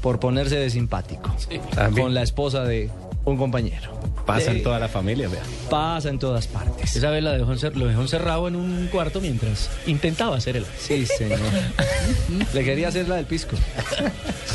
[0.00, 1.34] por ponerse de simpático.
[1.74, 2.06] También.
[2.06, 2.90] Con la esposa de
[3.24, 3.90] un compañero.
[4.28, 4.58] Pasa Sí.
[4.58, 5.40] en toda la familia, vea.
[5.70, 6.94] Pasa en todas partes.
[6.94, 10.66] Esa vez la dejó encer- lo dejó encerrado en un cuarto mientras intentaba hacer el.
[10.78, 11.40] Sí, señor.
[12.52, 13.56] Le quería hacer la del pisco.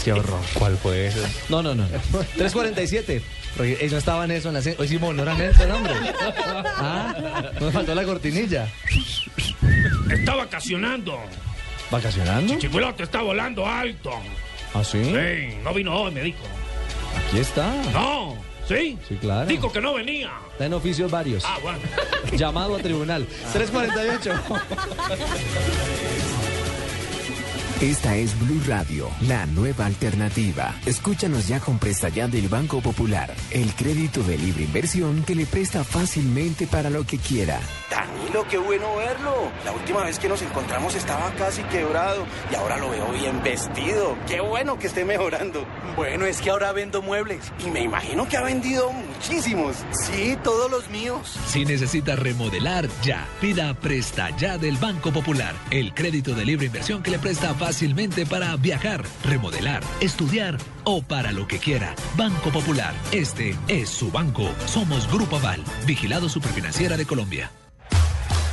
[0.05, 0.39] Qué horror.
[0.59, 1.17] ¿Cuál fue eso?
[1.49, 1.83] No, no, no.
[1.87, 2.19] no.
[2.37, 3.21] 3.47.
[3.57, 5.93] Porque ellos no estaban en eso en la ce- Hoy sí, no era Nelson, hombre.
[6.77, 8.67] Ah, no me faltó la cortinilla.
[10.11, 11.17] Está vacacionando.
[11.89, 12.53] ¿Vacacionando?
[12.53, 14.11] Chichicuilote está volando alto.
[14.75, 14.97] ¿Ah, sí?
[14.99, 16.43] Ey, no vino hoy, me dijo.
[17.27, 17.71] Aquí está.
[17.91, 18.35] No,
[18.67, 18.97] ¿sí?
[19.07, 19.47] Sí, claro.
[19.47, 20.31] Dijo que no venía.
[20.51, 21.43] Está en oficios varios.
[21.45, 21.79] Ah, bueno.
[22.37, 23.27] Llamado a tribunal.
[23.53, 24.61] 3.48.
[27.83, 30.73] Esta es Blue Radio, la nueva alternativa.
[30.85, 35.45] Escúchanos ya con presta ya del Banco Popular, el crédito de libre inversión que le
[35.45, 37.59] presta fácilmente para lo que quiera.
[37.91, 39.51] Danilo, qué bueno verlo.
[39.65, 44.17] La última vez que nos encontramos estaba casi quebrado y ahora lo veo bien vestido.
[44.29, 45.67] Qué bueno que esté mejorando.
[45.97, 49.75] Bueno, es que ahora vendo muebles y me imagino que ha vendido muchísimos.
[49.91, 51.37] Sí, todos los míos.
[51.47, 53.27] Si necesita remodelar, ya.
[53.41, 55.53] Pida Presta Ya del Banco Popular.
[55.69, 57.72] El crédito de libre inversión que le presta fácilmente
[58.29, 61.95] para viajar, remodelar, estudiar o para lo que quiera.
[62.15, 62.93] Banco Popular.
[63.11, 64.49] Este es su banco.
[64.65, 65.63] Somos Grupo Aval.
[65.85, 67.62] Vigilado Superfinanciera de Colombia.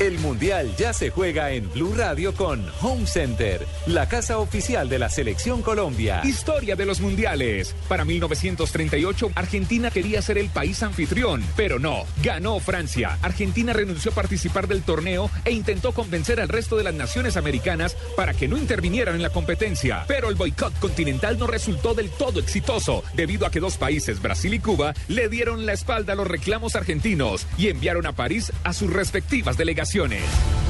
[0.01, 4.99] El Mundial ya se juega en Blue Radio con Home Center, la casa oficial de
[4.99, 6.23] la Selección Colombia.
[6.25, 7.75] Historia de los mundiales.
[7.87, 12.05] Para 1938, Argentina quería ser el país anfitrión, pero no.
[12.23, 13.19] Ganó Francia.
[13.21, 17.95] Argentina renunció a participar del torneo e intentó convencer al resto de las naciones americanas
[18.17, 20.07] para que no intervinieran en la competencia.
[20.09, 24.55] Pero el boicot continental no resultó del todo exitoso, debido a que dos países, Brasil
[24.55, 28.73] y Cuba, le dieron la espalda a los reclamos argentinos y enviaron a París a
[28.73, 29.90] sus respectivas delegaciones.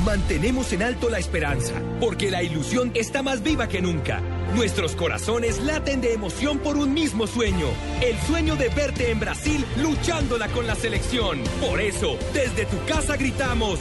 [0.02, 4.22] Mantenemos en alto la esperanza, porque la ilusión está más viva que nunca.
[4.54, 7.66] Nuestros corazones laten de emoción por un mismo sueño,
[8.00, 11.40] el sueño de verte en Brasil luchándola con la selección.
[11.60, 13.78] Por eso, desde tu casa gritamos,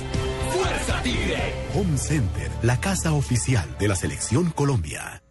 [0.52, 1.54] ¡Fuerza Tigre!
[1.74, 5.24] Home Center, la casa oficial de la Selección Colombia.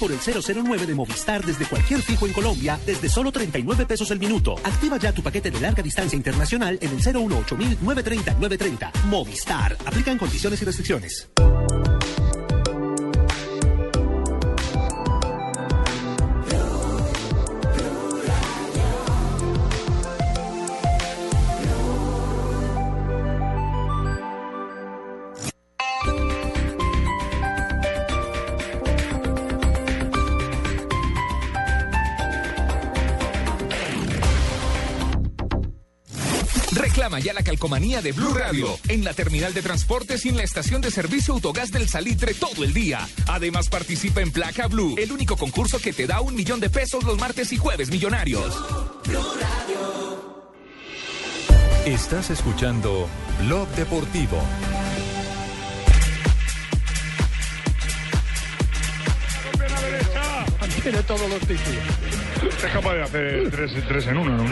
[0.00, 4.18] Por el 009 de Movistar desde cualquier fijo en Colombia desde solo 39 pesos el
[4.18, 4.56] minuto.
[4.64, 8.92] Activa ya tu paquete de larga distancia internacional en el 018 930 930.
[9.06, 9.76] Movistar.
[9.84, 11.28] Aplican condiciones y restricciones.
[37.60, 41.34] Calcomanía de Blue Radio en la terminal de transportes y en la estación de servicio
[41.34, 43.06] Autogás del Salitre todo el día.
[43.28, 47.04] Además participa en Placa Blue, el único concurso que te da un millón de pesos
[47.04, 48.58] los martes y jueves millonarios.
[51.84, 53.06] Estás escuchando
[53.42, 54.42] Blog Deportivo.
[60.82, 61.84] Tiene todos los títulos.
[62.42, 64.44] Es capaz de hacer tres, tres en uno, ¿no?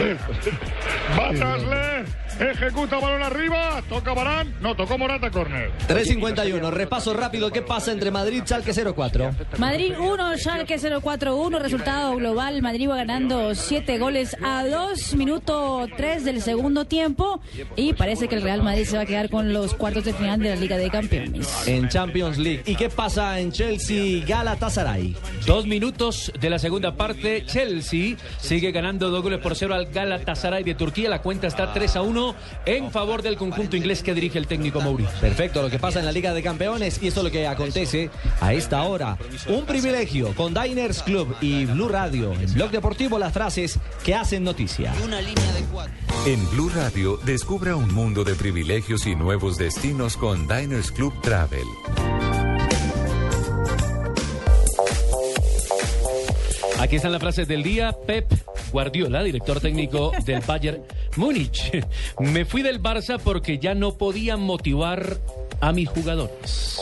[1.17, 1.98] Batasle,
[2.39, 5.71] ejecuta balón arriba, toca Barán, no, tocó Morata, córner.
[5.87, 9.31] 3.51, repaso rápido, ¿qué pasa entre Madrid, Chalque 04?
[9.57, 16.23] Madrid 1, Schalke 0-4-1, resultado global, Madrid va ganando 7 goles a 2, minuto 3
[16.25, 17.41] del segundo tiempo
[17.75, 20.39] y parece que el Real Madrid se va a quedar con los cuartos de final
[20.39, 21.67] de la Liga de Campeones.
[21.67, 22.63] En Champions League.
[22.65, 25.15] ¿Y qué pasa en Chelsea, Galatasaray?
[25.45, 27.43] Dos minutos de la segunda parte.
[27.45, 31.09] Chelsea sigue ganando dos goles por cero al Galatasaray de Turquía.
[31.09, 32.28] La cuenta está 3 a 1
[32.65, 35.09] en favor del conjunto inglés que dirige el técnico Mourinho.
[35.21, 38.09] Perfecto, lo que pasa en la Liga de Campeones y esto es lo que acontece
[38.41, 39.17] a esta hora.
[39.47, 42.33] Un privilegio con Diners Club y Blue Radio.
[42.33, 44.93] En Blog Deportivo las frases que hacen noticia.
[46.25, 52.18] En Blue Radio, descubra un mundo de privilegios y nuevos destinos con Diners Club Travel.
[56.79, 57.91] Aquí están las frases del día.
[58.07, 58.31] Pep
[58.71, 60.81] Guardiola, director técnico del Bayern
[61.17, 61.85] Múnich.
[62.19, 65.17] Me fui del Barça porque ya no podía motivar
[65.59, 66.79] a mis jugadores.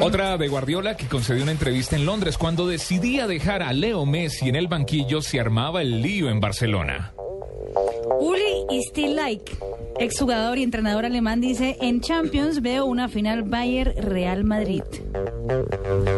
[0.00, 4.48] Otra de Guardiola que concedió una entrevista en Londres cuando decidía dejar a Leo Messi
[4.48, 7.15] en el banquillo se armaba el lío en Barcelona.
[8.20, 9.52] Uli still like,
[9.98, 14.82] exjugador y entrenador alemán, dice, en Champions veo una final Bayern-Real Madrid.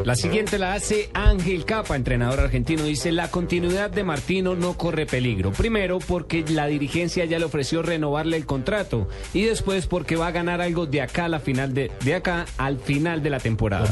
[0.04, 2.84] La siguiente la hace Ángel Capa, entrenador argentino.
[2.84, 5.52] Dice, la continuidad de Martino no corre peligro.
[5.52, 9.08] Primero, porque la dirigencia ya le ofreció renovarle el contrato.
[9.34, 12.46] Y después, porque va a ganar algo de acá a la final de, de acá
[12.56, 13.88] al final de la temporada.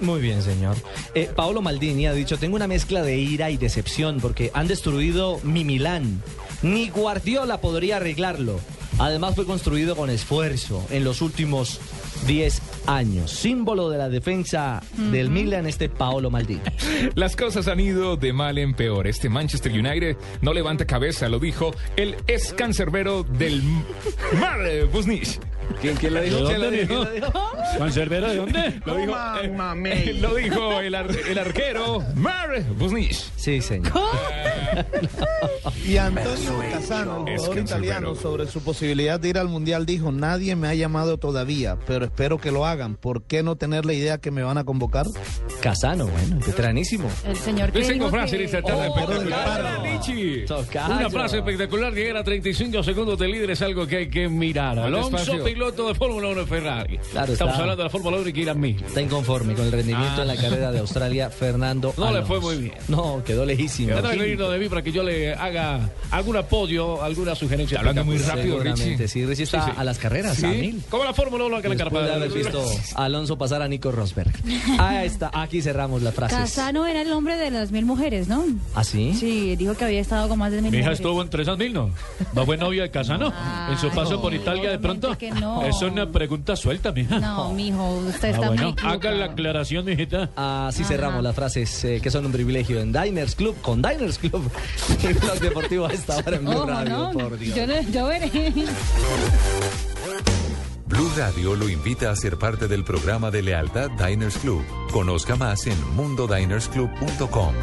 [0.00, 0.76] Muy bien, señor.
[1.14, 5.40] Eh, Paolo Maldini ha dicho, tengo una mezcla de ira y decepción porque han destruido
[5.42, 6.20] mi Milán.
[6.64, 8.58] Ni Guardiola podría arreglarlo.
[8.98, 11.78] Además fue construido con esfuerzo en los últimos
[12.26, 13.30] 10 años.
[13.32, 16.62] Símbolo de la defensa del Milan, este Paolo Maldini.
[17.14, 19.06] Las cosas han ido de mal en peor.
[19.06, 23.62] Este Manchester United no levanta cabeza, lo dijo el ex cancerbero del
[24.40, 24.60] Mar
[24.90, 25.38] Busnich.
[25.80, 26.36] ¿Quién, quién lo dijo?
[26.36, 26.80] ¿De ¿Quién lo dónde?
[26.86, 27.06] dijo?
[27.10, 27.50] ¿Quién lo dijo?
[27.78, 28.80] ¿Cancerbero de dónde?
[28.86, 33.16] Lo dijo, eh, lo dijo el, ar- el arquero Mar Busnich.
[33.36, 33.92] Sí, señor.
[35.84, 40.54] Y Antonio Casano, el jugador italiano, sobre su posibilidad de ir al Mundial, dijo, nadie
[40.56, 42.94] me ha llamado todavía, pero espero que lo hagan.
[42.96, 45.06] ¿Por qué no tener la idea que me van a convocar?
[45.60, 47.10] Casano, bueno, veteranísimo.
[47.26, 49.82] El señor que con frase que- Oh, espectacular.
[50.90, 54.78] Una frase espectacular, llegar a 35 segundos de líder es algo que hay que mirar.
[54.78, 55.16] Alonso.
[55.54, 56.98] Piloto de Fórmula 1 de Ferrari.
[57.12, 58.82] Claro, Estamos está- hablando de la Fórmula 1 y que ir a mil.
[58.84, 60.22] Está inconforme con el rendimiento Ah.
[60.22, 61.94] en la carrera de Australia, Fernando.
[61.96, 62.26] No le Alonso.
[62.28, 62.74] fue muy bien.
[62.88, 63.94] No, quedó lejísimo.
[63.94, 67.78] Tendrá que irnos de mí para que yo le haga algún apoyo, alguna sugerencia.
[67.78, 70.46] Hablando muy rápido, Seguramente, sí, Richie está a las carreras, Sí.
[70.46, 70.82] a mil.
[70.90, 72.16] Como la Fórmula 1 que la Después de carpa.
[72.24, 72.64] haber visto
[72.96, 74.32] a Alonso pasar a Nico Rosberg.
[74.78, 76.36] Ah, está, aquí cerramos las frases.
[76.36, 78.44] Casano era el hombre de las mil mujeres, ¿no?
[78.74, 79.14] ¿Ah, sí?
[79.18, 80.98] Sí, dijo que había estado con más de mil Mi hija mujeres.
[81.00, 81.90] estuvo entre esas mil, ¿no?
[82.32, 83.32] ¿No fue novia de Casano?
[83.70, 85.16] en su paso por Italia de pronto.
[85.18, 85.43] que no.
[85.64, 87.18] Es una pregunta suelta, mija.
[87.18, 88.94] No, mijo, usted Ah, está bueno, muy equivocado.
[88.94, 90.30] haga la aclaración, mijita.
[90.36, 94.50] Así cerramos las frases eh, que son un privilegio en Diners Club, con Diners Club.
[95.02, 97.10] El blog deportivo a esta hora en Blue Ojo, Radio, ¿no?
[97.12, 97.56] por Dios.
[97.56, 98.30] Yo, yo veré.
[100.86, 104.62] Blue Radio lo invita a ser parte del programa de lealtad Diners Club.
[104.92, 107.54] Conozca más en mundodinersclub.com.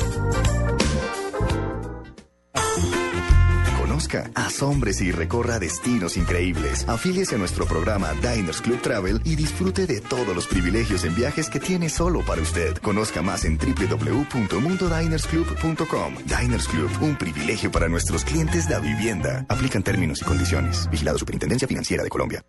[4.02, 6.90] Conozca, asómbrese y recorra destinos increíbles.
[6.90, 11.52] Afíliese a nuestro programa Diners Club Travel y disfrute de todos los privilegios en viajes
[11.52, 12.78] que tiene solo para usted.
[12.78, 16.16] Conozca más en www.mundodinersclub.com.
[16.26, 19.46] Diners Club, un privilegio para nuestros clientes de vivienda.
[19.48, 20.90] Aplican términos y condiciones.
[20.90, 22.44] Vigilado Superintendencia Financiera de Colombia.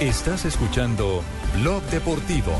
[0.00, 1.22] Estás escuchando
[1.54, 2.52] Blog Deportivo.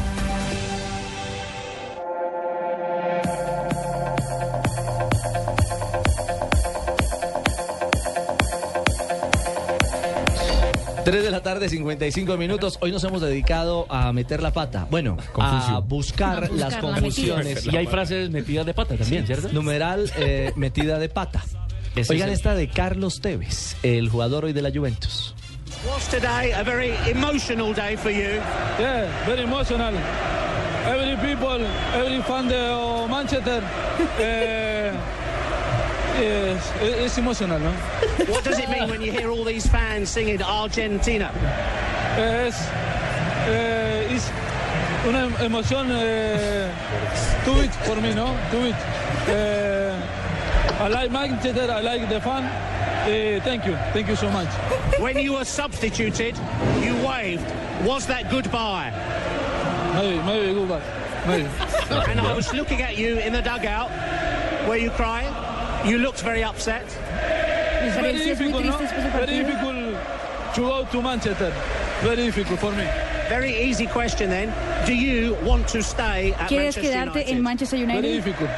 [11.08, 12.76] Tres de la tarde, 55 minutos.
[12.82, 14.86] Hoy nos hemos dedicado a meter la pata.
[14.90, 15.88] Bueno, a Confusión.
[15.88, 17.64] buscar, A buscar las la confusiones.
[17.64, 19.48] Y hay frases metidas de pata también, ¿cierto?
[19.50, 21.42] Numeral eh, metida de pata.
[21.96, 25.34] Ese Oigan es esta de Carlos Tevez, el jugador hoy de la Juventus.
[25.90, 28.38] Was today a very emotional day for you?
[28.78, 29.94] Yeah, very emotional.
[30.86, 31.64] Every people,
[31.96, 33.62] every fan de Manchester,
[34.20, 34.92] eh,
[36.18, 37.70] yes, it- it's emotional, no?
[38.32, 41.30] What does it mean when you hear all these fans singing Argentina?
[42.16, 42.56] Es,
[43.48, 44.30] eh, es
[45.06, 45.88] una em- emoción
[47.44, 48.34] too big for me, no?
[48.50, 48.74] Too big.
[49.28, 49.94] Eh,
[50.80, 52.44] I like Manchester, I like the fan.
[53.08, 54.48] Eh, thank you, thank you so much.
[54.98, 56.36] When you were substituted,
[56.82, 57.46] you waved.
[57.84, 58.92] Was that goodbye?
[59.94, 60.82] Maybe, maybe, goodbye.
[61.26, 61.48] Maybe.
[62.10, 63.90] and I was looking at you in the dugout.
[64.68, 65.32] Were you crying?
[65.84, 66.84] You looked very upset.
[66.84, 68.78] It's very difficult, no?
[68.78, 69.96] Very difficult
[70.54, 71.52] to go to Manchester.
[72.02, 72.86] Very difficult for me.
[73.28, 74.52] Very easy question then.
[74.86, 77.34] Do you want to stay at ¿Quieres Manchester quedarte United?
[77.36, 78.02] en Manchester United?
[78.02, 78.50] Very difficult.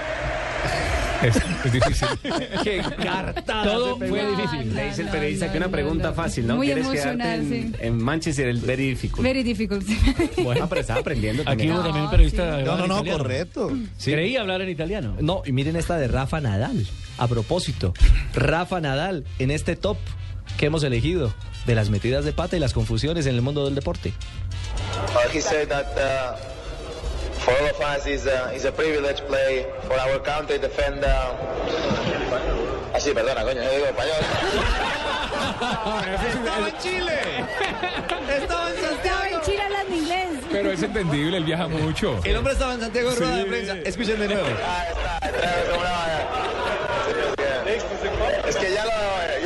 [1.23, 2.09] Es, es difícil.
[2.65, 3.63] Qué carta.
[3.63, 4.75] Todo fue difícil.
[4.75, 6.57] Le dice el periodista que una pregunta fácil, ¿no?
[6.57, 7.79] Muy ¿Quieres emocional, quedarte en, sí.
[7.81, 8.49] en Manchester?
[8.49, 9.23] El very difficult.
[9.23, 9.85] Very difficult.
[10.43, 11.73] Bueno, pero estaba aprendiendo Aquí también.
[11.73, 12.45] hubo también un periodista.
[12.45, 13.19] No, hablaba no, no, italiano.
[13.19, 13.71] correcto.
[13.99, 14.13] Sí.
[14.13, 15.17] Creía hablar en italiano.
[15.21, 16.87] No, y miren esta de Rafa Nadal.
[17.19, 17.93] A propósito,
[18.35, 19.99] Rafa Nadal en este top
[20.57, 21.33] que hemos elegido
[21.67, 24.15] de las metidas de pata y las confusiones en el mundo del deporte.
[25.15, 26.37] Uh, he said that uh,
[27.51, 31.05] for all of us is a, is a privilege play for our country, defend.
[31.05, 31.35] Uh...
[32.93, 34.21] Ah, sí, perdona, coño, yo digo español.
[36.31, 37.19] Estaba en Chile.
[38.29, 40.29] Estaba en Estaba en Chile hablando inglés.
[40.51, 42.19] Pero es entendible, él viaja mucho.
[42.25, 43.39] El hombre estaba en Santiago rueda Sí.
[43.39, 43.75] de prensa.
[43.85, 44.49] Escuchen de nuevo.
[48.49, 48.91] Es que ya, lo,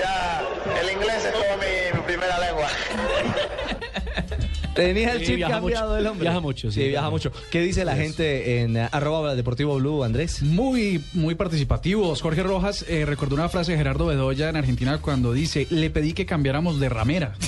[0.01, 0.43] ya
[0.81, 2.69] el inglés es como mi, mi primera lengua.
[4.75, 5.97] Tenía el chip cambiado mucho.
[5.99, 6.23] el hombre.
[6.23, 6.83] Viaja mucho, sí.
[6.83, 7.33] Sí, viaja mucho.
[7.51, 10.43] ¿Qué dice la gente en eh, arroba deportivo blue, Andrés?
[10.43, 12.21] Muy, muy participativos.
[12.23, 16.13] Jorge Rojas eh, recordó una frase de Gerardo Bedoya en Argentina cuando dice, le pedí
[16.13, 17.35] que cambiáramos de ramera.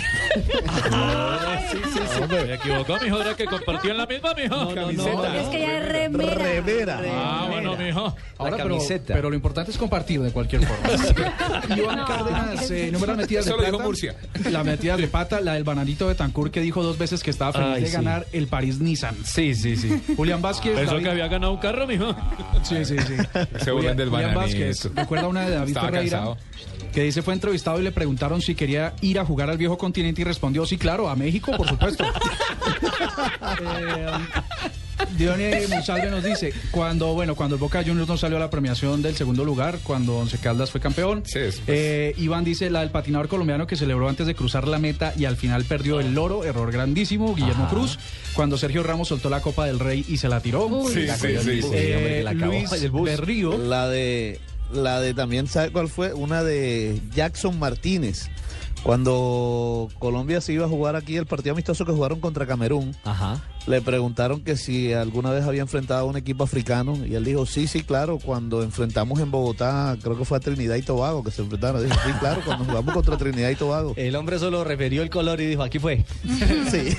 [1.71, 2.23] sí, sí, sí.
[2.29, 3.21] Me equivocó, mijo.
[3.21, 4.75] Era que compartían la misma, mijo.
[4.75, 5.41] Camiseta.
[5.43, 7.01] Es que ya es remera.
[7.13, 8.15] Ah, bueno, mijo.
[8.39, 9.15] Ahora, pero, camiseta.
[9.15, 10.89] pero lo importante es compartir de cualquier forma.
[11.77, 12.07] Iván No.
[12.07, 13.73] Cárdenas, eh, número de metidas de Eso lo plata.
[13.73, 14.15] dijo Murcia.
[14.51, 17.53] La metida de pata, la del bananito de Tancur que dijo dos veces que estaba
[17.53, 17.93] feliz Ay, de sí.
[17.95, 19.17] ganar el París Nissan.
[19.25, 20.03] Sí, sí, sí.
[20.17, 20.75] Julián Vázquez.
[20.75, 22.15] Pensó David- que había ganado un carro, mijo.
[22.63, 23.15] Sí, sí, sí.
[23.65, 24.35] Se burlan del Julián.
[24.35, 24.91] Vázquez.
[24.95, 26.19] Recuerda una de David Estaba Ferreira.
[26.19, 26.39] cansado.
[26.93, 30.23] Que dice fue entrevistado y le preguntaron si quería ir a jugar al viejo continente
[30.23, 32.05] y respondió sí, claro, a México, por supuesto.
[33.61, 34.07] eh,
[35.17, 39.03] Diony Monsalve nos dice, cuando, bueno, cuando el Boca Juniors no salió a la premiación
[39.03, 41.23] del segundo lugar, cuando Once Caldas fue campeón,
[41.67, 45.25] eh, Iván dice la del patinador colombiano que celebró antes de cruzar la meta y
[45.25, 47.99] al final perdió el loro, error grandísimo, Guillermo Cruz,
[48.35, 50.67] cuando Sergio Ramos soltó la Copa del Rey y se la tiró.
[50.67, 50.93] Uy.
[50.93, 52.33] Sí, sí, sí, sí, Eh, la.
[52.33, 52.71] Luis.
[53.05, 53.57] Berrío.
[53.59, 54.41] La de
[54.73, 56.13] la de también, ¿sabe cuál fue?
[56.13, 58.29] Una de Jackson Martínez.
[58.87, 63.43] Cuando Colombia se iba a jugar aquí el partido amistoso que jugaron contra Camerún, Ajá.
[63.67, 67.47] le preguntaron que si alguna vez había enfrentado a un equipo africano y él dijo,
[67.47, 71.33] sí, sí, claro, cuando enfrentamos en Bogotá, creo que fue a Trinidad y Tobago que
[71.33, 71.83] se enfrentaron.
[71.83, 73.93] Dijo, sí, claro, cuando jugamos contra Trinidad y Tobago.
[73.97, 76.05] El hombre solo refirió el color y dijo, aquí fue.
[76.71, 76.97] sí.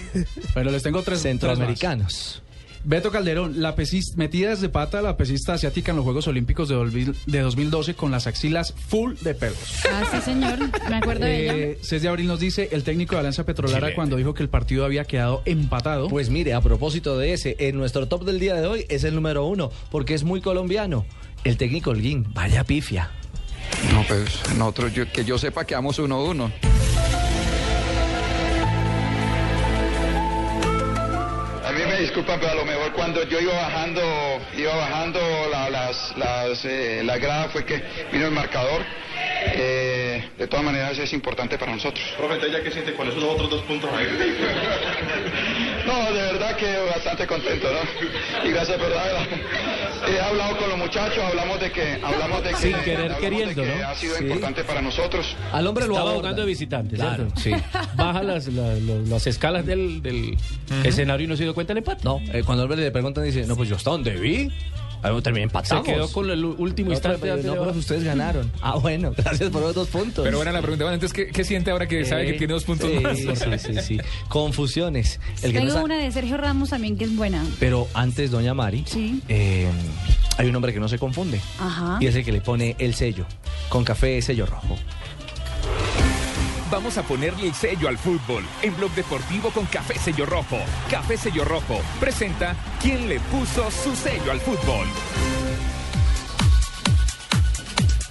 [0.53, 2.41] Pero les tengo tres Centroamericanos.
[2.89, 6.75] Beto Calderón, la pesis- metidas de pata la pesista asiática en los Juegos Olímpicos de,
[6.77, 9.57] dolvi- de 2012 con las axilas full de pelos.
[9.91, 10.57] Ah, sí, señor.
[10.89, 11.55] Me acuerdo de ella.
[11.57, 14.47] Eh, 6 de abril nos dice el técnico de Alianza Petrolera cuando dijo que el
[14.47, 16.07] partido había quedado empatado.
[16.07, 19.15] Pues mire, a propósito de ese, en nuestro top del día de hoy es el
[19.15, 21.05] número uno, porque es muy colombiano.
[21.43, 23.11] El técnico Holguín, vaya pifia.
[23.91, 24.23] No, pues
[24.57, 26.45] nosotros, yo- que yo sepa, quedamos 1-1.
[26.45, 26.53] A mí
[32.07, 34.01] disculpan, pero a lo mejor cuando yo iba bajando,
[34.57, 35.19] iba bajando
[35.51, 38.81] la, las, las, eh, la grada fue que vino el marcador.
[39.49, 42.03] Eh, de todas maneras es importante para nosotros.
[42.17, 44.05] Profe, ¿ya qué siente con esos otros dos puntos ahí?
[45.87, 48.45] No, de verdad que bastante contento, ¿no?
[48.45, 49.05] Y gracias, verdad.
[50.05, 53.75] He hablado con los muchachos, hablamos de que, hablamos de que, Sin querer queriendo, que
[53.79, 53.87] ¿no?
[53.87, 54.25] ha sido Sí.
[54.25, 55.33] importante para nosotros.
[55.53, 57.61] Al hombre lo Estaba jugando de visitante, Claro, ¿cierto?
[57.63, 57.79] sí.
[57.95, 60.35] Baja las, las escalas del, del
[60.83, 61.96] escenario y no se dio cuenta del empate.
[62.03, 64.51] No, eh, cuando hombre le preguntan dice, no, pues yo hasta donde vi,
[65.01, 65.85] ahí terminé empatamos.
[65.85, 68.51] Se quedó con el último instante no, de pero ustedes ganaron.
[68.61, 70.23] Ah, bueno, gracias por los dos puntos.
[70.23, 72.53] Pero bueno, la pregunta, bueno, entonces, ¿qué, qué siente ahora que sabe que Eh, tiene
[72.53, 73.17] dos puntos sí, más?
[73.17, 73.97] Sí, sí, sí.
[74.29, 75.19] Confusiones.
[75.41, 77.45] El que Tengo una de Sergio Ramos también que es buena.
[77.59, 79.21] Pero antes, doña Mari, Sí.
[79.29, 79.67] eh,
[80.37, 81.39] hay un hombre que no se confunde.
[81.59, 81.97] Ajá.
[82.01, 83.25] Y es el que le pone el sello.
[83.69, 84.77] Con café sello rojo.
[86.69, 90.57] Vamos a ponerle el sello al fútbol en Blog Deportivo con Café Sello Rojo.
[90.91, 94.85] Café Sello Rojo presenta quién le puso su sello al fútbol.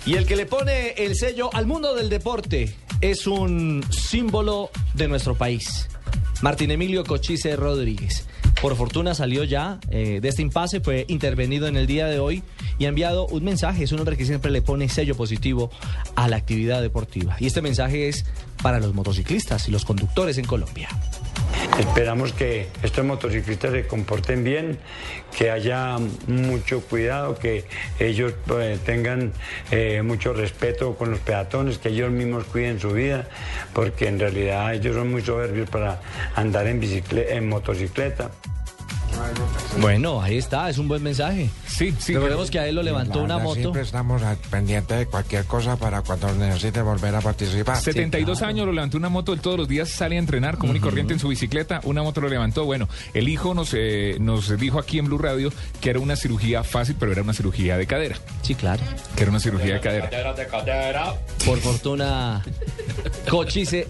[0.06, 5.08] Y el que le pone el sello al mundo del deporte es un símbolo de
[5.08, 5.90] nuestro país.
[6.40, 8.26] Martín Emilio Cochise Rodríguez.
[8.62, 12.42] Por fortuna salió ya eh, de este impasse, fue intervenido en el día de hoy
[12.78, 13.84] y ha enviado un mensaje.
[13.84, 15.70] Es un hombre que siempre le pone sello positivo
[16.14, 17.36] a la actividad deportiva.
[17.38, 18.24] Y este mensaje es
[18.62, 20.88] para los motociclistas y los conductores en Colombia.
[21.78, 24.78] Esperamos que estos motociclistas se comporten bien,
[25.36, 27.64] que haya mucho cuidado, que
[27.98, 29.32] ellos eh, tengan
[29.70, 33.28] eh, mucho respeto con los peatones, que ellos mismos cuiden su vida,
[33.74, 36.00] porque en realidad ellos son muy soberbios para
[36.34, 38.30] andar en, en motocicleta.
[39.80, 41.50] Bueno, ahí está, es un buen mensaje.
[41.66, 42.14] Sí, sí.
[42.14, 43.60] Recordemos que a él lo levantó una moto.
[43.60, 47.76] Siempre estamos al pendiente de cualquier cosa para cuando necesite volver a participar.
[47.76, 50.80] 72 años lo levantó una moto, él todos los días sale a entrenar común y
[50.80, 52.64] corriente en su bicicleta, una moto lo levantó.
[52.64, 56.64] Bueno, el hijo nos, eh, nos dijo aquí en Blue Radio que era una cirugía
[56.64, 58.16] fácil, pero era una cirugía de cadera.
[58.42, 58.82] Sí, claro.
[59.14, 60.10] Que era una cirugía de cadera.
[61.44, 62.42] Por fortuna,
[63.28, 63.86] Cochise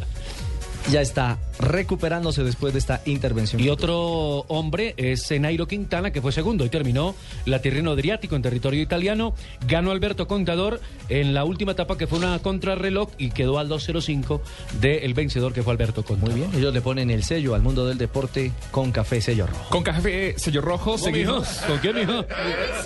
[0.91, 3.61] ya está recuperándose después de esta intervención.
[3.63, 7.15] Y otro hombre es Nairo Quintana, que fue segundo y terminó
[7.45, 9.35] la Tirreno Adriático en territorio italiano.
[9.67, 14.41] Ganó Alberto Contador en la última etapa, que fue una contrarreloj, y quedó al 2.05
[14.81, 16.31] del vencedor, que fue Alberto Contador.
[16.31, 19.67] Muy bien, ellos le ponen el sello al mundo del deporte con café sello rojo.
[19.71, 21.49] Con café sello rojo ¿Cómo, seguimos.
[21.49, 21.67] mijo?
[21.67, 22.25] ¿Con quién, mijo?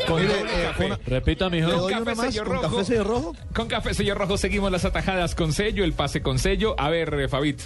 [0.06, 0.28] Con eh,
[0.66, 0.86] café.
[0.86, 1.68] una- Repita, mijo.
[1.68, 2.26] Con ¿Le doy café una más?
[2.34, 2.68] sello ¿Con rojo.
[2.76, 3.36] café sello rojo?
[3.54, 6.74] Con café sello rojo seguimos las atajadas con sello, el pase con sello.
[6.78, 7.60] A ver, eh, Fabit,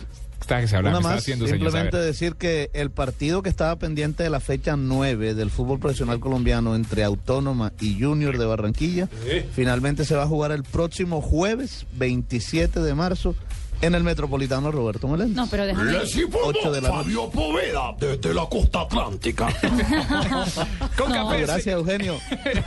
[0.44, 1.60] está que se habla, Una me está más, haciendo señas.
[1.60, 5.78] A simplemente decir que el partido que estaba pendiente de la fecha 9 del fútbol
[5.78, 9.08] profesional colombiano entre Autónoma y Junior de Barranquilla,
[9.52, 13.34] finalmente se va a jugar el próximo jueves 27 de marzo
[13.80, 15.36] en el Metropolitano Roberto Meléndez.
[15.36, 15.92] No, pero déjame.
[15.96, 16.88] 8 de la.
[16.88, 19.48] Fabio Poveda, desde la costa atlántica.
[20.96, 21.28] Con No.
[21.28, 21.42] café.
[21.42, 22.18] Gracias, Eugenio.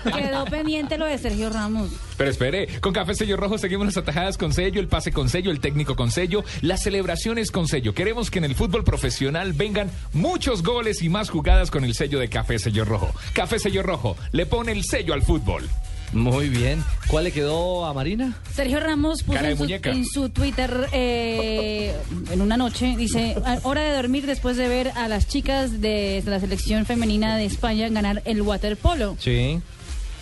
[0.04, 1.90] Quedó pendiente lo de Sergio Ramos.
[2.18, 5.52] Pero espere, con Café Sello Rojo seguimos las atajadas con sello, el pase con sello,
[5.52, 7.94] el técnico con sello, las celebraciones con sello.
[7.94, 12.18] Queremos que en el fútbol profesional vengan muchos goles y más jugadas con el sello
[12.20, 13.12] de Café Sello Rojo.
[13.34, 15.70] Café Sello Rojo le pone el sello al fútbol.
[16.14, 16.84] Muy bien.
[17.08, 18.38] ¿Cuál le quedó a Marina?
[18.54, 21.94] Sergio Ramos puso de en su, en su Twitter eh,
[22.32, 26.24] en una noche, dice, "A- hora de dormir después de ver a las chicas de
[26.26, 29.16] la selección femenina de España ganar el waterpolo.
[29.20, 29.60] Sí.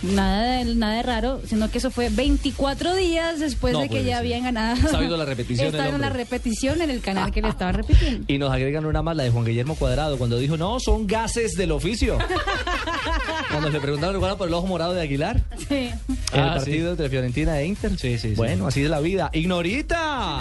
[0.04, 3.92] Nada de, nada de raro, sino que eso fue 24 días después No de que
[3.96, 4.18] puede ya ser.
[4.20, 4.76] habían ganado.
[4.76, 7.72] Está viendo la repetición el Está viendo la repetición en el canal que le estaba
[7.72, 8.26] repitiendo.
[8.32, 11.54] Y nos agregan una más, la de Juan Guillermo Cuadrado, cuando dijo, no, son gases
[11.54, 12.18] del oficio.
[13.52, 15.42] cuando le preguntaron igual por el ojo morado de Aguilar.
[15.68, 15.76] Sí.
[15.76, 16.00] En
[16.34, 17.92] Ah, el partido entre Fiorentina e Inter.
[17.98, 18.36] Sí, sí, sí.
[18.36, 19.30] Bueno, así es la vida.
[19.34, 20.40] ¡Ignorita!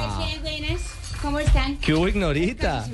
[1.24, 1.78] ¿Cómo están?
[1.78, 2.84] ¿Qué hubo, Ignorita?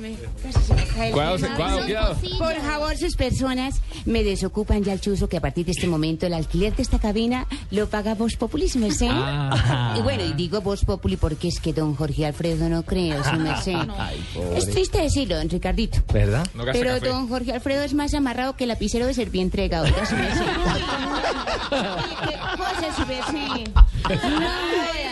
[0.41, 2.15] Casi se Cuidado.
[2.39, 6.27] Por favor, sus personas me desocupan ya el chuzo que a partir de este momento
[6.27, 9.09] el alquiler de esta cabina lo paga Voz Populi, su merced.
[9.11, 9.95] Ah.
[9.99, 13.35] Y bueno, y digo Voz Populi porque es que don Jorge Alfredo no creo, su
[13.35, 13.75] merced.
[13.97, 14.57] Ay, pobre.
[14.57, 16.01] Es triste decirlo, don Ricardito.
[16.13, 16.47] ¿Verdad?
[16.71, 20.45] Pero don Jorge Alfredo es más amarrado que el lapicero de Servientrega, oiga, su merced.
[21.69, 23.71] ¿Qué cosa, su merced?
[24.11, 25.11] No,